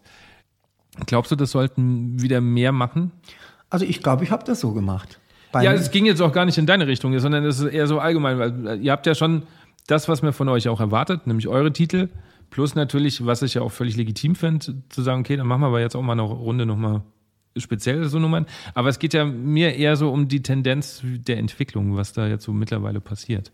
[1.07, 3.11] Glaubst du, das sollten wieder mehr machen?
[3.69, 5.19] Also ich glaube, ich habe das so gemacht
[5.63, 7.99] ja, es ging jetzt auch gar nicht in deine Richtung, sondern es ist eher so
[7.99, 9.43] allgemein, weil äh, ihr habt ja schon
[9.87, 12.09] das, was man von euch auch erwartet, nämlich eure Titel,
[12.49, 15.67] plus natürlich, was ich ja auch völlig legitim finde, zu sagen, okay, dann machen wir
[15.67, 17.01] aber jetzt auch mal eine Runde nochmal
[17.57, 18.45] speziell so Nummern.
[18.73, 22.43] Aber es geht ja mir eher so um die Tendenz der Entwicklung, was da jetzt
[22.43, 23.51] so mittlerweile passiert.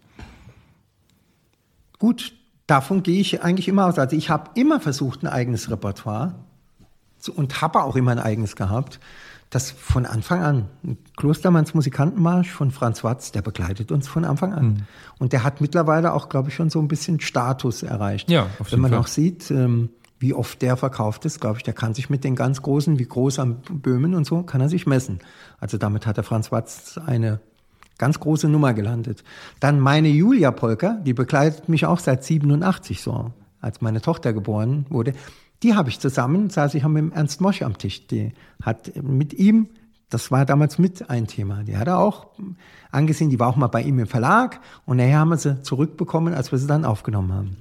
[2.00, 2.34] Gut,
[2.68, 4.00] davon gehe ich eigentlich immer aus.
[4.00, 6.36] Also ich habe immer versucht, ein eigenes Repertoire
[7.36, 9.00] und habe auch immer ein eigenes gehabt
[9.52, 10.66] das von Anfang an.
[11.18, 14.66] Klostermanns Musikantenmarsch von Franz Watz, der begleitet uns von Anfang an.
[14.66, 14.78] Mhm.
[15.20, 18.32] Und der hat mittlerweile auch, glaube ich, schon so ein bisschen Status erreicht.
[18.32, 19.00] Ja, auf jeden Wenn man Fall.
[19.02, 19.90] auch sieht, ähm,
[20.20, 23.06] wie oft der verkauft ist, glaube ich, der kann sich mit den ganz Großen, wie
[23.06, 25.20] groß am Böhmen und so, kann er sich messen.
[25.60, 27.42] Also damit hat der Franz Watz eine
[27.98, 29.24] ganz große Nummer gelandet.
[29.60, 34.86] Dann meine Julia Polka, die begleitet mich auch seit 87 so, als meine Tochter geboren
[34.90, 35.14] wurde.
[35.64, 38.08] Die habe ich zusammen, saß ich mit Ernst Mosch am Tisch.
[38.08, 38.34] Die
[38.64, 39.70] hat mit ihm,
[40.10, 42.28] das war damals mit ein Thema, die hat er auch
[42.92, 46.34] angesehen, die war auch mal bei ihm im Verlag und nachher haben wir sie zurückbekommen,
[46.34, 47.58] als wir sie dann aufgenommen haben.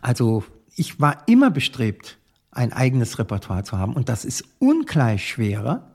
[0.00, 0.44] Also
[0.74, 2.18] ich war immer bestrebt,
[2.50, 5.90] ein eigenes Repertoire zu haben und das ist ungleich schwerer,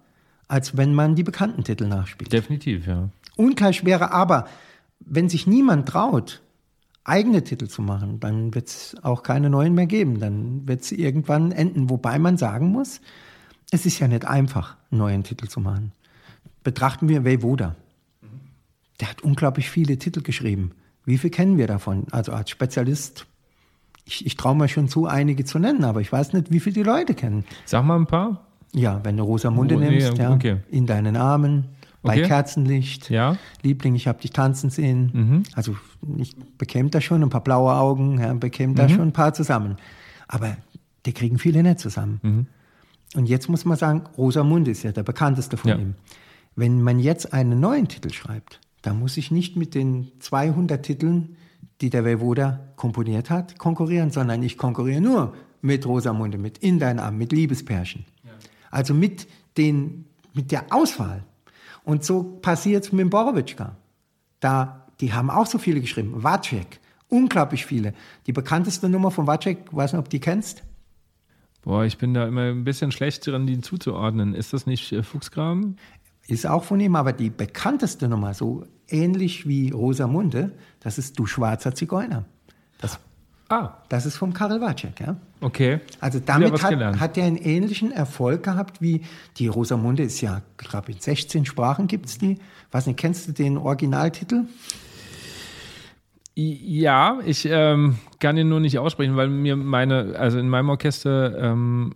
[0.47, 2.31] als wenn man die bekannten Titel nachspielt.
[2.31, 3.09] Definitiv, ja.
[3.35, 4.47] Ungleich schwerer, aber
[4.99, 6.42] wenn sich niemand traut,
[7.05, 10.19] eigene Titel zu machen, dann wird es auch keine neuen mehr geben.
[10.19, 11.89] Dann wird es irgendwann enden.
[11.89, 13.01] Wobei man sagen muss,
[13.71, 15.91] es ist ja nicht einfach, einen neuen Titel zu machen.
[16.63, 17.75] Betrachten wir Voda.
[18.99, 20.71] Der hat unglaublich viele Titel geschrieben.
[21.05, 22.05] Wie viel kennen wir davon?
[22.11, 23.25] Also als Spezialist,
[24.05, 26.75] ich, ich traue mir schon zu, einige zu nennen, aber ich weiß nicht, wie viele
[26.75, 27.43] die Leute kennen.
[27.65, 28.45] Sag mal ein paar.
[28.71, 30.49] Ja, wenn du Rosamunde oh, nimmst, nee, okay.
[30.49, 31.65] ja, in deinen Armen,
[32.03, 32.27] bei okay.
[32.27, 33.09] Kerzenlicht.
[33.09, 33.37] Ja.
[33.63, 35.09] Liebling, ich habe dich tanzen sehen.
[35.13, 35.43] Mhm.
[35.53, 35.75] Also
[36.17, 38.77] ich bekäme da schon ein paar blaue Augen, ja, bekäme mhm.
[38.77, 39.77] da schon ein paar zusammen.
[40.27, 40.57] Aber
[41.05, 42.19] die kriegen viele nicht zusammen.
[42.21, 42.47] Mhm.
[43.15, 45.77] Und jetzt muss man sagen, Rosamunde ist ja der bekannteste von Ja.
[45.77, 45.95] ihm.
[46.55, 51.37] Wenn man jetzt einen neuen Titel schreibt, dann muss ich nicht mit den 200 Titeln,
[51.81, 56.99] die der Voivoda komponiert hat, konkurrieren, sondern ich konkurriere nur mit Rosamunde, mit In dein
[56.99, 58.05] Arm, mit Liebespärchen.
[58.69, 59.27] Also mit,
[59.57, 61.23] den, mit der Auswahl.
[61.83, 63.75] Und so passiert es mit dem Borowitschka.
[64.39, 66.23] Da, die haben auch so viele geschrieben.
[66.23, 66.79] Wacek,
[67.09, 67.93] unglaublich viele.
[68.27, 70.63] Die bekannteste Nummer von Wacek, weiß nicht, ob du die kennst.
[71.63, 74.33] Boah, ich bin da immer ein bisschen schlecht dran, die zuzuordnen.
[74.35, 75.77] Ist das nicht äh, Fuchsgraben?
[76.27, 81.25] Ist auch von ihm, aber die bekannteste Nummer, so ähnlich wie Rosamunde, das ist Du
[81.25, 82.25] schwarzer Zigeuner.
[82.79, 82.99] Das,
[83.53, 85.15] Ah, das ist vom Karel Wacek, ja.
[85.39, 85.79] okay.
[85.99, 86.99] Also damit was hat, gelernt.
[86.99, 89.01] hat er einen ähnlichen Erfolg gehabt wie
[89.37, 92.39] die Rosamunde ist ja, ich glaube in 16 Sprachen gibt's die.
[92.71, 94.45] Weiß nicht, kennst du den Originaltitel?
[96.35, 101.37] Ja, ich ähm, kann ihn nur nicht aussprechen, weil mir meine, also in meinem Orchester
[101.37, 101.93] ähm,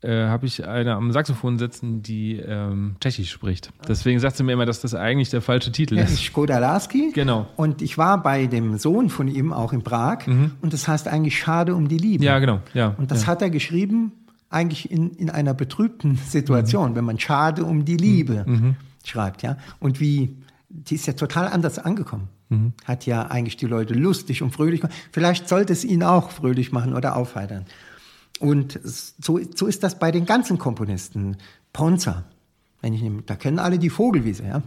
[0.00, 3.70] äh, habe ich eine am Saxophon sitzen, die ähm, Tschechisch spricht.
[3.88, 6.26] Deswegen sagt sie mir immer, dass das eigentlich der falsche Titel Das ist ist.
[6.26, 7.10] Skodalarski.
[7.12, 7.48] Genau.
[7.56, 11.38] Und ich war bei dem Sohn von ihm auch in Prag und das heißt eigentlich
[11.38, 12.24] Schade um die Liebe.
[12.24, 12.60] Ja, genau.
[12.74, 12.94] Ja.
[12.96, 13.28] Und das ja.
[13.28, 14.12] hat er geschrieben,
[14.50, 18.46] eigentlich in, in einer betrübten Situation, wenn man Schade um die Liebe
[19.04, 19.56] schreibt, ja.
[19.80, 20.36] Und wie,
[20.68, 22.28] die ist ja total anders angekommen.
[22.86, 24.96] Hat ja eigentlich die Leute lustig und fröhlich gemacht.
[25.12, 27.66] Vielleicht sollte es ihn auch fröhlich machen oder aufheitern.
[28.40, 31.36] Und so, so ist das bei den ganzen Komponisten.
[31.72, 32.24] Ponza,
[32.80, 34.62] wenn ich nehme, da kennen alle die Vogelwiese, ja.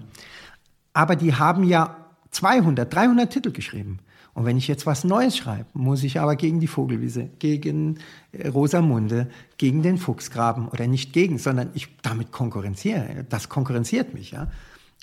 [0.93, 1.95] Aber die haben ja
[2.31, 3.99] 200, 300 Titel geschrieben.
[4.33, 7.99] Und wenn ich jetzt was Neues schreibe, muss ich aber gegen die Vogelwiese, gegen
[8.31, 13.25] äh, Rosamunde, gegen den Fuchsgraben oder nicht gegen, sondern ich damit konkurrenziere.
[13.29, 14.47] Das konkurrenziert mich, ja.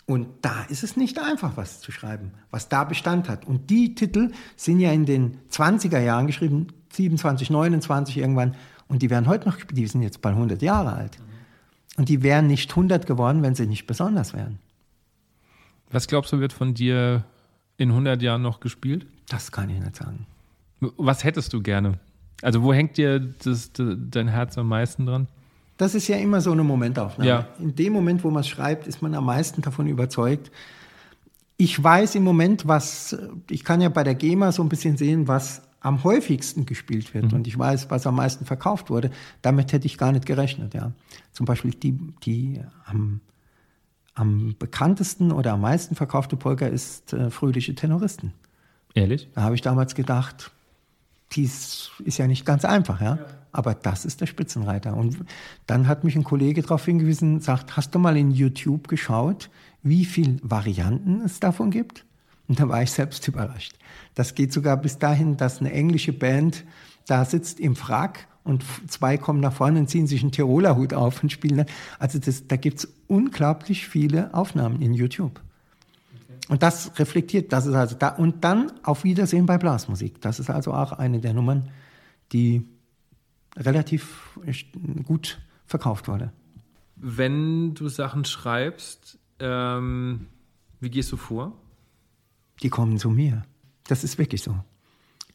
[0.06, 3.46] Und da ist es nicht einfach, was zu schreiben, was da Bestand hat.
[3.46, 6.68] Und die Titel sind ja in den 20er Jahren geschrieben,
[6.98, 8.54] 27, 29 irgendwann.
[8.88, 11.18] Und die werden heute noch, die sind jetzt bald 100 Jahre alt.
[11.96, 14.58] Und die wären nicht 100 geworden, wenn sie nicht besonders wären.
[15.90, 17.24] Was glaubst du, wird von dir
[17.78, 19.06] in 100 Jahren noch gespielt?
[19.28, 20.26] Das kann ich nicht sagen.
[20.96, 21.94] Was hättest du gerne?
[22.42, 25.26] Also wo hängt dir das, de- dein Herz am meisten dran?
[25.76, 27.28] Das ist ja immer so eine Momentaufnahme.
[27.28, 27.48] Ja.
[27.58, 30.50] In dem Moment, wo man es schreibt, ist man am meisten davon überzeugt.
[31.56, 33.16] Ich weiß im Moment, was,
[33.50, 37.32] ich kann ja bei der GEMA so ein bisschen sehen, was am häufigsten gespielt wird.
[37.32, 39.10] Und ich weiß, was am meisten verkauft wurde.
[39.42, 40.92] Damit hätte ich gar nicht gerechnet, ja.
[41.32, 43.20] Zum Beispiel die, die am,
[44.14, 48.32] am bekanntesten oder am meisten verkaufte Polka ist äh, Fröhliche Tenoristen.
[48.94, 49.28] Ehrlich?
[49.34, 50.50] Da habe ich damals gedacht,
[51.32, 53.18] dies ist ja nicht ganz einfach, ja?
[53.52, 54.96] Aber das ist der Spitzenreiter.
[54.96, 55.18] Und
[55.66, 59.50] dann hat mich ein Kollege darauf hingewiesen, sagt, hast du mal in YouTube geschaut,
[59.82, 62.04] wie viele Varianten es davon gibt?
[62.48, 63.74] Und da war ich selbst überrascht.
[64.14, 66.64] Das geht sogar bis dahin, dass eine englische Band
[67.06, 70.94] da sitzt im Frack und zwei kommen nach vorne und ziehen sich einen Tiroler Hut
[70.94, 71.66] auf und spielen.
[71.98, 75.40] Also das, da gibt's unglaublich viele Aufnahmen in YouTube.
[76.48, 78.08] Und das reflektiert, das ist also da.
[78.08, 80.20] Und dann auf Wiedersehen bei Blasmusik.
[80.22, 81.68] Das ist also auch eine der Nummern,
[82.32, 82.66] die
[83.56, 84.38] relativ
[85.04, 86.32] gut verkauft wurde.
[86.96, 90.26] Wenn du Sachen schreibst, ähm,
[90.80, 91.52] wie gehst du vor?
[92.62, 93.42] Die kommen zu mir.
[93.86, 94.54] Das ist wirklich so.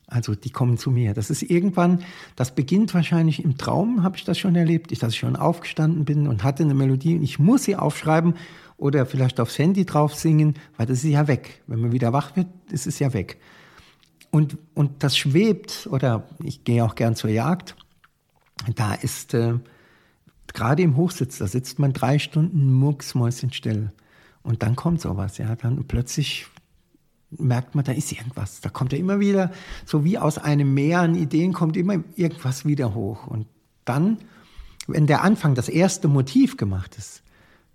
[0.08, 1.14] Also die kommen zu mir.
[1.14, 2.04] Das ist irgendwann,
[2.36, 6.28] das beginnt wahrscheinlich im Traum, habe ich das schon erlebt, dass ich schon aufgestanden bin
[6.28, 8.36] und hatte eine Melodie und ich muss sie aufschreiben
[8.78, 11.64] oder vielleicht aufs Handy drauf singen, weil das ist ja weg.
[11.68, 13.40] Wenn man wieder wach wird, ist es ja weg.
[14.30, 17.76] Und, und das schwebt, oder ich gehe auch gern zur Jagd,
[18.76, 19.56] da ist äh,
[20.54, 23.92] gerade im Hochsitz, da sitzt man drei Stunden mucksmäuschenstill.
[24.42, 26.48] Und dann kommt sowas, ja, dann plötzlich
[27.38, 28.62] merkt man, da ist irgendwas.
[28.62, 29.52] Da kommt ja immer wieder,
[29.86, 33.28] so wie aus einem Meer an Ideen, kommt immer irgendwas wieder hoch.
[33.28, 33.48] Und
[33.86, 34.18] dann,
[34.88, 37.24] wenn der Anfang, das erste Motiv gemacht ist,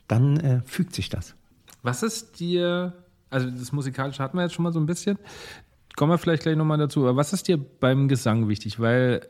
[0.06, 1.34] dann äh, fügt sich das.
[1.82, 2.94] Was ist dir,
[3.30, 5.18] also das Musikalische hatten wir jetzt schon mal so ein bisschen,
[5.96, 8.80] kommen wir vielleicht gleich nochmal dazu, aber was ist dir beim Gesang wichtig?
[8.80, 9.26] Weil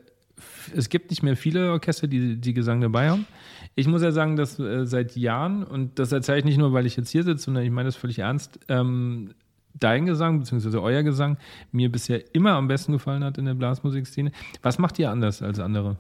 [0.75, 3.27] es gibt nicht mehr viele Orchester, die, die Gesang dabei haben.
[3.75, 6.87] Ich muss ja sagen, dass äh, seit Jahren, und das erzähle ich nicht nur, weil
[6.87, 9.35] ich jetzt hier sitze, sondern ich meine das völlig ernst, ähm,
[9.75, 11.37] dein Gesang, beziehungsweise euer Gesang,
[11.73, 14.33] mir bisher immer am besten gefallen hat in der Blasmusikszene.
[14.63, 15.97] Was macht ihr anders als andere?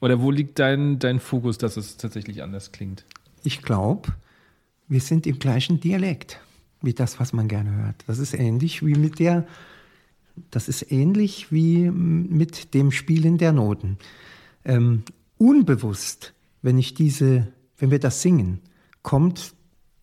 [0.00, 3.04] Oder wo liegt dein, dein Fokus, dass es tatsächlich anders klingt?
[3.42, 4.12] Ich glaube,
[4.88, 6.40] wir sind im gleichen Dialekt
[6.82, 8.04] wie das, was man gerne hört.
[8.06, 9.46] Das ist ähnlich wie mit der,
[10.50, 13.98] das ist ähnlich wie mit dem Spielen der Noten.
[14.64, 15.02] Ähm,
[15.38, 17.48] unbewusst, wenn ich diese,
[17.78, 18.60] wenn wir das singen,
[19.02, 19.54] kommt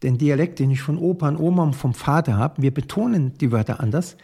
[0.03, 2.61] den Dialekt, den ich von Opa und Oma und vom Vater habe.
[2.61, 4.17] Wir betonen die Wörter anders.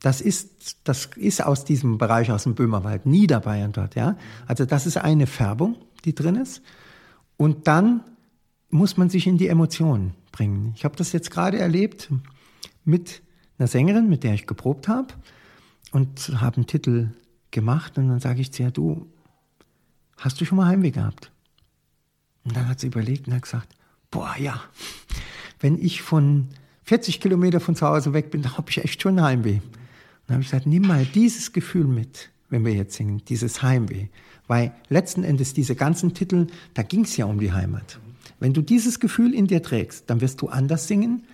[0.00, 4.16] Das ist, das ist aus diesem Bereich, aus dem Böhmerwald, Niederbayern dort, ja.
[4.46, 6.62] Also das ist eine Färbung, die drin ist.
[7.36, 8.02] Und dann
[8.70, 10.72] muss man sich in die Emotionen bringen.
[10.76, 12.10] Ich habe das jetzt gerade erlebt
[12.84, 13.22] mit
[13.58, 15.14] einer Sängerin, mit der ich geprobt habe
[15.90, 17.10] und habe einen Titel
[17.50, 19.06] gemacht und dann sage ich zu ihr, du,
[20.16, 21.32] hast du schon mal Heimweh gehabt?
[22.44, 23.74] Und dann hat sie überlegt und hat gesagt,
[24.10, 24.60] boah, ja,
[25.60, 26.48] wenn ich von
[26.84, 29.60] 40 Kilometer von zu Hause weg bin, dann habe ich echt schon Heimweh.
[30.26, 34.06] Dann habe ich gesagt, nimm mal dieses Gefühl mit, wenn wir jetzt singen, dieses Heimweh.
[34.46, 37.98] Weil letzten Endes diese ganzen Titel, da ging es ja um die Heimat.
[38.40, 41.24] Wenn du dieses Gefühl in dir trägst, dann wirst du anders singen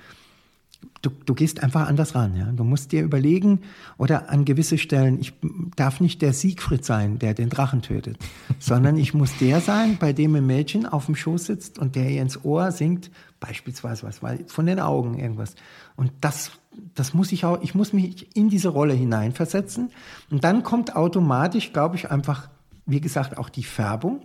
[1.05, 2.37] du, du gehst einfach anders ran.
[2.37, 2.47] Ja?
[2.47, 3.61] Du musst dir überlegen
[3.99, 5.35] oder an gewisse Stellen, ich
[5.77, 8.19] darf nicht der Siegfried sein, der den Drachen tötet,
[8.59, 12.11] sondern ich muss der sein, bei dem ein Mädchen auf dem Schoß sitzt und der
[12.11, 13.11] ihr ins Ohr singt,
[13.41, 15.55] beispielsweise was, weil von den Augen irgendwas.
[15.97, 16.53] Und das,
[16.95, 19.91] das muss ich auch, ich muss mich in diese Rolle hineinversetzen.
[20.31, 22.49] Und dann kommt automatisch, glaube ich, einfach,
[22.87, 24.23] wie gesagt, auch die Färbung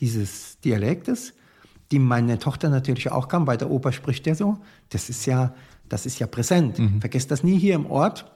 [0.00, 1.32] dieses Dialektes,
[1.90, 4.58] die meine Tochter natürlich auch kann, weil der Opa spricht ja so.
[4.88, 5.54] Das ist ja,
[5.88, 6.78] das ist ja präsent.
[6.78, 7.00] Mhm.
[7.00, 8.30] Vergesst das nie hier im Ort.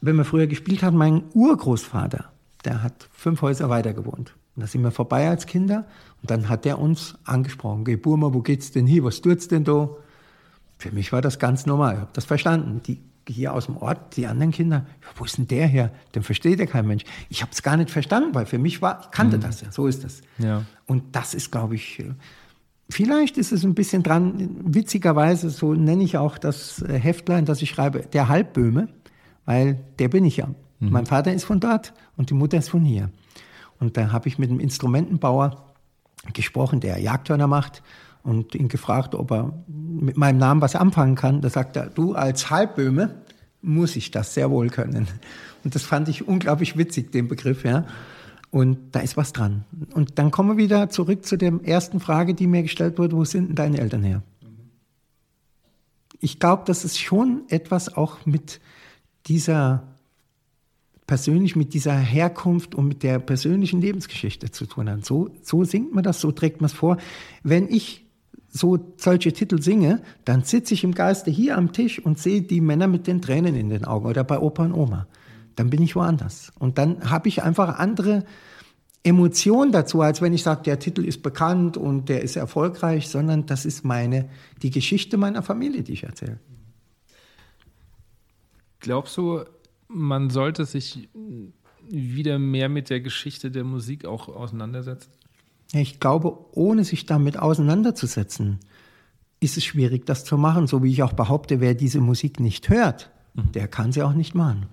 [0.00, 2.30] Wenn wir früher gespielt haben, mein Urgroßvater,
[2.64, 4.34] der hat fünf Häuser weiter gewohnt.
[4.56, 5.86] Und da sind wir vorbei als Kinder
[6.20, 7.84] und dann hat der uns angesprochen.
[7.84, 9.04] Geh Burma, wo geht's denn hier?
[9.04, 9.88] Was tut's denn da?
[10.76, 11.94] Für mich war das ganz normal.
[11.94, 12.82] Ich habe das verstanden.
[12.86, 14.86] Die hier aus dem Ort, die anderen Kinder,
[15.16, 15.92] wo ist denn der her?
[16.14, 17.04] Den versteht ja kein Mensch.
[17.28, 19.42] Ich habe es gar nicht verstanden, weil für mich war, ich kannte mhm.
[19.42, 20.22] das ja, so ist das.
[20.38, 20.64] Ja.
[20.86, 22.02] Und das ist, glaube ich,
[22.90, 27.62] Vielleicht ist es ein bisschen dran, witzigerweise, so nenne ich auch das äh, Heftlein, das
[27.62, 28.88] ich schreibe, der Halbböhme,
[29.44, 30.48] weil der bin ich ja.
[30.80, 30.90] Mhm.
[30.90, 33.10] Mein Vater ist von dort und die Mutter ist von hier.
[33.78, 35.74] Und da habe ich mit einem Instrumentenbauer
[36.34, 37.82] gesprochen, der Jagdhörner macht
[38.22, 41.40] und ihn gefragt, ob er mit meinem Namen was anfangen kann.
[41.40, 43.22] Da sagt er, du als Halbböhme
[43.62, 45.06] muss ich das sehr wohl können.
[45.64, 47.86] Und das fand ich unglaublich witzig, den Begriff, ja.
[48.50, 49.64] Und da ist was dran.
[49.94, 53.24] Und dann kommen wir wieder zurück zu der ersten Frage, die mir gestellt wurde, wo
[53.24, 54.22] sind denn deine Eltern her?
[56.20, 58.60] Ich glaube, dass es schon etwas auch mit
[59.26, 59.84] dieser
[61.06, 65.04] persönlich mit dieser Herkunft und mit der persönlichen Lebensgeschichte zu tun hat.
[65.04, 66.98] So, so singt man das, so trägt man es vor.
[67.42, 68.06] Wenn ich
[68.48, 72.60] so solche Titel singe, dann sitze ich im Geiste hier am Tisch und sehe die
[72.60, 75.08] Männer mit den Tränen in den Augen oder bei Opa und Oma
[75.60, 76.54] dann bin ich woanders.
[76.58, 78.24] Und dann habe ich einfach andere
[79.02, 83.44] Emotionen dazu, als wenn ich sage, der Titel ist bekannt und der ist erfolgreich, sondern
[83.44, 84.30] das ist meine,
[84.62, 86.40] die Geschichte meiner Familie, die ich erzähle.
[88.78, 89.44] Glaubst du,
[89.86, 91.10] man sollte sich
[91.90, 95.10] wieder mehr mit der Geschichte der Musik auch auseinandersetzen?
[95.74, 98.60] Ich glaube, ohne sich damit auseinanderzusetzen,
[99.40, 100.66] ist es schwierig, das zu machen.
[100.66, 103.52] So wie ich auch behaupte, wer diese Musik nicht hört, mhm.
[103.52, 104.66] der kann sie auch nicht machen.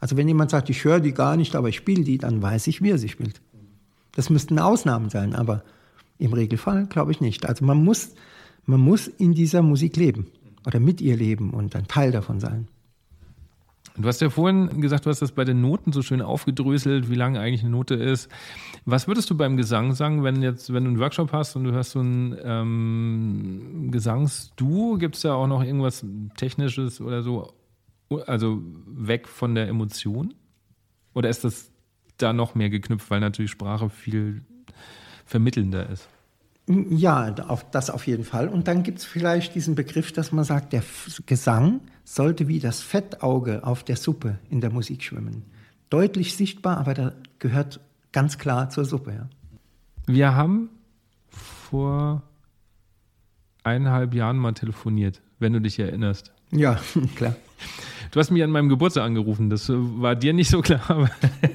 [0.00, 2.66] Also wenn jemand sagt, ich höre die gar nicht, aber ich spiele die, dann weiß
[2.68, 3.40] ich, wie er sie spielt.
[4.12, 5.62] Das müssten Ausnahmen sein, aber
[6.18, 7.46] im Regelfall glaube ich nicht.
[7.46, 8.14] Also man muss,
[8.66, 10.26] man muss in dieser Musik leben
[10.66, 12.68] oder mit ihr leben und ein Teil davon sein.
[13.96, 17.16] Du hast ja vorhin gesagt, du hast das bei den Noten so schön aufgedröselt, wie
[17.16, 18.28] lang eigentlich eine Note ist.
[18.84, 21.74] Was würdest du beim Gesang sagen, wenn jetzt, wenn du einen Workshop hast und du
[21.74, 26.06] hast so ein ähm, Gesangsduo, gibt es da auch noch irgendwas
[26.36, 27.52] Technisches oder so
[28.26, 30.34] also weg von der Emotion?
[31.14, 31.70] Oder ist das
[32.16, 34.42] da noch mehr geknüpft, weil natürlich Sprache viel
[35.24, 36.08] vermittelnder ist?
[36.68, 38.48] Ja, auf, das auf jeden Fall.
[38.48, 40.82] Und dann gibt es vielleicht diesen Begriff, dass man sagt, der
[41.24, 45.44] Gesang sollte wie das Fettauge auf der Suppe in der Musik schwimmen.
[45.88, 47.80] Deutlich sichtbar, aber da gehört
[48.12, 49.12] ganz klar zur Suppe.
[49.12, 49.28] Ja.
[50.06, 50.68] Wir haben
[51.30, 52.22] vor
[53.64, 56.32] eineinhalb Jahren mal telefoniert, wenn du dich erinnerst.
[56.50, 56.78] Ja,
[57.14, 57.34] klar.
[58.10, 61.10] Du hast mich an meinem Geburtstag angerufen, das war dir nicht so klar.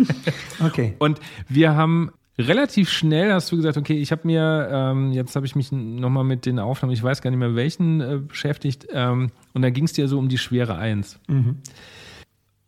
[0.59, 0.95] okay.
[0.99, 1.19] Und
[1.49, 5.55] wir haben relativ schnell hast du gesagt, okay, ich habe mir, ähm, jetzt habe ich
[5.55, 8.88] mich nochmal mit den Aufnahmen, ich weiß gar nicht mehr welchen, äh, beschäftigt.
[8.91, 11.19] Ähm, und da ging es dir so um die schwere Eins.
[11.27, 11.57] Mhm.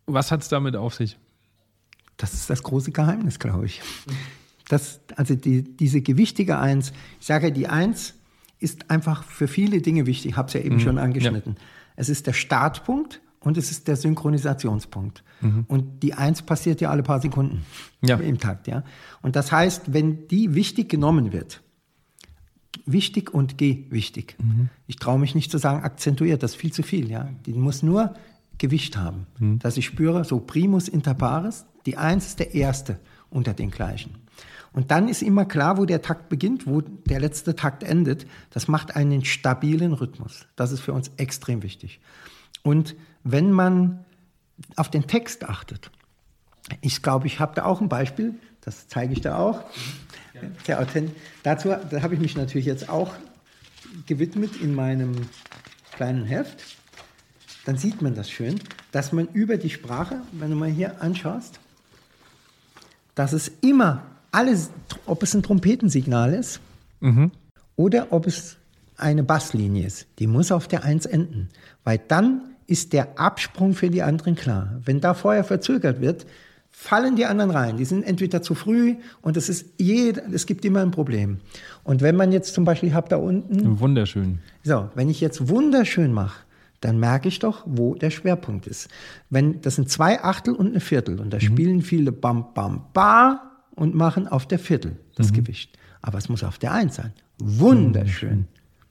[0.05, 1.17] Was hat es damit auf sich?
[2.17, 3.81] Das ist das große Geheimnis, glaube ich.
[4.69, 8.13] Das, also die, diese gewichtige Eins, ich sage, die Eins
[8.59, 10.79] ist einfach für viele Dinge wichtig, ich habe es ja eben mhm.
[10.79, 11.55] schon angeschnitten.
[11.57, 11.65] Ja.
[11.97, 15.23] Es ist der Startpunkt und es ist der Synchronisationspunkt.
[15.39, 15.65] Mhm.
[15.67, 17.63] Und die Eins passiert ja alle paar Sekunden
[18.01, 18.17] ja.
[18.17, 18.67] im Takt.
[18.67, 18.83] Ja?
[19.21, 21.61] Und das heißt, wenn die wichtig genommen wird,
[22.87, 24.69] wichtig und gewichtig, mhm.
[24.87, 27.09] ich traue mich nicht zu sagen akzentuiert, das ist viel zu viel.
[27.09, 27.29] Ja?
[27.45, 28.15] Die muss nur
[28.57, 29.59] Gewicht haben, mhm.
[29.59, 32.99] dass ich spüre, so primus inter pares, die Eins ist der erste
[33.29, 34.15] unter den gleichen.
[34.73, 38.25] Und dann ist immer klar, wo der Takt beginnt, wo der letzte Takt endet.
[38.49, 40.47] Das macht einen stabilen Rhythmus.
[40.55, 42.01] Das ist für uns extrem wichtig.
[42.61, 44.05] Und wenn man
[44.77, 45.91] auf den Text achtet.
[46.79, 49.63] Ich glaube, ich habe da auch ein Beispiel, das zeige ich da auch.
[50.67, 51.11] Der Authent
[51.43, 53.13] Dazu da habe ich mich natürlich jetzt auch
[54.05, 55.27] gewidmet in meinem
[55.91, 56.63] kleinen Heft.
[57.65, 58.59] Dann sieht man das schön,
[58.91, 61.59] dass man über die Sprache, wenn du mal hier anschaust,
[63.15, 64.69] dass es immer alles,
[65.05, 66.59] ob es ein Trompetensignal ist
[66.99, 67.31] mhm.
[67.75, 68.57] oder ob es
[68.97, 71.49] eine Basslinie ist, die muss auf der 1 enden,
[71.83, 74.81] weil dann ist der Absprung für die anderen klar.
[74.83, 76.25] Wenn da vorher verzögert wird,
[76.71, 77.77] fallen die anderen rein.
[77.77, 81.37] Die sind entweder zu früh und es ist jeder, es gibt immer ein Problem.
[81.83, 83.79] Und wenn man jetzt zum Beispiel, ich habe da unten.
[83.79, 84.39] Wunderschön.
[84.63, 86.45] So, wenn ich jetzt wunderschön mache,
[86.81, 88.89] dann merke ich doch, wo der Schwerpunkt ist.
[89.29, 91.41] Wenn, das sind zwei Achtel und eine Viertel und da mhm.
[91.41, 95.35] spielen viele Bam, Bam, Ba und machen auf der Viertel das mhm.
[95.35, 95.77] Gewicht.
[96.01, 97.13] Aber es muss auf der Eins sein.
[97.39, 98.47] Wunderschön.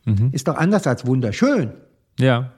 [0.06, 0.30] Mhm.
[0.32, 1.70] Ist doch anders als wunderschön.
[2.18, 2.52] Ja.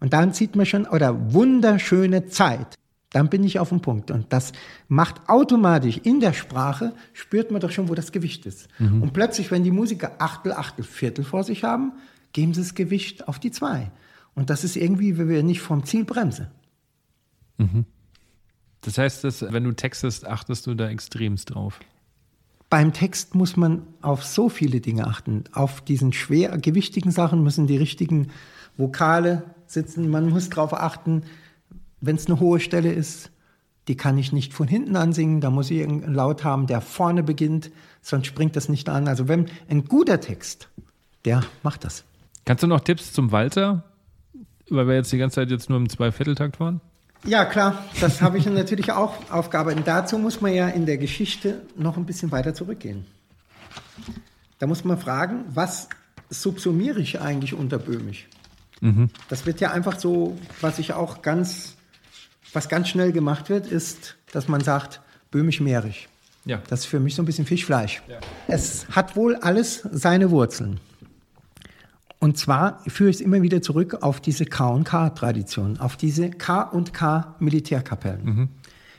[0.00, 2.76] Und dann sieht man schon, oder wunderschöne Zeit.
[3.10, 4.10] Dann bin ich auf dem Punkt.
[4.10, 4.52] Und das
[4.86, 8.68] macht automatisch in der Sprache, spürt man doch schon, wo das Gewicht ist.
[8.78, 9.02] Mhm.
[9.02, 11.92] Und plötzlich, wenn die Musiker Achtel, Achtel, Viertel vor sich haben,
[12.32, 13.90] geben sie das Gewicht auf die zwei.
[14.34, 16.48] Und das ist irgendwie, wenn wir nicht vom Ziel bremsen.
[17.56, 17.86] Mhm.
[18.82, 21.80] Das heißt, dass, wenn du textest, achtest du da extremst drauf.
[22.70, 25.44] Beim Text muss man auf so viele Dinge achten.
[25.52, 28.28] Auf diesen schwer gewichtigen Sachen müssen die richtigen
[28.76, 30.08] Vokale sitzen.
[30.08, 31.22] Man muss darauf achten,
[32.00, 33.30] wenn es eine hohe Stelle ist,
[33.88, 35.40] die kann ich nicht von hinten ansingen.
[35.40, 37.70] Da muss ich einen Laut haben, der vorne beginnt,
[38.02, 39.08] sonst springt das nicht an.
[39.08, 40.68] Also wenn ein guter Text,
[41.24, 42.04] der macht das.
[42.44, 43.84] Kannst du noch Tipps zum Walter?
[44.70, 46.80] Weil wir jetzt die ganze Zeit jetzt nur im Zweivierteltakt waren?
[47.24, 49.84] Ja, klar, das habe ich natürlich auch aufgearbeitet.
[49.86, 53.06] Dazu muss man ja in der Geschichte noch ein bisschen weiter zurückgehen.
[54.58, 55.88] Da muss man fragen, was
[56.30, 58.28] subsumiere ich eigentlich unter Böhmisch?
[58.80, 59.10] Mhm.
[59.28, 61.76] Das wird ja einfach so, was ich auch ganz,
[62.52, 65.00] was ganz schnell gemacht wird, ist, dass man sagt,
[65.30, 66.08] Böhmisch-Mährisch.
[66.44, 66.62] Ja.
[66.68, 68.02] Das ist für mich so ein bisschen Fischfleisch.
[68.08, 68.18] Ja.
[68.46, 70.80] Es hat wohl alles seine Wurzeln.
[72.20, 78.24] Und zwar führe ich es immer wieder zurück auf diese K&K-Tradition, auf diese K&K-Militärkapellen.
[78.24, 78.48] Mhm.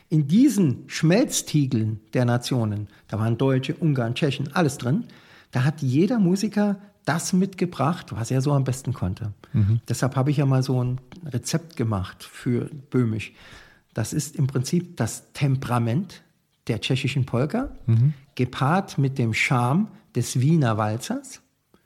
[0.10, 5.04] In diesen Schmelztiegeln der Nationen, da waren Deutsche, Ungarn, Tschechen, alles drin,
[5.52, 6.78] da hat jeder Musiker
[7.10, 9.34] das mitgebracht, was er so am besten konnte.
[9.54, 9.82] Mhm.
[9.90, 13.34] Deshalb habe ich ja mal so ein Rezept gemacht für Böhmisch.
[13.96, 16.22] Das ist im Prinzip das Temperament
[16.68, 18.14] der tschechischen Polka, mhm.
[18.36, 21.42] gepaart mit dem Charme des Wiener Walzers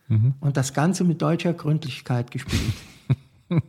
[0.10, 0.34] mhm.
[0.42, 2.74] und das Ganze mit deutscher Gründlichkeit gespielt.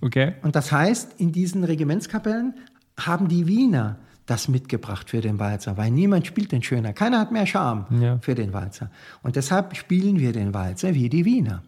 [0.00, 0.34] okay.
[0.42, 2.54] Und das heißt, in diesen Regimentskapellen
[2.96, 3.98] haben die Wiener
[4.28, 6.92] das mitgebracht für den Walzer, weil niemand spielt den schöner.
[6.92, 8.18] Keiner hat mehr Charme ja.
[8.20, 8.90] für den Walzer.
[9.22, 11.62] Und deshalb spielen wir den Walzer wie die Wiener.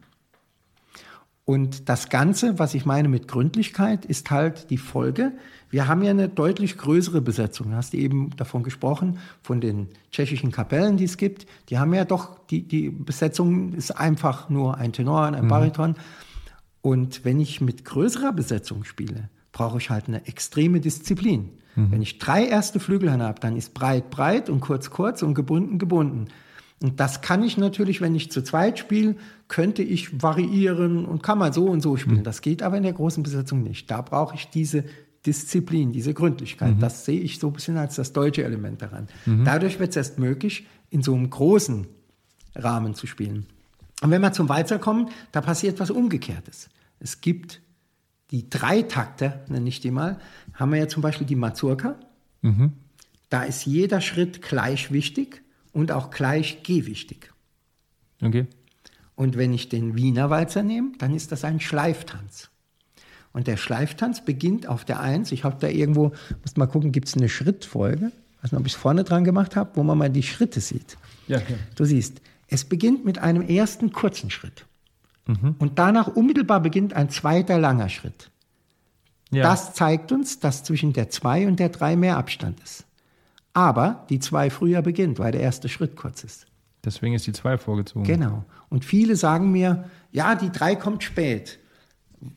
[1.46, 5.32] Und das Ganze, was ich meine mit Gründlichkeit, ist halt die Folge.
[5.70, 7.70] Wir haben ja eine deutlich größere Besetzung.
[7.70, 11.46] Du hast eben davon gesprochen, von den tschechischen Kapellen, die es gibt.
[11.70, 15.48] Die haben ja doch, die, die Besetzung ist einfach nur ein Tenor und ein mhm.
[15.48, 15.94] Bariton.
[16.82, 21.50] Und wenn ich mit größerer Besetzung spiele, brauche ich halt eine extreme Disziplin.
[21.76, 21.92] Mhm.
[21.92, 25.78] Wenn ich drei erste Flügel habe, dann ist breit breit und kurz kurz und gebunden
[25.78, 26.28] gebunden.
[26.82, 29.16] Und das kann ich natürlich, wenn ich zu zweit spiele,
[29.48, 32.20] könnte ich variieren und kann mal so und so spielen.
[32.20, 32.24] Mhm.
[32.24, 33.90] Das geht aber in der großen Besetzung nicht.
[33.90, 34.84] Da brauche ich diese
[35.26, 36.76] Disziplin, diese Gründlichkeit.
[36.76, 36.80] Mhm.
[36.80, 39.08] Das sehe ich so ein bisschen als das deutsche Element daran.
[39.26, 39.44] Mhm.
[39.44, 41.86] Dadurch wird es erst möglich, in so einem großen
[42.54, 43.46] Rahmen zu spielen.
[44.02, 46.70] Und wenn wir zum Walzer kommen, da passiert was Umgekehrtes.
[47.00, 47.60] Es gibt
[48.30, 50.18] die Dreitakter, nenne ich die mal,
[50.54, 51.96] haben wir ja zum Beispiel die Mazurka.
[52.42, 52.72] Mhm.
[53.28, 55.42] Da ist jeder Schritt gleich wichtig
[55.72, 57.32] und auch gleich gewichtig.
[58.22, 58.46] Okay.
[59.14, 62.50] Und wenn ich den Wiener Walzer nehme, dann ist das ein Schleiftanz.
[63.32, 65.30] Und der Schleiftanz beginnt auf der Eins.
[65.30, 66.12] Ich habe da irgendwo,
[66.42, 68.06] muss mal gucken, gibt es eine Schrittfolge?
[68.08, 70.60] Ich weiß nicht, ob ich es vorne dran gemacht habe, wo man mal die Schritte
[70.60, 70.96] sieht.
[71.28, 71.44] Ja, ja.
[71.76, 74.66] Du siehst, es beginnt mit einem ersten kurzen Schritt.
[75.26, 75.56] Mhm.
[75.58, 78.30] Und danach unmittelbar beginnt ein zweiter langer Schritt.
[79.30, 79.44] Ja.
[79.44, 82.84] Das zeigt uns, dass zwischen der 2 und der 3 mehr Abstand ist.
[83.52, 86.46] Aber die 2 früher beginnt, weil der erste Schritt kurz ist.
[86.84, 88.04] Deswegen ist die 2 vorgezogen.
[88.04, 88.44] Genau.
[88.68, 91.58] Und viele sagen mir, ja, die 3 kommt spät,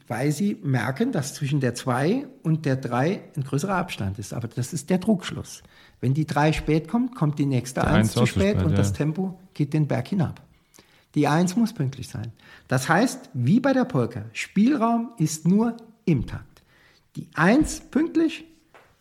[0.07, 4.33] weil sie merken, dass zwischen der 2 und der 3 ein größerer Abstand ist.
[4.33, 5.63] Aber das ist der Druckschluss.
[5.99, 8.77] Wenn die 3 spät kommt, kommt die nächste 1 zu spät, spät und ja.
[8.77, 10.41] das Tempo geht den Berg hinab.
[11.15, 12.31] Die 1 muss pünktlich sein.
[12.67, 16.63] Das heißt, wie bei der Polka, Spielraum ist nur im Takt.
[17.15, 18.45] Die 1 pünktlich,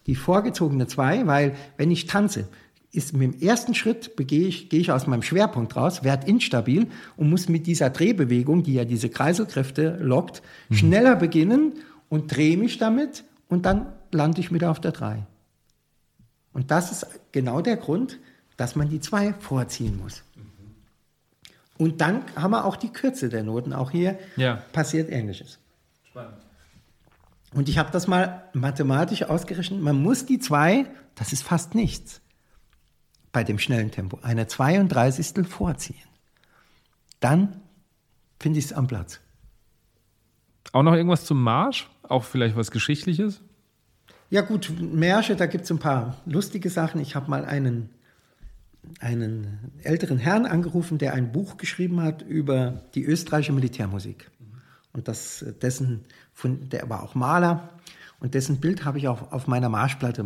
[0.06, 2.48] die vorgezogene 2, weil wenn ich tanze,
[2.92, 6.88] ist mit dem ersten Schritt gehe ich, gehe ich aus meinem Schwerpunkt raus, werde instabil
[7.16, 10.74] und muss mit dieser Drehbewegung, die ja diese Kreiselkräfte lockt, mhm.
[10.74, 11.72] schneller beginnen
[12.10, 15.26] und drehe mich damit und dann lande ich wieder auf der 3.
[16.52, 18.18] Und das ist genau der Grund,
[18.58, 20.22] dass man die 2 vorziehen muss.
[21.82, 23.72] Und dann haben wir auch die Kürze der Noten.
[23.72, 24.62] Auch hier ja.
[24.72, 25.58] passiert Ähnliches.
[26.08, 26.36] Spannend.
[27.52, 29.82] Und ich habe das mal mathematisch ausgerechnet.
[29.82, 30.86] Man muss die 2,
[31.16, 32.20] das ist fast nichts,
[33.32, 35.44] bei dem schnellen Tempo, eine 32.
[35.48, 35.98] vorziehen.
[37.18, 37.60] Dann
[38.38, 39.18] finde ich es am Platz.
[40.70, 41.90] Auch noch irgendwas zum Marsch?
[42.04, 43.40] Auch vielleicht was Geschichtliches?
[44.30, 47.00] Ja gut, Märsche, da gibt es ein paar lustige Sachen.
[47.00, 47.90] Ich habe mal einen,
[49.00, 54.30] einen älteren Herrn angerufen, der ein Buch geschrieben hat über die österreichische Militärmusik.
[54.92, 56.04] Und das, dessen,
[56.44, 57.70] der war auch Maler.
[58.20, 60.24] Und dessen Bild habe ich auch auf meiner Marschplatte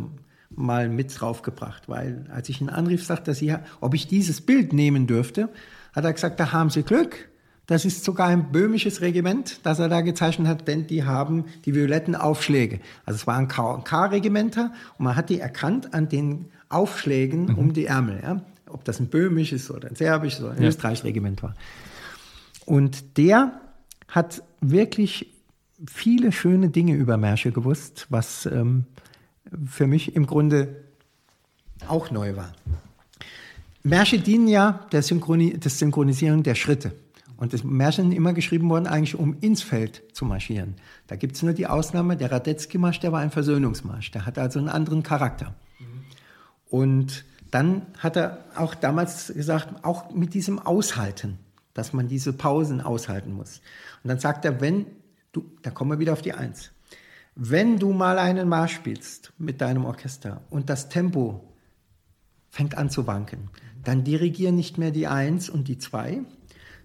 [0.51, 5.07] mal mit draufgebracht, weil als ich ihn anrief, sagte er, ob ich dieses Bild nehmen
[5.07, 5.49] dürfte,
[5.93, 7.29] hat er gesagt, da haben Sie Glück.
[7.67, 11.75] Das ist sogar ein böhmisches Regiment, das er da gezeichnet hat, denn die haben die
[11.75, 12.81] violetten Aufschläge.
[13.05, 17.59] Also es waren K-Regimenter und man hat die erkannt an den Aufschlägen mhm.
[17.59, 18.21] um die Ärmel.
[18.23, 18.43] Ja?
[18.69, 20.69] Ob das ein böhmisches oder ein serbisches oder ein ja.
[20.69, 21.55] österreichisches Regiment war.
[22.67, 23.61] Und der
[24.09, 25.33] hat wirklich
[25.87, 28.85] viele schöne Dinge über Märsche gewusst, was ähm,
[29.67, 30.85] für mich im Grunde
[31.89, 32.53] auch neu war.
[33.83, 36.93] Märsche dienen ja der, Synchroni der Synchronisierung der Schritte.
[37.37, 40.75] Und das Märchen immer geschrieben worden, eigentlich um ins Feld zu marschieren.
[41.07, 44.11] Da gibt es nur die Ausnahme, der Radetzky-Marsch, der war ein Versöhnungsmarsch.
[44.11, 45.55] Der hatte also einen anderen Charakter.
[45.79, 46.05] Mhm.
[46.71, 51.39] Und dann hat er auch damals gesagt, auch mit diesem Aushalten,
[51.75, 53.61] dass man diese Pausen aushalten muss.
[54.03, 54.87] Und dann sagt er, wenn
[55.33, 56.71] du, da kommen wir wieder auf die Eins,
[57.35, 61.53] wenn du mal einen Marsch spielst mit deinem Orchester und das Tempo
[62.49, 63.51] fängt an zu wanken,
[63.85, 66.23] dann dirigier nicht mehr die Eins und die Zwei,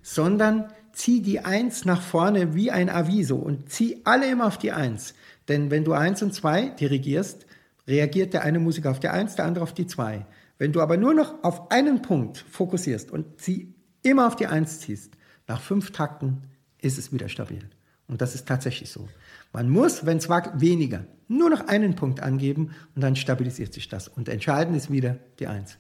[0.02, 4.72] sondern zieh die Eins nach vorne wie ein Aviso und zieh alle immer auf die
[4.72, 5.14] Eins.
[5.48, 7.46] Denn wenn du Eins und Zwei dirigierst,
[7.88, 10.26] reagiert der eine Musiker auf die Eins, der andere auf die Zwei.
[10.58, 13.74] Wenn du aber nur noch auf einen Punkt fokussierst und sie
[14.04, 15.18] immer auf die Eins ziehst,
[15.48, 16.44] nach fünf Takten
[16.80, 17.70] ist es wieder stabil.
[18.08, 19.08] Und das ist tatsächlich so.
[19.54, 23.88] Man muss, wenn es wagt, weniger, nur noch einen Punkt angeben und dann stabilisiert sich
[23.88, 24.08] das.
[24.08, 25.78] Und entscheidend ist wieder die Eins.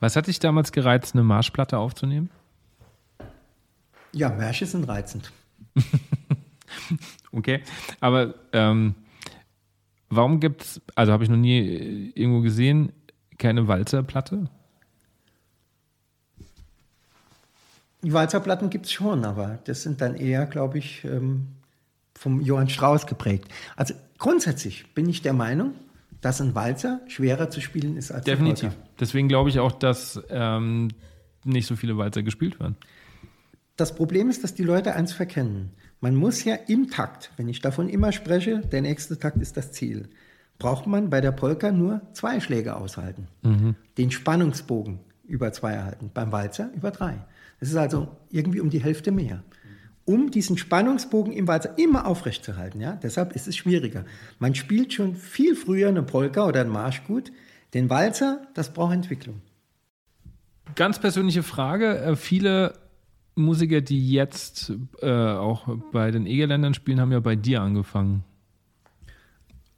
[0.00, 2.30] Was hat dich damals gereizt, eine Marschplatte aufzunehmen?
[4.14, 5.32] Ja, Märsche sind reizend.
[7.32, 7.62] okay,
[8.00, 8.94] aber ähm,
[10.08, 12.92] warum gibt es, also habe ich noch nie äh, irgendwo gesehen,
[13.38, 14.48] keine Walzerplatte?
[18.02, 21.48] Die Walzerplatten gibt es schon, aber das sind dann eher, glaube ich, ähm,
[22.14, 23.48] vom Johann Strauss geprägt.
[23.76, 25.74] Also grundsätzlich bin ich der Meinung,
[26.20, 28.64] dass ein Walzer schwerer zu spielen ist als Definitiv.
[28.64, 28.88] ein Walzer.
[29.00, 30.88] Deswegen glaube ich auch, dass ähm,
[31.44, 32.76] nicht so viele Walzer gespielt werden.
[33.76, 35.70] Das Problem ist, dass die Leute eins verkennen.
[36.00, 39.72] Man muss ja im Takt, wenn ich davon immer spreche, der nächste Takt ist das
[39.72, 40.08] Ziel,
[40.58, 43.26] braucht man bei der Polka nur zwei Schläge aushalten.
[43.42, 43.74] Mhm.
[43.98, 47.24] Den Spannungsbogen über zwei erhalten, beim Walzer über drei.
[47.58, 49.42] Es ist also irgendwie um die Hälfte mehr.
[50.04, 54.04] Um diesen Spannungsbogen im Walzer immer aufrechtzuerhalten, ja, deshalb ist es schwieriger.
[54.38, 57.32] Man spielt schon viel früher eine Polka oder ein Marsch gut.
[57.72, 59.40] Den Walzer, das braucht Entwicklung.
[60.74, 61.98] Ganz persönliche Frage.
[61.98, 62.83] Äh, viele
[63.34, 68.24] Musiker, die jetzt äh, auch bei den Egerländern spielen, haben ja bei dir angefangen.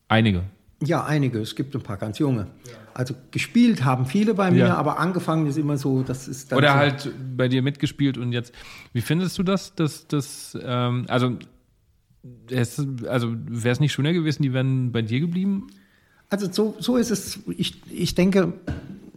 [0.09, 0.45] Einige.
[0.83, 1.41] Ja, einige.
[1.41, 2.49] Es gibt ein paar ganz junge.
[2.93, 4.75] Also gespielt haben viele bei mir, ja.
[4.77, 6.53] aber angefangen ist immer so, das ist.
[6.53, 8.53] Oder so halt bei dir mitgespielt und jetzt.
[8.93, 9.75] Wie findest du das?
[9.75, 11.39] Dass, dass, ähm, also,
[12.51, 15.69] es, also wäre es nicht schöner gewesen, die wären bei dir geblieben?
[16.29, 17.39] Also so, so ist es.
[17.57, 18.53] Ich, ich denke,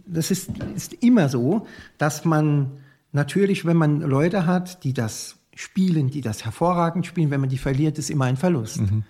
[0.06, 1.68] das ist, ist immer so,
[1.98, 2.72] dass man
[3.12, 7.58] Natürlich, wenn man Leute hat, die das spielen, die das hervorragend spielen, wenn man die
[7.58, 8.82] verliert, ist immer ein Verlust.
[8.82, 9.04] Mhm.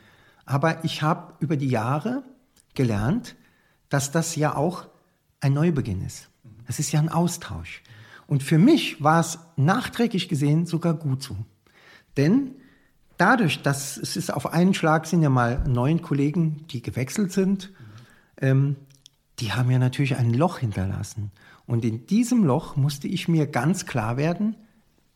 [0.45, 2.23] Aber ich habe über die Jahre
[2.73, 3.35] gelernt,
[3.89, 4.88] dass das ja auch
[5.41, 6.30] ein Neubeginn ist.
[6.65, 7.84] Es ist ja ein Austausch.
[8.26, 11.35] Und für mich war es nachträglich gesehen sogar gut so.
[12.15, 12.55] Denn
[13.17, 17.71] dadurch, dass es ist auf einen Schlag sind ja mal neun Kollegen, die gewechselt sind,
[18.41, 18.76] ähm,
[19.39, 21.31] die haben ja natürlich ein Loch hinterlassen.
[21.69, 24.55] Und in diesem Loch musste ich mir ganz klar werden,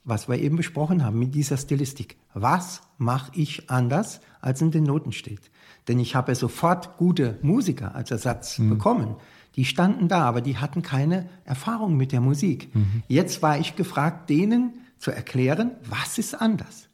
[0.03, 2.15] was wir eben besprochen haben mit dieser Stilistik.
[2.35, 5.49] Was mache ich anders, als in den Noten steht?
[5.87, 8.69] Denn ich habe sofort gute Musiker als Ersatz mhm.
[8.69, 9.15] bekommen.
[9.55, 12.69] Die standen da, aber die hatten keine Erfahrung mit der Musik.
[12.75, 13.01] Mhm.
[13.07, 16.87] Jetzt war ich gefragt, denen zu erklären, was ist anders.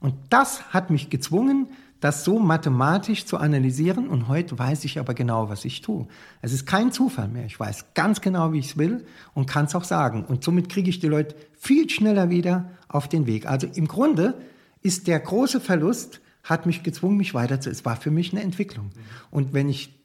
[0.00, 1.68] Und das hat mich gezwungen,
[2.04, 6.06] das so mathematisch zu analysieren und heute weiß ich aber genau, was ich tue.
[6.42, 7.46] Es ist kein Zufall mehr.
[7.46, 10.22] Ich weiß ganz genau, wie ich es will und kann es auch sagen.
[10.22, 13.46] Und somit kriege ich die Leute viel schneller wieder auf den Weg.
[13.46, 14.34] Also im Grunde
[14.82, 18.90] ist der große Verlust hat mich gezwungen, mich weiter Es war für mich eine Entwicklung.
[19.30, 19.98] Und wenn ich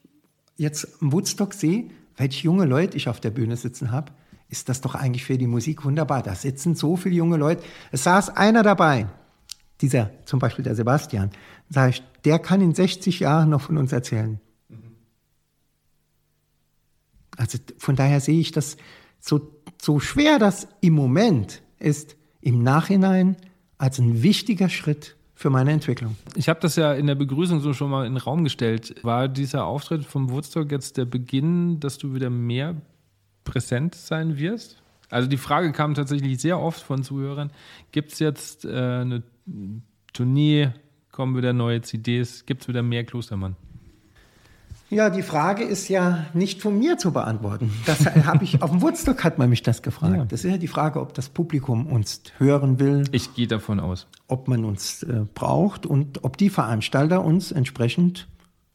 [0.56, 4.12] jetzt Woodstock sehe, welche junge Leute ich auf der Bühne sitzen habe,
[4.48, 6.22] ist das doch eigentlich für die Musik wunderbar.
[6.22, 7.62] Da sitzen so viele junge Leute.
[7.92, 9.06] Es saß einer dabei,
[9.80, 11.30] dieser, zum Beispiel der Sebastian,
[11.68, 14.40] sag ich, der kann in 60 Jahren noch von uns erzählen.
[17.36, 18.76] Also von daher sehe ich das
[19.18, 19.40] so,
[19.80, 23.36] so schwer das im Moment ist, im Nachhinein
[23.78, 26.16] als ein wichtiger Schritt für meine Entwicklung.
[26.34, 28.94] Ich habe das ja in der Begrüßung so schon mal in den Raum gestellt.
[29.02, 32.76] War dieser Auftritt vom Woodstock jetzt der Beginn, dass du wieder mehr
[33.44, 34.76] präsent sein wirst?
[35.08, 37.50] Also die Frage kam tatsächlich sehr oft von Zuhörern.
[37.90, 39.22] Gibt es jetzt äh, eine
[40.12, 40.70] Tournee,
[41.10, 43.56] kommen wieder neue CDs, gibt es wieder mehr Klostermann?
[44.90, 47.70] Ja, die Frage ist ja nicht von mir zu beantworten.
[47.86, 50.16] Das habe ich auf dem Woodstock hat man mich das gefragt.
[50.16, 50.24] Ja.
[50.24, 53.04] Das ist ja die Frage, ob das Publikum uns hören will.
[53.12, 54.08] Ich gehe davon aus.
[54.26, 58.26] Ob man uns äh, braucht und ob die Veranstalter uns entsprechend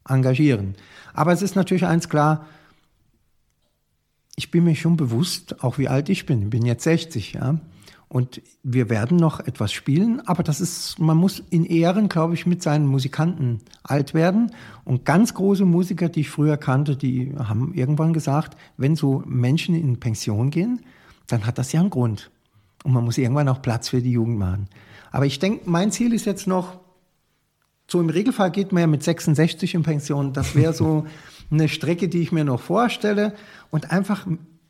[0.08, 0.76] engagieren.
[1.14, 2.46] Aber es ist natürlich eins klar,
[4.38, 6.44] ich bin mir schon bewusst, auch wie alt ich bin.
[6.44, 7.60] Ich bin jetzt 60, ja.
[8.16, 12.46] Und wir werden noch etwas spielen, aber das ist, man muss in Ehren, glaube ich,
[12.46, 14.54] mit seinen Musikanten alt werden.
[14.86, 19.76] Und ganz große Musiker, die ich früher kannte, die haben irgendwann gesagt, wenn so Menschen
[19.76, 20.80] in Pension gehen,
[21.28, 22.32] dann hat das ja einen Grund.
[22.86, 24.70] Und man muss irgendwann auch Platz für die Jugend machen.
[25.12, 26.80] Aber ich denke, mein Ziel ist jetzt noch,
[27.86, 30.32] so im Regelfall geht man ja mit 66 in Pension.
[30.32, 31.06] Das wäre so
[31.52, 33.34] eine Strecke, die ich mir noch vorstelle.
[33.72, 34.26] Und einfach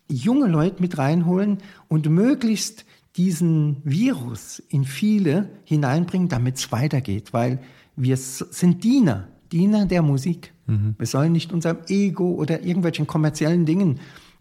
[0.10, 2.86] junge Leute mit reinholen und möglichst
[3.18, 7.60] diesen Virus in viele hineinbringen, damit es weitergeht, weil
[7.96, 10.54] wir sind Diener, Diener der Musik.
[10.68, 10.96] Mhm.
[10.98, 14.00] Wir sollen nicht unserem Ego oder irgendwelchen kommerziellen Dingen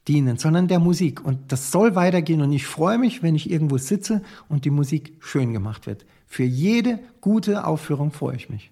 [0.08, 1.24] dienen, sondern der Musik.
[1.24, 2.42] Und das soll weitergehen.
[2.42, 6.04] Und ich freue mich, wenn ich irgendwo sitze und die Musik schön gemacht wird.
[6.26, 8.70] Für jede gute Aufführung freue ich mich.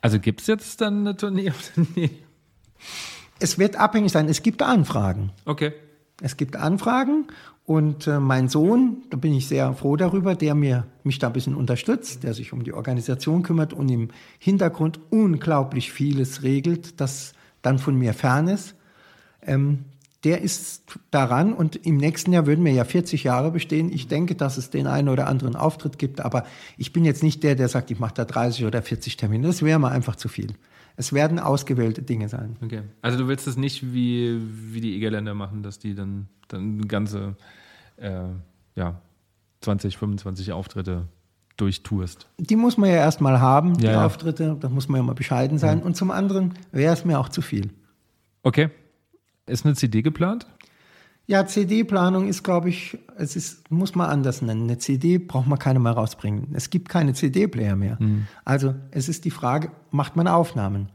[0.00, 1.52] Also gibt es jetzt dann eine Tournee?
[1.94, 2.10] nee.
[3.38, 4.28] Es wird abhängig sein.
[4.28, 5.32] Es gibt Anfragen.
[5.44, 5.72] Okay.
[6.20, 7.26] Es gibt Anfragen
[7.64, 11.32] und äh, mein Sohn, da bin ich sehr froh darüber, der mir, mich da ein
[11.32, 14.08] bisschen unterstützt, der sich um die Organisation kümmert und im
[14.38, 18.74] Hintergrund unglaublich vieles regelt, das dann von mir fern ist.
[19.46, 19.84] Ähm,
[20.24, 23.92] der ist daran und im nächsten Jahr würden wir ja 40 Jahre bestehen.
[23.92, 26.44] Ich denke, dass es den einen oder anderen Auftritt gibt, aber
[26.76, 29.48] ich bin jetzt nicht der, der sagt, ich mache da 30 oder 40 Termine.
[29.48, 30.54] Das wäre mir einfach zu viel.
[30.96, 32.56] Es werden ausgewählte Dinge sein.
[32.62, 32.82] Okay.
[33.00, 34.40] Also du willst es nicht wie,
[34.72, 37.36] wie die Egerländer machen, dass die dann, dann ganze
[37.96, 38.24] äh,
[38.74, 39.00] ja,
[39.60, 41.06] 20, 25 Auftritte
[41.56, 42.28] durchtourst.
[42.38, 44.56] Die muss man ja erstmal haben, die ja, Auftritte.
[44.58, 45.80] Da muss man ja mal bescheiden sein.
[45.80, 45.84] Ja.
[45.84, 47.70] Und zum anderen wäre es mir auch zu viel.
[48.42, 48.70] Okay.
[49.46, 50.46] Ist eine CD geplant?
[51.32, 54.64] Ja, CD-Planung ist, glaube ich, es ist, muss man anders nennen.
[54.64, 56.48] Eine CD braucht man keine mehr rausbringen.
[56.52, 57.96] Es gibt keine CD-Player mehr.
[57.98, 58.26] Mhm.
[58.44, 60.90] Also es ist die Frage, macht man Aufnahmen?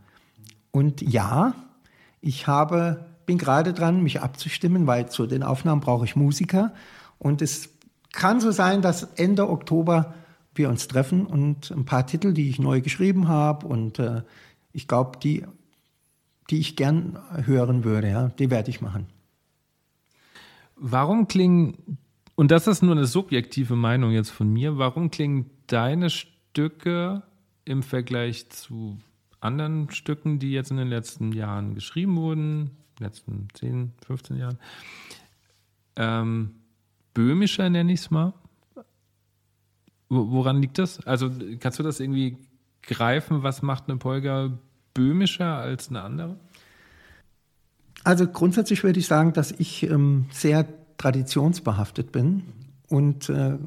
[0.69, 1.55] Und ja,
[2.21, 6.71] ich habe, bin gerade dran, mich abzustimmen, weil zu den Aufnahmen brauche ich Musiker.
[7.17, 7.69] Und es
[8.13, 10.13] kann so sein, dass Ende Oktober
[10.53, 14.21] wir uns treffen und ein paar Titel, die ich neu geschrieben habe und äh,
[14.71, 15.47] ich glaube, die,
[16.51, 19.07] die ich gern hören würde, ja, die werde ich machen.
[20.79, 21.97] Warum klingen,
[22.35, 27.23] und das ist nur eine subjektive Meinung jetzt von mir, warum klingen deine Stücke
[27.65, 28.97] im Vergleich zu
[29.39, 34.59] anderen Stücken, die jetzt in den letzten Jahren geschrieben wurden, letzten 10, 15 Jahren,
[35.95, 36.55] ähm,
[37.13, 38.33] böhmischer nenne ich es mal?
[40.09, 41.05] Woran liegt das?
[41.05, 41.29] Also
[41.59, 42.37] kannst du das irgendwie
[42.81, 43.43] greifen?
[43.43, 44.57] Was macht eine Polga
[44.93, 46.39] böhmischer als eine andere?
[48.07, 50.65] Also grundsätzlich würde ich sagen, dass ich ähm, sehr
[50.95, 52.43] traditionsbehaftet bin
[52.87, 53.57] und äh,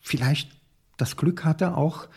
[0.00, 0.50] vielleicht
[0.96, 2.08] das Glück hatte, auch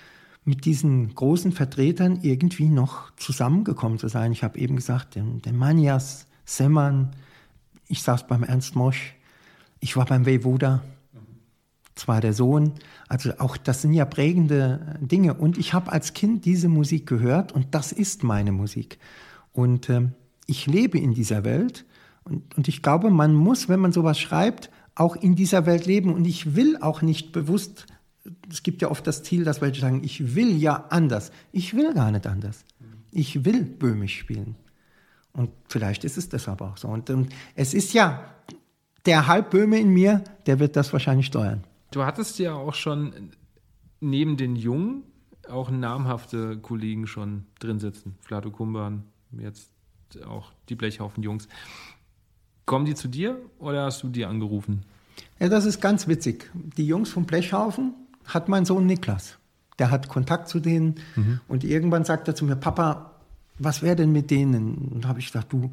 [0.45, 4.31] mit diesen großen Vertretern irgendwie noch zusammengekommen zu sein.
[4.31, 7.13] Ich habe eben gesagt, den, den Manias, Semmern,
[7.89, 9.13] ich saß beim Ernst Mosch,
[9.81, 10.81] ich war beim Voivoda,
[11.95, 12.71] zwar der Sohn.
[13.09, 15.33] Also auch das sind ja prägende Dinge.
[15.33, 18.97] Und ich habe als Kind diese Musik gehört und das ist meine Musik.
[19.51, 20.07] Und äh,
[20.45, 21.85] ich lebe in dieser Welt
[22.23, 26.13] und, und ich glaube, man muss, wenn man sowas schreibt, auch in dieser Welt leben.
[26.13, 27.85] Und ich will auch nicht bewusst,
[28.49, 31.31] es gibt ja oft das Ziel, dass welche sagen, ich will ja anders.
[31.51, 32.65] Ich will gar nicht anders.
[33.11, 34.55] Ich will böhmisch spielen.
[35.33, 36.87] Und vielleicht ist es deshalb auch so.
[36.87, 38.23] Und, und es ist ja
[39.05, 41.63] der Halbböhme in mir, der wird das wahrscheinlich steuern.
[41.91, 43.31] Du hattest ja auch schon
[43.99, 45.03] neben den Jungen
[45.47, 48.15] auch namhafte Kollegen schon drin sitzen.
[48.21, 49.03] Flato Kumban,
[49.37, 49.74] jetzt
[50.23, 51.47] auch die Blechhaufen-Jungs.
[52.65, 54.83] Kommen die zu dir oder hast du die angerufen?
[55.39, 56.49] Ja, das ist ganz witzig.
[56.53, 57.93] Die Jungs vom Blechhaufen
[58.25, 59.37] hat mein Sohn Niklas.
[59.79, 60.95] der hat Kontakt zu denen.
[61.15, 61.39] Mhm.
[61.47, 63.11] Und irgendwann sagt er zu mir, Papa,
[63.59, 64.89] was wäre denn mit denen?
[64.93, 65.71] Und da habe ich gesagt, du,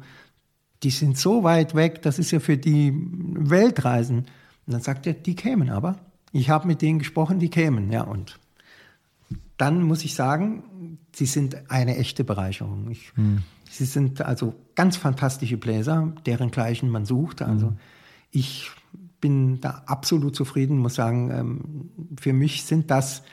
[0.83, 4.19] die sind so weit weg, das ist ja für die Weltreisen.
[4.65, 5.97] Und dann sagt er, die kämen aber.
[6.31, 7.91] Ich habe mit denen gesprochen, die kämen.
[7.91, 8.39] Ja, und
[9.57, 12.89] dann muss ich sagen, sie sind eine echte Bereicherung.
[12.89, 13.43] Ich, hm.
[13.73, 17.41] Sie sind also ganz fantastische Bläser, deren gleichen man sucht.
[17.41, 17.77] Also hm.
[18.29, 18.69] ich
[19.19, 21.89] bin da absolut zufrieden, muss sagen, ähm,
[22.19, 23.23] für mich sind das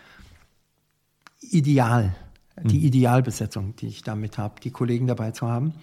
[1.41, 2.17] ideal,
[2.63, 2.87] die hm.
[2.87, 5.75] Idealbesetzung, die ich damit habe, die Kollegen dabei zu haben.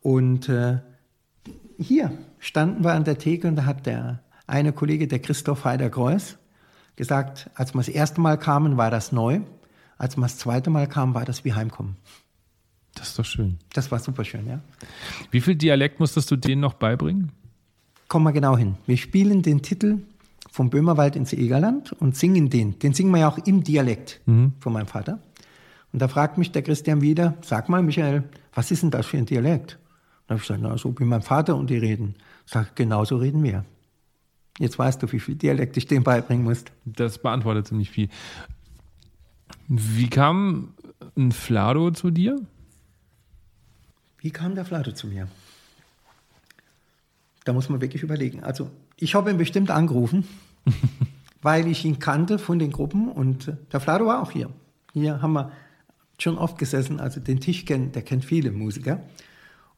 [0.00, 0.78] Und äh,
[1.76, 6.38] hier standen wir an der Theke und da hat der eine Kollege, der Christoph Heider-Greuß,
[6.94, 9.40] gesagt, als wir das erste Mal kamen, war das neu.
[9.98, 11.96] Als wir das zweite Mal kamen, war das wie Heimkommen.
[13.00, 13.56] Das ist doch schön.
[13.72, 14.60] Das war super schön, ja.
[15.30, 17.32] Wie viel Dialekt musstest du denen noch beibringen?
[18.08, 18.74] Kommen wir genau hin.
[18.86, 20.00] Wir spielen den Titel
[20.50, 22.78] vom Böhmerwald ins Egerland und singen den.
[22.78, 24.52] Den singen wir ja auch im Dialekt mhm.
[24.60, 25.18] von meinem Vater.
[25.94, 29.16] Und da fragt mich der Christian wieder, sag mal, Michael, was ist denn das für
[29.16, 29.78] ein Dialekt?
[29.78, 29.80] Und
[30.26, 32.16] da habe ich gesagt, na, so wie mein Vater und die reden.
[32.44, 33.64] Sag, genau so reden wir.
[34.58, 36.70] Jetzt weißt du, wie viel Dialekt ich dem beibringen musst.
[36.84, 38.10] Das beantwortet ziemlich viel.
[39.68, 40.74] Wie kam
[41.16, 42.38] ein Flado zu dir?
[44.20, 45.28] Wie kam der Flado zu mir?
[47.44, 48.44] Da muss man wirklich überlegen.
[48.44, 50.28] Also, ich habe ihn bestimmt angerufen,
[51.42, 54.50] weil ich ihn kannte von den Gruppen und der Flado war auch hier.
[54.92, 55.52] Hier haben wir
[56.18, 59.00] schon oft gesessen, also den Tisch kennt, der kennt viele Musiker.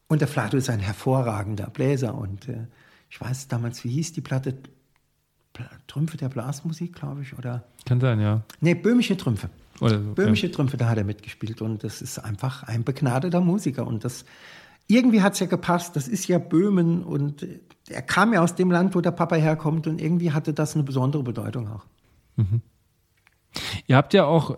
[0.07, 2.67] Und der Flado ist ein hervorragender Bläser und äh,
[3.09, 4.57] ich weiß damals, wie hieß die Platte?
[5.87, 7.63] Trümpfe der Blasmusik, glaube ich, oder?
[7.85, 8.41] Kann sein, ja.
[8.59, 9.49] Nee, Böhmische Trümpfe.
[9.83, 10.53] Oder so, Böhmische ja.
[10.53, 14.25] Trümpfe, da hat er mitgespielt und das ist einfach ein begnadeter Musiker und das
[14.87, 15.95] irgendwie hat es ja gepasst.
[15.95, 17.45] Das ist ja Böhmen und
[17.89, 20.83] er kam ja aus dem Land, wo der Papa herkommt und irgendwie hatte das eine
[20.83, 21.85] besondere Bedeutung auch.
[22.35, 22.61] Mhm.
[23.87, 24.57] Ihr habt ja auch,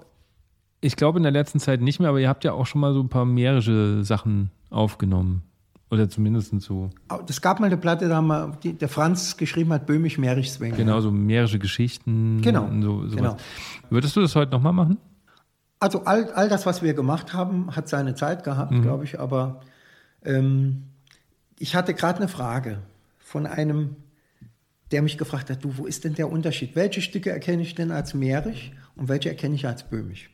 [0.82, 2.94] ich glaube in der letzten Zeit nicht mehr, aber ihr habt ja auch schon mal
[2.94, 5.44] so ein paar mährische Sachen aufgenommen.
[5.92, 6.90] Oder zumindest so.
[7.28, 10.50] Es gab mal eine Platte, da haben wir, die, der Franz geschrieben hat, böhmisch mährisch
[10.50, 12.42] swing Genau, so mährische Geschichten.
[12.42, 12.68] Genau.
[12.82, 13.38] So, genau.
[13.90, 14.98] Würdest du das heute nochmal machen?
[15.86, 18.82] Also all, all das, was wir gemacht haben, hat seine Zeit gehabt, mhm.
[18.82, 19.20] glaube ich.
[19.20, 19.62] Aber
[20.24, 20.86] ähm,
[21.60, 22.80] ich hatte gerade eine Frage
[23.20, 23.96] von einem,
[24.90, 26.76] der mich gefragt hat, du, wo ist denn der Unterschied?
[26.76, 30.32] Welche Stücke erkenne ich denn als mährisch und welche erkenne ich als böhmisch?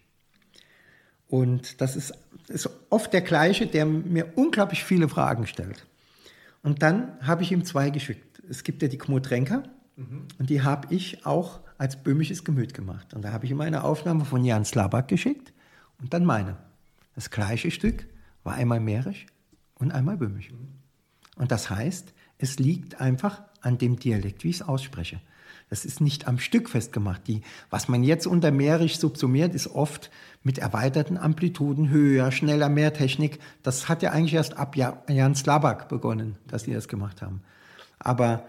[1.28, 2.14] Und das ist,
[2.48, 5.86] ist oft der gleiche, der mir unglaublich viele Fragen stellt.
[6.64, 8.42] Und dann habe ich ihm zwei geschickt.
[8.50, 9.64] Es gibt ja die Kmotrenker
[9.96, 10.28] mhm.
[10.38, 13.14] und die habe ich auch als böhmisches Gemüt gemacht.
[13.14, 15.54] Und da habe ich ihm eine Aufnahme von Jan Slabak geschickt
[16.00, 16.58] und dann meine.
[17.16, 18.08] Das gleiche Stück
[18.44, 19.26] war einmal mährisch
[19.76, 20.52] und einmal böhmisch.
[20.52, 20.68] Mhm.
[21.38, 25.22] Und das heißt, es liegt einfach an dem Dialekt, wie ich es ausspreche.
[25.70, 27.28] Das ist nicht am Stück festgemacht.
[27.28, 30.12] Die, was man jetzt unter mährisch subsumiert, ist oft
[30.44, 33.40] mit erweiterten Amplituden, höher, schneller, mehr Technik.
[33.64, 37.42] Das hat ja eigentlich erst ab Jan Slabak begonnen, dass die das gemacht haben.
[38.00, 38.44] Aber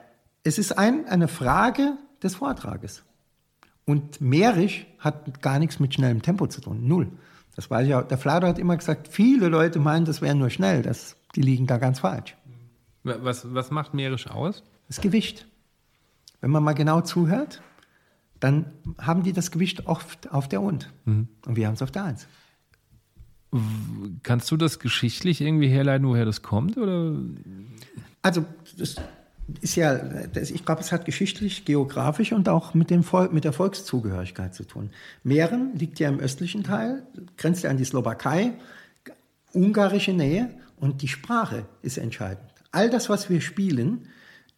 [0.44, 3.05] es ist ein, eine Frage des Vortrages.
[3.85, 6.86] Und mährisch hat gar nichts mit schnellem Tempo zu tun.
[6.86, 7.10] Null.
[7.56, 8.06] Das weiß ich auch.
[8.06, 10.82] Der Flader hat immer gesagt, viele Leute meinen, das wäre nur schnell.
[10.82, 12.36] Das, die liegen da ganz falsch.
[13.02, 14.62] Was, was macht mährisch aus?
[14.86, 15.47] Das Gewicht.
[16.40, 17.60] Wenn man mal genau zuhört,
[18.40, 18.66] dann
[18.98, 20.93] haben die das Gewicht oft auf der Und.
[21.05, 21.28] Mhm.
[21.47, 22.27] Und wir haben es auf der Eins.
[24.23, 26.78] Kannst du das geschichtlich irgendwie herleiten, woher das kommt?
[26.78, 27.16] Oder?
[28.23, 28.44] Also,
[28.78, 28.97] das
[29.61, 30.01] ist ja,
[30.35, 34.65] ich glaube, es hat geschichtlich, geografisch und auch mit, dem Volk, mit der Volkszugehörigkeit zu
[34.65, 34.91] tun.
[35.24, 37.07] Mähren liegt ja im östlichen Teil,
[37.37, 38.55] grenzt ja an die Slowakei,
[39.53, 42.45] ungarische Nähe und die Sprache ist entscheidend.
[42.70, 44.09] All das, was wir spielen,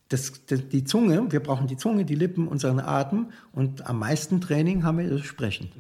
[0.09, 4.41] das, das, die Zunge, wir brauchen die Zunge, die Lippen, unseren Atem und am meisten
[4.41, 5.71] Training haben wir das Sprechen.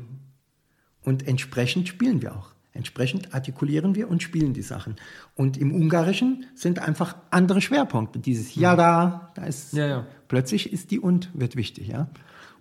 [1.02, 2.53] Und entsprechend spielen wir auch.
[2.74, 4.96] Entsprechend artikulieren wir und spielen die Sachen.
[5.36, 8.18] Und im Ungarischen sind einfach andere Schwerpunkte.
[8.18, 10.06] Dieses Ja da, da ist ja, ja.
[10.26, 12.08] plötzlich ist die und wird wichtig, ja.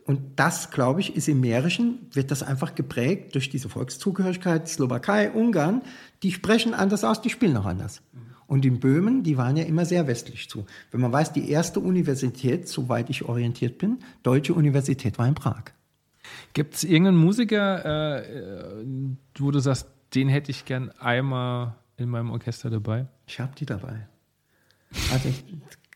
[0.06, 5.32] Und das, glaube ich, ist im Mährischen, wird das einfach geprägt durch diese Volkszugehörigkeit, Slowakei,
[5.32, 5.82] Ungarn,
[6.22, 8.02] die sprechen anders aus, die spielen auch anders.
[8.12, 8.20] Mhm.
[8.46, 10.66] Und in Böhmen, die waren ja immer sehr westlich zu.
[10.92, 15.64] Wenn man weiß, die erste Universität, soweit ich orientiert bin, deutsche Universität war in Prag.
[16.54, 18.86] Gibt es irgendeinen Musiker, äh,
[19.40, 23.08] wo du sagst, den hätte ich gern einmal in meinem Orchester dabei?
[23.28, 24.08] Ich habe die dabei.
[25.12, 25.30] Also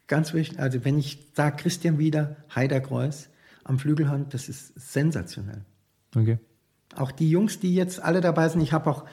[0.07, 3.29] ganz wichtig, also wenn ich sage Christian Wieder, Heider Kreuz
[3.63, 5.63] am Flügelhand, das ist sensationell.
[6.15, 6.39] Okay.
[6.95, 9.05] Auch die Jungs, die jetzt alle dabei sind, ich habe auch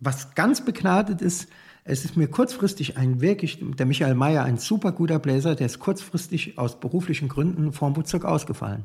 [0.00, 1.48] was ganz begnadet ist,
[1.84, 5.78] es ist mir kurzfristig ein wirklich, der Michael Mayer, ein super guter Bläser, der ist
[5.78, 8.84] kurzfristig aus beruflichen Gründen vorm Woodstock ausgefallen.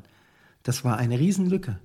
[0.62, 1.78] Das war eine Riesenlücke.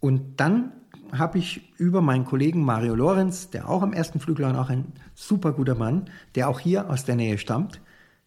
[0.00, 0.72] Und dann
[1.12, 4.92] habe ich über meinen Kollegen Mario Lorenz, der auch am ersten Flügel und auch ein
[5.14, 7.80] super guter Mann, der auch hier aus der Nähe stammt,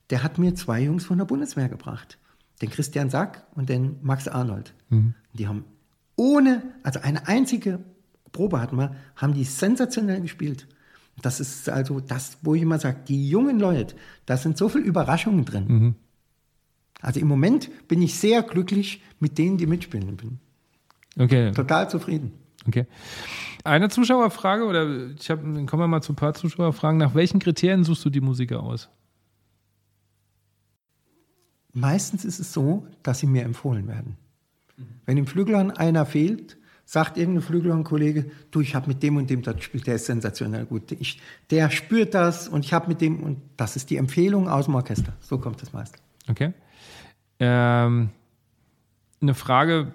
[0.09, 2.17] der hat mir zwei Jungs von der Bundeswehr gebracht.
[2.61, 4.73] Den Christian Sack und den Max Arnold.
[4.89, 5.13] Mhm.
[5.33, 5.65] Die haben
[6.15, 7.79] ohne, also eine einzige
[8.31, 10.67] Probe hatten wir, haben die sensationell gespielt.
[11.21, 13.95] Das ist also das, wo ich immer sage, die jungen Leute,
[14.25, 15.65] da sind so viele Überraschungen drin.
[15.67, 15.95] Mhm.
[17.01, 20.17] Also im Moment bin ich sehr glücklich mit denen, die mitspielen.
[20.17, 20.39] Bin
[21.17, 21.51] okay.
[21.51, 22.33] total zufrieden.
[22.67, 22.85] Okay.
[23.63, 26.97] Eine Zuschauerfrage oder ich habe, kommen wir mal zu ein paar Zuschauerfragen.
[26.97, 28.89] Nach welchen Kriterien suchst du die Musiker aus?
[31.73, 34.17] Meistens ist es so, dass sie mir empfohlen werden.
[35.05, 39.43] Wenn im Flügelhorn einer fehlt, sagt irgendein Flügelhorn-Kollege, du, ich habe mit dem und dem
[39.43, 40.91] dort gespielt, der ist sensationell gut.
[40.93, 41.21] Ich,
[41.51, 44.73] der spürt das und ich habe mit dem, und das ist die Empfehlung aus dem
[44.75, 45.13] Orchester.
[45.19, 45.95] So kommt es meist.
[46.27, 46.53] Okay.
[47.39, 48.09] Ähm,
[49.21, 49.93] eine Frage,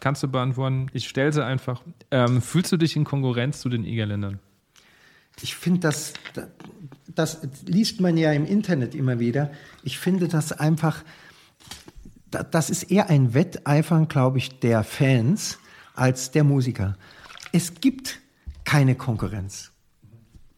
[0.00, 0.86] kannst du beantworten.
[0.92, 1.82] Ich stelle sie einfach.
[2.10, 4.38] Ähm, fühlst du dich in Konkurrenz zu den Egerländern?
[5.42, 6.14] Ich finde das,
[7.14, 9.50] das liest man ja im Internet immer wieder.
[9.82, 11.04] Ich finde das einfach,
[12.30, 15.58] das ist eher ein Wetteifern, glaube ich, der Fans
[15.94, 16.96] als der Musiker.
[17.52, 18.20] Es gibt
[18.64, 19.72] keine Konkurrenz.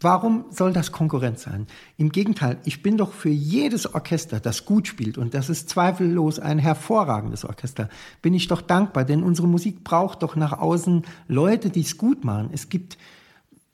[0.00, 1.66] Warum soll das Konkurrenz sein?
[1.96, 6.38] Im Gegenteil, ich bin doch für jedes Orchester, das gut spielt, und das ist zweifellos
[6.38, 7.88] ein hervorragendes Orchester,
[8.22, 12.24] bin ich doch dankbar, denn unsere Musik braucht doch nach außen Leute, die es gut
[12.24, 12.50] machen.
[12.52, 12.96] Es gibt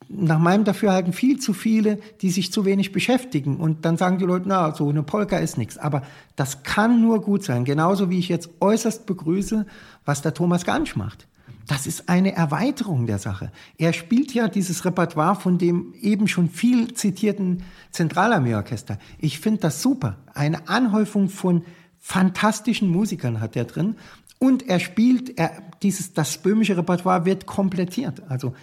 [0.09, 3.57] nach meinem Dafürhalten viel zu viele, die sich zu wenig beschäftigen.
[3.57, 5.79] Und dann sagen die Leute, na, so eine Polka ist nichts.
[5.79, 6.03] Aber
[6.37, 7.65] das kann nur gut sein.
[7.65, 9.67] Genauso wie ich jetzt äußerst begrüße,
[10.05, 11.27] was der Thomas Gansch macht.
[11.67, 13.51] Das ist eine Erweiterung der Sache.
[13.79, 18.99] Er spielt ja dieses Repertoire von dem eben schon viel zitierten Zentralarmeeorchester.
[19.19, 20.19] Ich finde das super.
[20.35, 21.65] Eine Anhäufung von
[21.99, 23.97] fantastischen Musikern hat er drin.
[24.39, 28.23] Und er spielt, er, dieses, das böhmische Repertoire wird komplettiert.
[28.29, 28.55] Also,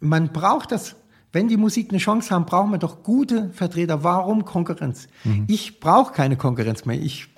[0.00, 0.96] man braucht das
[1.32, 4.02] wenn die Musik eine Chance haben, brauchen wir doch gute Vertreter.
[4.02, 5.06] Warum Konkurrenz?
[5.24, 5.44] Mhm.
[5.48, 6.98] Ich brauche keine Konkurrenz mehr.
[6.98, 7.28] Ich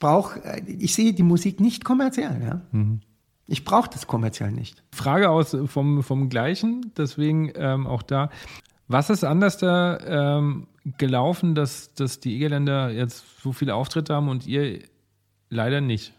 [0.00, 2.42] brauche, ich sehe die Musik nicht kommerziell.
[2.42, 2.62] Ja?
[2.72, 3.02] Mhm.
[3.46, 4.82] Ich brauche das kommerziell nicht.
[4.92, 8.30] Frage aus vom, vom Gleichen, deswegen ähm, auch da.
[8.88, 10.66] Was ist anders da ähm,
[10.98, 14.80] gelaufen, dass, dass die Egerländer jetzt so viele Auftritte haben und ihr
[15.48, 16.12] leider nicht?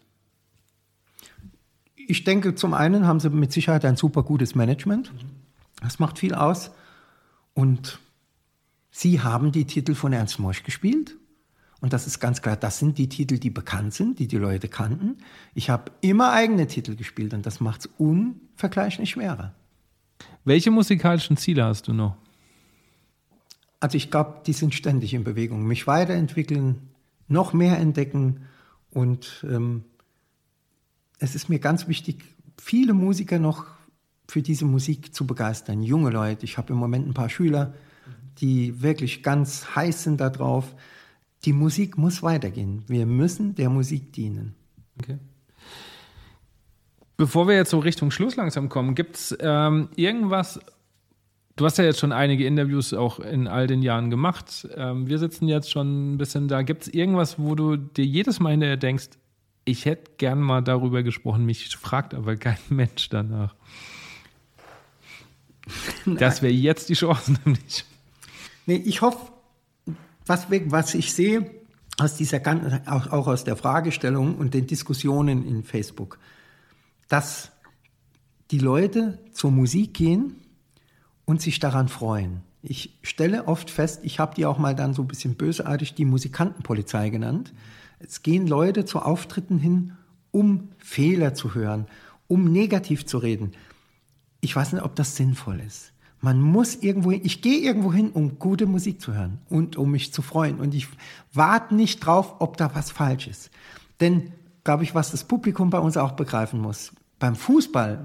[1.94, 5.12] Ich denke, zum einen haben sie mit Sicherheit ein super gutes Management.
[5.82, 6.70] Das macht viel aus.
[7.52, 7.98] Und
[8.90, 11.16] sie haben die Titel von Ernst Mosch gespielt.
[11.80, 14.68] Und das ist ganz klar, das sind die Titel, die bekannt sind, die die Leute
[14.68, 15.18] kannten.
[15.54, 19.54] Ich habe immer eigene Titel gespielt und das macht es unvergleichlich schwerer.
[20.44, 22.16] Welche musikalischen Ziele hast du noch?
[23.80, 25.64] Also ich glaube, die sind ständig in Bewegung.
[25.64, 26.88] Mich weiterentwickeln,
[27.28, 28.46] noch mehr entdecken
[28.90, 29.84] und ähm,
[31.20, 32.24] es ist mir ganz wichtig,
[32.56, 33.66] viele Musiker noch
[34.28, 35.82] für diese Musik zu begeistern.
[35.82, 37.74] Junge Leute, ich habe im Moment ein paar Schüler,
[38.38, 40.74] die wirklich ganz heiß sind darauf.
[41.44, 42.84] Die Musik muss weitergehen.
[42.88, 44.54] Wir müssen der Musik dienen.
[45.00, 45.18] Okay.
[47.16, 50.60] Bevor wir jetzt so Richtung Schluss langsam kommen, gibt es ähm, irgendwas,
[51.56, 54.68] du hast ja jetzt schon einige Interviews auch in all den Jahren gemacht.
[54.76, 56.62] Ähm, wir sitzen jetzt schon ein bisschen da.
[56.62, 59.10] Gibt es irgendwas, wo du dir jedes Mal hinterher denkst,
[59.64, 63.54] ich hätte gern mal darüber gesprochen, mich fragt aber kein Mensch danach.
[66.06, 67.84] Das wäre jetzt die Chance nämlich.
[68.66, 69.32] Nee, ich hoffe,
[70.28, 71.50] was, was ich sehe
[71.98, 72.40] aus dieser
[72.86, 76.18] auch, auch aus der Fragestellung und den Diskussionen in Facebook,
[77.08, 77.50] dass
[78.50, 80.36] die Leute zur Musik gehen
[81.24, 82.42] und sich daran freuen.
[82.62, 86.04] Ich stelle oft fest, ich habe die auch mal dann so ein bisschen bösartig die
[86.04, 87.52] Musikantenpolizei genannt.
[87.98, 89.92] Es gehen Leute zu Auftritten hin,
[90.30, 91.86] um Fehler zu hören,
[92.26, 93.52] um negativ zu reden.
[94.40, 95.92] Ich weiß nicht, ob das sinnvoll ist.
[96.20, 99.90] Man muss irgendwo hin, ich gehe irgendwo hin, um gute Musik zu hören und um
[99.92, 100.58] mich zu freuen.
[100.58, 100.88] Und ich
[101.32, 103.50] warte nicht drauf, ob da was falsch ist.
[104.00, 104.32] Denn,
[104.64, 108.04] glaube ich, was das Publikum bei uns auch begreifen muss, beim Fußball,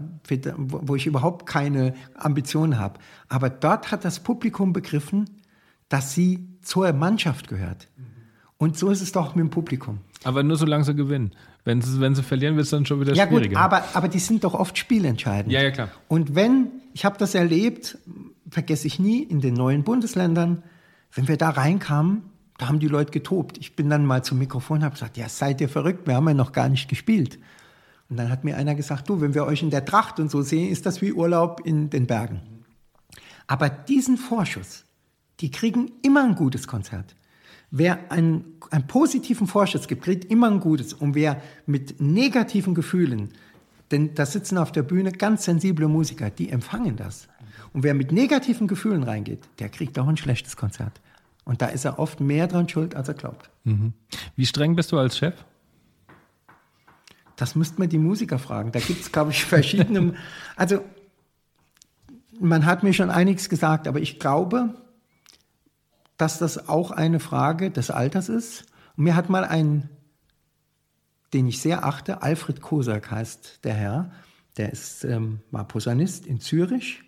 [0.68, 3.00] wo ich überhaupt keine Ambitionen habe,
[3.30, 5.30] aber dort hat das Publikum begriffen,
[5.90, 7.88] dass sie zur Mannschaft gehört.
[8.58, 10.00] Und so ist es doch mit dem Publikum.
[10.24, 11.32] Aber nur solange sie gewinnen.
[11.66, 13.54] Wenn sie, wenn sie verlieren, wird es dann schon wieder ja, schwieriger.
[13.54, 15.52] Ja gut, aber, aber die sind doch oft spielentscheidend.
[15.52, 15.90] Ja, ja, klar.
[16.08, 17.98] Und wenn, ich habe das erlebt,
[18.50, 20.64] vergesse ich nie, in den neuen Bundesländern,
[21.14, 22.24] wenn wir da reinkamen,
[22.58, 23.58] da haben die Leute getobt.
[23.58, 26.28] Ich bin dann mal zum Mikrofon und habe gesagt, ja, seid ihr verrückt, wir haben
[26.28, 27.40] ja noch gar nicht gespielt.
[28.10, 30.42] Und dann hat mir einer gesagt, du, wenn wir euch in der Tracht und so
[30.42, 32.42] sehen, ist das wie Urlaub in den Bergen.
[33.48, 34.86] Aber diesen Vorschuss,
[35.40, 37.16] die kriegen immer ein gutes Konzert.
[37.72, 40.94] Wer einen, einen positiven Vorschuss gibt, kriegt immer ein gutes.
[40.94, 43.34] Und wer mit negativen Gefühlen
[43.94, 47.28] Denn da sitzen auf der Bühne ganz sensible Musiker, die empfangen das.
[47.74, 51.00] Und wer mit negativen Gefühlen reingeht, der kriegt auch ein schlechtes Konzert.
[51.46, 53.52] Und da ist er oft mehr dran schuld, als er glaubt.
[53.66, 53.94] Mhm.
[54.36, 55.36] Wie streng bist du als Chef?
[57.36, 58.72] Das müsste man die Musiker fragen.
[58.72, 60.16] Da gibt es, glaube ich, verschiedene.
[60.56, 60.84] Also,
[62.40, 64.74] man hat mir schon einiges gesagt, aber ich glaube,
[66.18, 68.66] dass das auch eine Frage des Alters ist.
[68.98, 69.88] Und mir hat mal ein,
[71.34, 74.12] den ich sehr achte, Alfred Kosak heißt der Herr,
[74.58, 77.04] der ist, ähm, war Posaunist in Zürich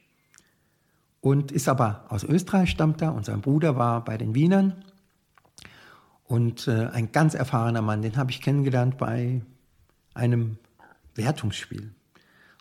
[1.21, 4.83] und ist aber aus Österreich, stammt er, und sein Bruder war bei den Wienern.
[6.23, 9.41] Und äh, ein ganz erfahrener Mann, den habe ich kennengelernt bei
[10.15, 10.57] einem
[11.13, 11.91] Wertungsspiel.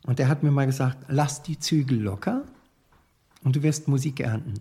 [0.05, 2.45] Und der hat mir mal gesagt, lass die Zügel locker
[3.43, 4.61] und du wirst Musik ernten.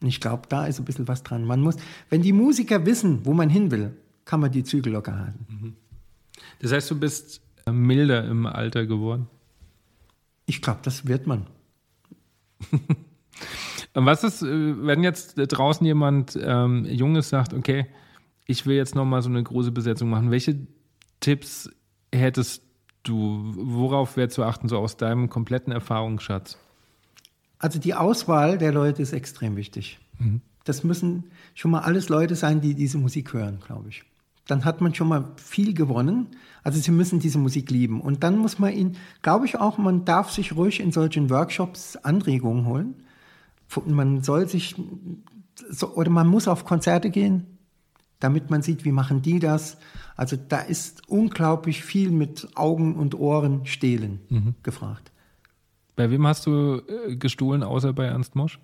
[0.00, 1.44] Und ich glaube, da ist ein bisschen was dran.
[1.44, 1.76] Man muss,
[2.08, 3.96] wenn die Musiker wissen, wo man hin will,
[4.30, 5.46] kann man die Zügel locker halten.
[5.48, 5.76] Mhm.
[6.60, 9.26] Das heißt, du bist milder im Alter geworden?
[10.46, 11.48] Ich glaube, das wird man.
[13.94, 17.86] Was ist, äh, wenn jetzt draußen jemand ähm, Junges sagt, okay,
[18.46, 20.64] ich will jetzt nochmal so eine große Besetzung machen, welche
[21.18, 21.68] Tipps
[22.14, 22.62] hättest
[23.02, 23.52] du?
[23.56, 26.56] Worauf wäre zu achten, so aus deinem kompletten Erfahrungsschatz?
[27.58, 29.98] Also die Auswahl der Leute ist extrem wichtig.
[30.20, 30.40] Mhm.
[30.62, 34.04] Das müssen schon mal alles Leute sein, die diese Musik hören, glaube ich.
[34.46, 36.28] Dann hat man schon mal viel gewonnen.
[36.62, 38.00] Also sie müssen diese Musik lieben.
[38.00, 41.96] Und dann muss man ihn, glaube ich auch, man darf sich ruhig in solchen Workshops
[41.96, 42.94] Anregungen holen.
[43.86, 44.74] Man soll sich,
[45.94, 47.58] oder man muss auf Konzerte gehen,
[48.18, 49.78] damit man sieht, wie machen die das.
[50.16, 54.54] Also da ist unglaublich viel mit Augen und Ohren stehlen mhm.
[54.62, 55.12] gefragt.
[55.96, 58.58] Bei wem hast du äh, gestohlen, außer bei Ernst Mosch?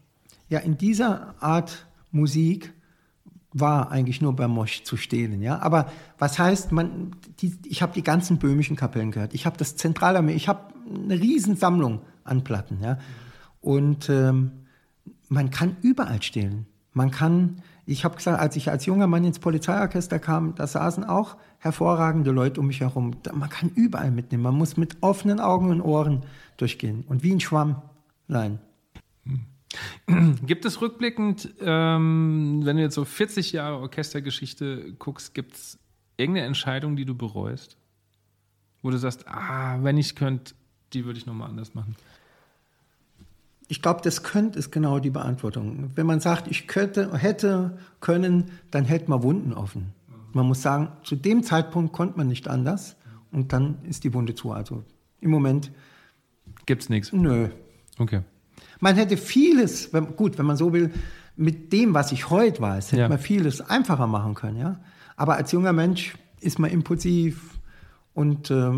[0.48, 2.72] Ja, in dieser Art Musik
[3.60, 5.40] war eigentlich nur bei Mosch zu stehlen.
[5.40, 5.60] Ja?
[5.60, 9.34] Aber was heißt, man, die, ich habe die ganzen böhmischen Kapellen gehört.
[9.34, 12.78] Ich habe das Zentralarmee, ich habe eine Riesensammlung an Platten.
[12.82, 12.98] Ja?
[13.60, 14.52] Und ähm,
[15.28, 16.66] man kann überall stehlen.
[16.92, 21.04] Man kann, ich habe gesagt, als ich als junger Mann ins Polizeiorchester kam, da saßen
[21.04, 23.16] auch hervorragende Leute um mich herum.
[23.34, 24.42] Man kann überall mitnehmen.
[24.42, 26.24] Man muss mit offenen Augen und Ohren
[26.56, 27.82] durchgehen und wie ein Schwamm
[28.28, 28.58] leihen.
[30.46, 35.78] Gibt es rückblickend, ähm, wenn du jetzt so 40 Jahre Orchestergeschichte guckst, gibt es
[36.16, 37.76] irgendeine Entscheidung, die du bereust?
[38.82, 40.54] Wo du sagst, ah, wenn ich könnte,
[40.92, 41.96] die würde ich nochmal anders machen?
[43.68, 45.90] Ich glaube, das könnte ist genau die Beantwortung.
[45.96, 49.92] Wenn man sagt, ich könnte, hätte, können, dann hält man Wunden offen.
[50.32, 52.96] Man muss sagen, zu dem Zeitpunkt konnte man nicht anders
[53.32, 54.52] und dann ist die Wunde zu.
[54.52, 54.84] Also
[55.20, 55.72] im Moment
[56.66, 57.12] Gibt es nichts?
[57.12, 57.48] Nö.
[57.98, 58.22] Okay.
[58.80, 60.90] Man hätte vieles, wenn, gut, wenn man so will,
[61.36, 63.08] mit dem, was ich heute weiß, hätte ja.
[63.08, 64.80] man vieles einfacher machen können, ja.
[65.16, 67.58] Aber als junger Mensch ist man impulsiv
[68.14, 68.72] und äh,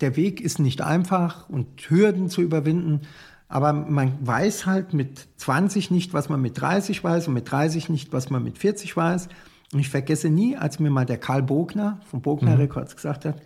[0.00, 3.00] der Weg ist nicht einfach und Hürden zu überwinden.
[3.48, 7.88] Aber man weiß halt mit 20 nicht, was man mit 30 weiß und mit 30
[7.88, 9.28] nicht, was man mit 40 weiß.
[9.72, 12.60] Und ich vergesse nie, als mir mal der Karl Bogner von Bogner mhm.
[12.60, 13.40] Records gesagt hat,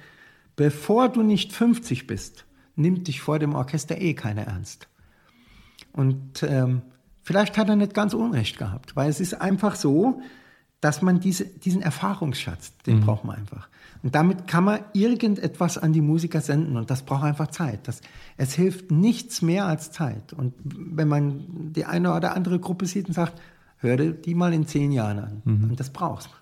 [0.56, 2.44] bevor du nicht 50 bist,
[2.76, 4.88] nimmt dich vor dem Orchester eh keiner ernst.
[5.92, 6.82] Und ähm,
[7.22, 10.20] vielleicht hat er nicht ganz Unrecht gehabt, weil es ist einfach so,
[10.80, 13.00] dass man diese, diesen Erfahrungsschatz, den mhm.
[13.02, 13.68] braucht man einfach.
[14.02, 17.86] Und damit kann man irgendetwas an die Musiker senden und das braucht einfach Zeit.
[17.86, 18.00] Das,
[18.36, 20.32] es hilft nichts mehr als Zeit.
[20.32, 23.40] Und wenn man die eine oder andere Gruppe sieht und sagt,
[23.78, 25.42] hör dir die mal in zehn Jahren an.
[25.44, 25.70] Mhm.
[25.70, 26.38] Und das brauchst man.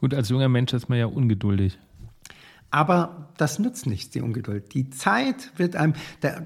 [0.00, 1.78] Gut, als junger Mensch ist man ja ungeduldig.
[2.74, 4.74] Aber das nützt nichts, die Ungeduld.
[4.74, 5.92] Die Zeit wird einem,
[6.22, 6.42] da,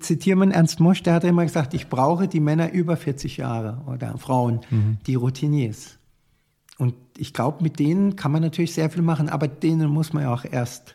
[0.00, 3.80] zitieren wir Ernst Mosch, der hat immer gesagt, ich brauche die Männer über 40 Jahre
[3.86, 4.98] oder Frauen, mhm.
[5.06, 5.96] die Routiniers.
[6.76, 10.24] Und ich glaube, mit denen kann man natürlich sehr viel machen, aber denen muss man
[10.24, 10.94] ja auch erst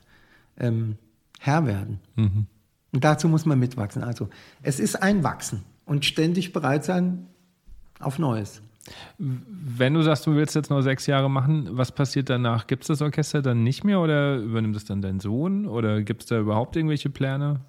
[0.60, 1.00] ähm,
[1.40, 2.00] Herr werden.
[2.16, 2.46] Mhm.
[2.94, 4.04] Und dazu muss man mitwachsen.
[4.04, 4.30] Also
[4.62, 7.26] es ist ein Wachsen und ständig bereit sein
[8.00, 8.62] auf Neues.
[9.18, 12.68] Wenn du sagst, du willst jetzt noch sechs Jahre machen, was passiert danach?
[12.68, 16.24] Gibt es das Orchester dann nicht mehr oder übernimmt es dann dein Sohn oder gibt
[16.24, 17.62] es da überhaupt irgendwelche Pläne?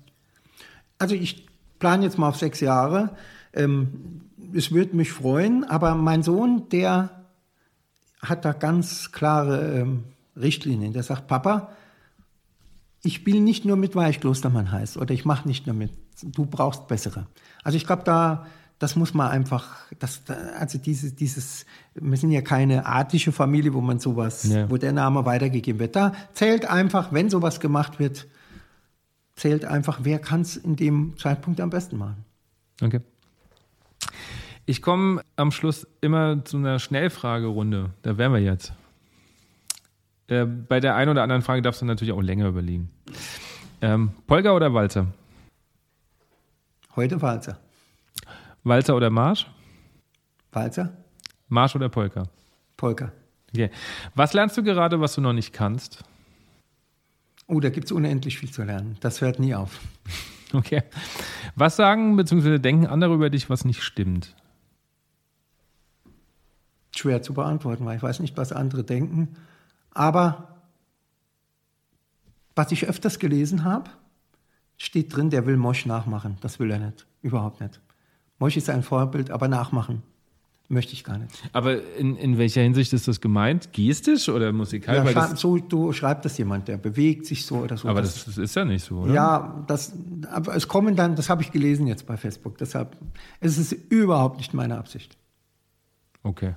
[0.99, 1.47] Also ich
[1.79, 3.11] plane jetzt mal auf sechs Jahre.
[3.53, 4.23] Ähm,
[4.55, 7.11] es würde mich freuen, aber mein Sohn, der
[8.21, 10.05] hat da ganz klare ähm,
[10.37, 10.93] Richtlinien.
[10.93, 11.71] Der sagt, Papa,
[13.03, 15.93] ich spiele nicht nur mit Weichklostermann heiß oder ich mache nicht nur mit,
[16.23, 17.27] du brauchst bessere.
[17.63, 18.47] Also ich glaube, da
[18.79, 20.23] das muss man einfach, das,
[20.59, 24.71] also dieses, dieses, wir sind ja keine artische Familie, wo man sowas, ja.
[24.71, 25.97] wo der Name weitergegeben wird.
[25.97, 28.29] Da zählt einfach, wenn sowas gemacht wird,
[29.35, 32.25] zählt einfach, wer kann es in dem Zeitpunkt am besten machen.
[32.81, 33.01] Okay.
[34.65, 37.91] Ich komme am Schluss immer zu einer Schnellfragerunde.
[38.03, 38.73] Da wären wir jetzt.
[40.29, 42.91] Äh, bei der einen oder anderen Frage darfst du natürlich auch länger überlegen.
[43.81, 45.07] Ähm, Polka oder Walzer?
[46.95, 47.59] Heute Walzer.
[48.69, 49.47] Walzer oder Marsch?
[50.53, 50.97] Walzer?
[51.49, 52.25] Marsch oder Polka?
[52.77, 53.13] Polka.
[53.53, 53.71] Okay.
[54.15, 56.05] Was lernst du gerade, was du noch nicht kannst?
[57.47, 58.97] Oh, da gibt es unendlich viel zu lernen.
[59.01, 59.81] Das hört nie auf.
[60.55, 60.83] Okay.
[61.57, 62.59] Was sagen bzw.
[62.59, 64.35] denken andere über dich, was nicht stimmt?
[66.97, 69.37] Schwer zu beantworten, weil ich weiß nicht, was andere denken.
[69.91, 70.57] Aber
[72.57, 73.91] was ich öfters gelesen habe,
[74.79, 76.39] steht drin, der will Mosch nachmachen.
[76.41, 77.07] Das will er nicht.
[77.21, 77.79] Überhaupt nicht.
[78.39, 80.03] Mosch ist ein Vorbild, aber nachmachen
[80.69, 81.33] möchte ich gar nicht.
[81.53, 83.73] Aber in, in welcher Hinsicht ist das gemeint?
[83.73, 85.15] Gestisch oder musikalisch?
[85.15, 87.89] Ja, so, du schreibt das jemand, der bewegt sich so oder so.
[87.89, 89.15] Aber das, das ist ja nicht so, oder?
[89.15, 89.93] Ja, das,
[90.31, 92.97] aber es kommen dann, das habe ich gelesen jetzt bei Facebook, deshalb,
[93.41, 95.17] es ist überhaupt nicht meine Absicht.
[96.23, 96.55] Okay,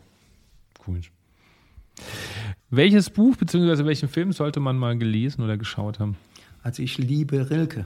[0.88, 1.00] cool.
[2.70, 3.86] Welches Buch bzw.
[3.86, 6.18] welchen Film sollte man mal gelesen oder geschaut haben?
[6.64, 7.86] Also ich liebe Rilke.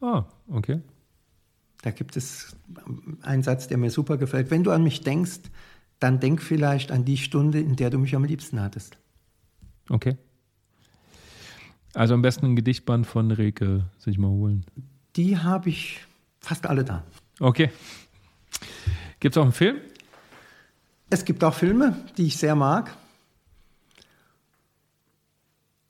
[0.00, 0.80] Ah, okay.
[1.82, 2.56] Da gibt es
[3.22, 4.50] einen Satz, der mir super gefällt.
[4.50, 5.40] Wenn du an mich denkst,
[6.00, 8.98] dann denk vielleicht an die Stunde, in der du mich am liebsten hattest.
[9.88, 10.16] Okay.
[11.94, 14.64] Also am besten ein Gedichtband von Rilke sich mal holen.
[15.16, 16.00] Die habe ich
[16.40, 17.04] fast alle da.
[17.40, 17.70] Okay.
[19.20, 19.78] Gibt es auch einen Film?
[21.10, 22.96] Es gibt auch Filme, die ich sehr mag.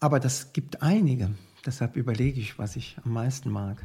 [0.01, 1.31] Aber das gibt einige.
[1.67, 3.85] Deshalb überlege ich, was ich am meisten mag.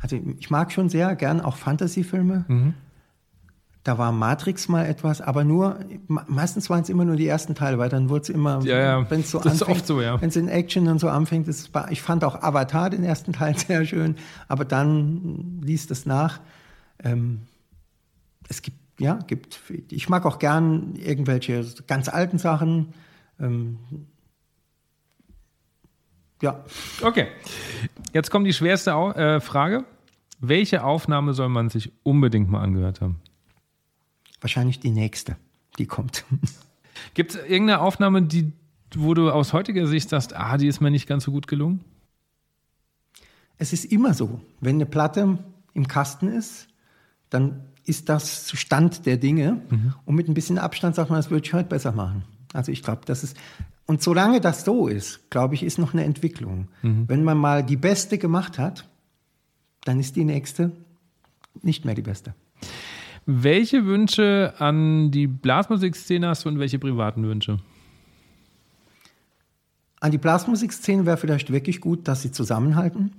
[0.00, 2.44] Also ich mag schon sehr gern auch Fantasy-Filme.
[2.48, 2.74] Mhm.
[3.82, 7.78] Da war Matrix mal etwas, aber nur, meistens waren es immer nur die ersten Teile,
[7.78, 9.10] weil dann wurde es immer, ja, ja.
[9.10, 10.20] wenn es so das anfängt, so, ja.
[10.20, 13.56] wenn es in Action und so anfängt, ist, ich fand auch Avatar den ersten Teil
[13.58, 14.16] sehr schön,
[14.48, 16.40] aber dann ließ das nach.
[17.02, 17.42] Ähm,
[18.50, 19.58] es gibt, ja, gibt,
[19.88, 22.92] ich mag auch gern irgendwelche ganz alten Sachen.
[23.40, 23.78] Ähm,
[26.40, 26.64] ja.
[27.02, 27.28] Okay.
[28.12, 29.84] Jetzt kommt die schwerste äh, Frage.
[30.40, 33.20] Welche Aufnahme soll man sich unbedingt mal angehört haben?
[34.40, 35.36] Wahrscheinlich die nächste,
[35.78, 36.24] die kommt.
[37.14, 38.52] Gibt es irgendeine Aufnahme, die,
[38.94, 41.84] wo du aus heutiger Sicht sagst, ah, die ist mir nicht ganz so gut gelungen?
[43.58, 45.38] Es ist immer so, wenn eine Platte
[45.74, 46.68] im Kasten ist,
[47.28, 49.60] dann ist das Stand der Dinge.
[49.68, 49.94] Mhm.
[50.04, 52.24] Und mit ein bisschen Abstand sagt man, das würde ich heute besser machen.
[52.52, 53.36] Also ich glaube, das ist,
[53.86, 56.68] und solange das so ist, glaube ich, ist noch eine Entwicklung.
[56.82, 57.08] Mhm.
[57.08, 58.88] Wenn man mal die beste gemacht hat,
[59.84, 60.72] dann ist die nächste
[61.62, 62.34] nicht mehr die beste.
[63.26, 67.58] Welche Wünsche an die Blasmusikszene hast du und welche privaten Wünsche?
[70.00, 73.12] An die Blasmusikszene wäre vielleicht wirklich gut, dass sie zusammenhalten,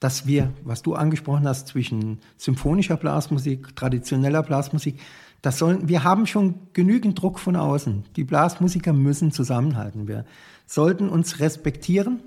[0.00, 4.98] dass wir, was du angesprochen hast, zwischen symphonischer Blasmusik, traditioneller Blasmusik,
[5.42, 8.04] das sollen, wir haben schon genügend Druck von außen.
[8.16, 10.08] Die Blasmusiker müssen zusammenhalten.
[10.08, 10.24] Wir
[10.66, 12.20] sollten uns respektieren,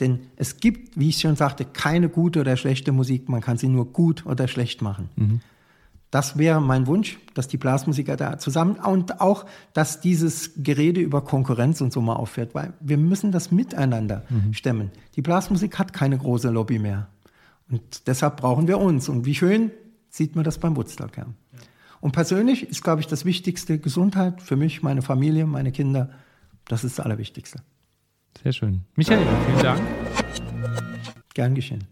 [0.00, 3.28] denn es gibt, wie ich schon sagte, keine gute oder schlechte Musik.
[3.28, 5.08] Man kann sie nur gut oder schlecht machen.
[5.16, 5.40] Mhm.
[6.10, 11.24] Das wäre mein Wunsch, dass die Blasmusiker da zusammen und auch, dass dieses Gerede über
[11.24, 14.54] Konkurrenz und so mal aufhört, weil wir müssen das miteinander mhm.
[14.54, 14.90] stemmen.
[15.16, 17.08] Die Blasmusik hat keine große Lobby mehr.
[17.68, 19.08] Und deshalb brauchen wir uns.
[19.08, 19.72] Und wie schön
[20.08, 21.16] sieht man das beim Woodstock.
[21.16, 21.26] Ja.
[22.04, 26.10] Und persönlich ist, glaube ich, das Wichtigste Gesundheit für mich, meine Familie, meine Kinder.
[26.66, 27.60] Das ist das Allerwichtigste.
[28.42, 28.82] Sehr schön.
[28.94, 29.80] Michael, vielen Dank.
[31.32, 31.84] Gern geschehen.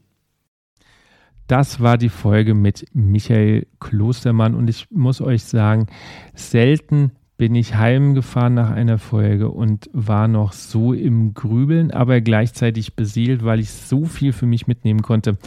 [1.47, 5.87] Das war die Folge mit Michael Klostermann und ich muss euch sagen,
[6.35, 12.97] selten bin ich heimgefahren nach einer Folge und war noch so im Grübeln, aber gleichzeitig
[12.97, 15.39] beseelt, weil ich so viel für mich mitnehmen konnte.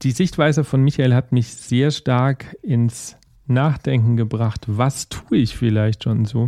[0.00, 3.18] Die Sichtweise von Michael hat mich sehr stark ins
[3.48, 6.46] Nachdenken gebracht, was tue ich vielleicht schon so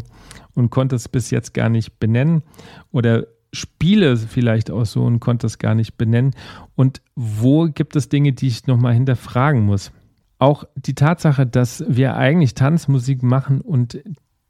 [0.55, 2.43] und konnte es bis jetzt gar nicht benennen
[2.91, 6.35] oder spiele vielleicht auch so und konnte es gar nicht benennen
[6.75, 9.91] und wo gibt es Dinge, die ich nochmal hinterfragen muss.
[10.39, 13.99] Auch die Tatsache, dass wir eigentlich Tanzmusik machen und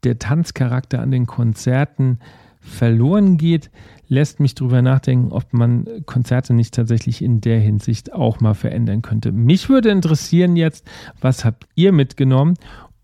[0.03, 2.19] der Tanzcharakter an den Konzerten
[2.59, 3.71] verloren geht,
[4.09, 9.01] lässt mich darüber nachdenken, ob man Konzerte nicht tatsächlich in der Hinsicht auch mal verändern
[9.01, 9.31] könnte.
[9.31, 10.85] Mich würde interessieren jetzt,
[11.21, 12.55] was habt ihr mitgenommen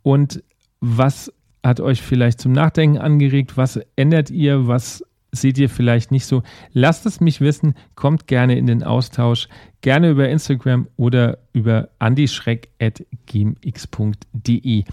[0.02, 0.44] und
[0.82, 1.32] was
[1.64, 3.58] hat euch vielleicht zum Nachdenken angeregt?
[3.58, 4.68] Was ändert ihr?
[4.68, 5.04] Was
[5.36, 6.44] seht ihr vielleicht nicht so?
[6.72, 9.50] Lasst es mich wissen, kommt gerne in den Austausch,
[9.82, 14.84] gerne über Instagram oder über andischreck.gmx.de.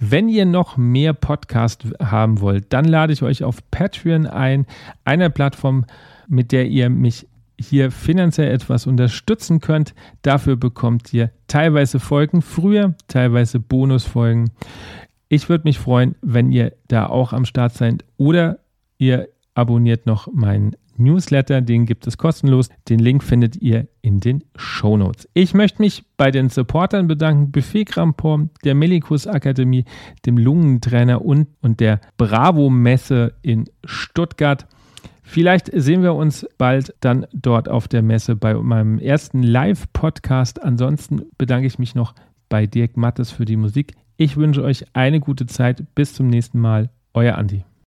[0.00, 4.66] Wenn ihr noch mehr Podcast haben wollt, dann lade ich euch auf Patreon ein,
[5.04, 5.84] einer Plattform,
[6.28, 7.28] mit der ihr mich
[7.58, 9.94] hier finanziell etwas unterstützen könnt.
[10.22, 14.50] Dafür bekommt ihr teilweise Folgen früher, teilweise Bonusfolgen.
[15.28, 18.58] Ich würde mich freuen, wenn ihr da auch am Start seid oder
[18.98, 22.68] ihr abonniert noch meinen Newsletter, den gibt es kostenlos.
[22.88, 25.28] Den Link findet ihr in den Show Notes.
[25.34, 29.84] Ich möchte mich bei den Supportern bedanken, Buffet Grampor, der Melikus Akademie,
[30.26, 34.66] dem Lungentrainer und, und der Bravo Messe in Stuttgart.
[35.22, 40.62] Vielleicht sehen wir uns bald dann dort auf der Messe bei meinem ersten Live-Podcast.
[40.62, 42.14] Ansonsten bedanke ich mich noch
[42.48, 43.94] bei Dirk Mattes für die Musik.
[44.16, 45.94] Ich wünsche euch eine gute Zeit.
[45.94, 46.90] Bis zum nächsten Mal.
[47.14, 47.64] Euer Andi.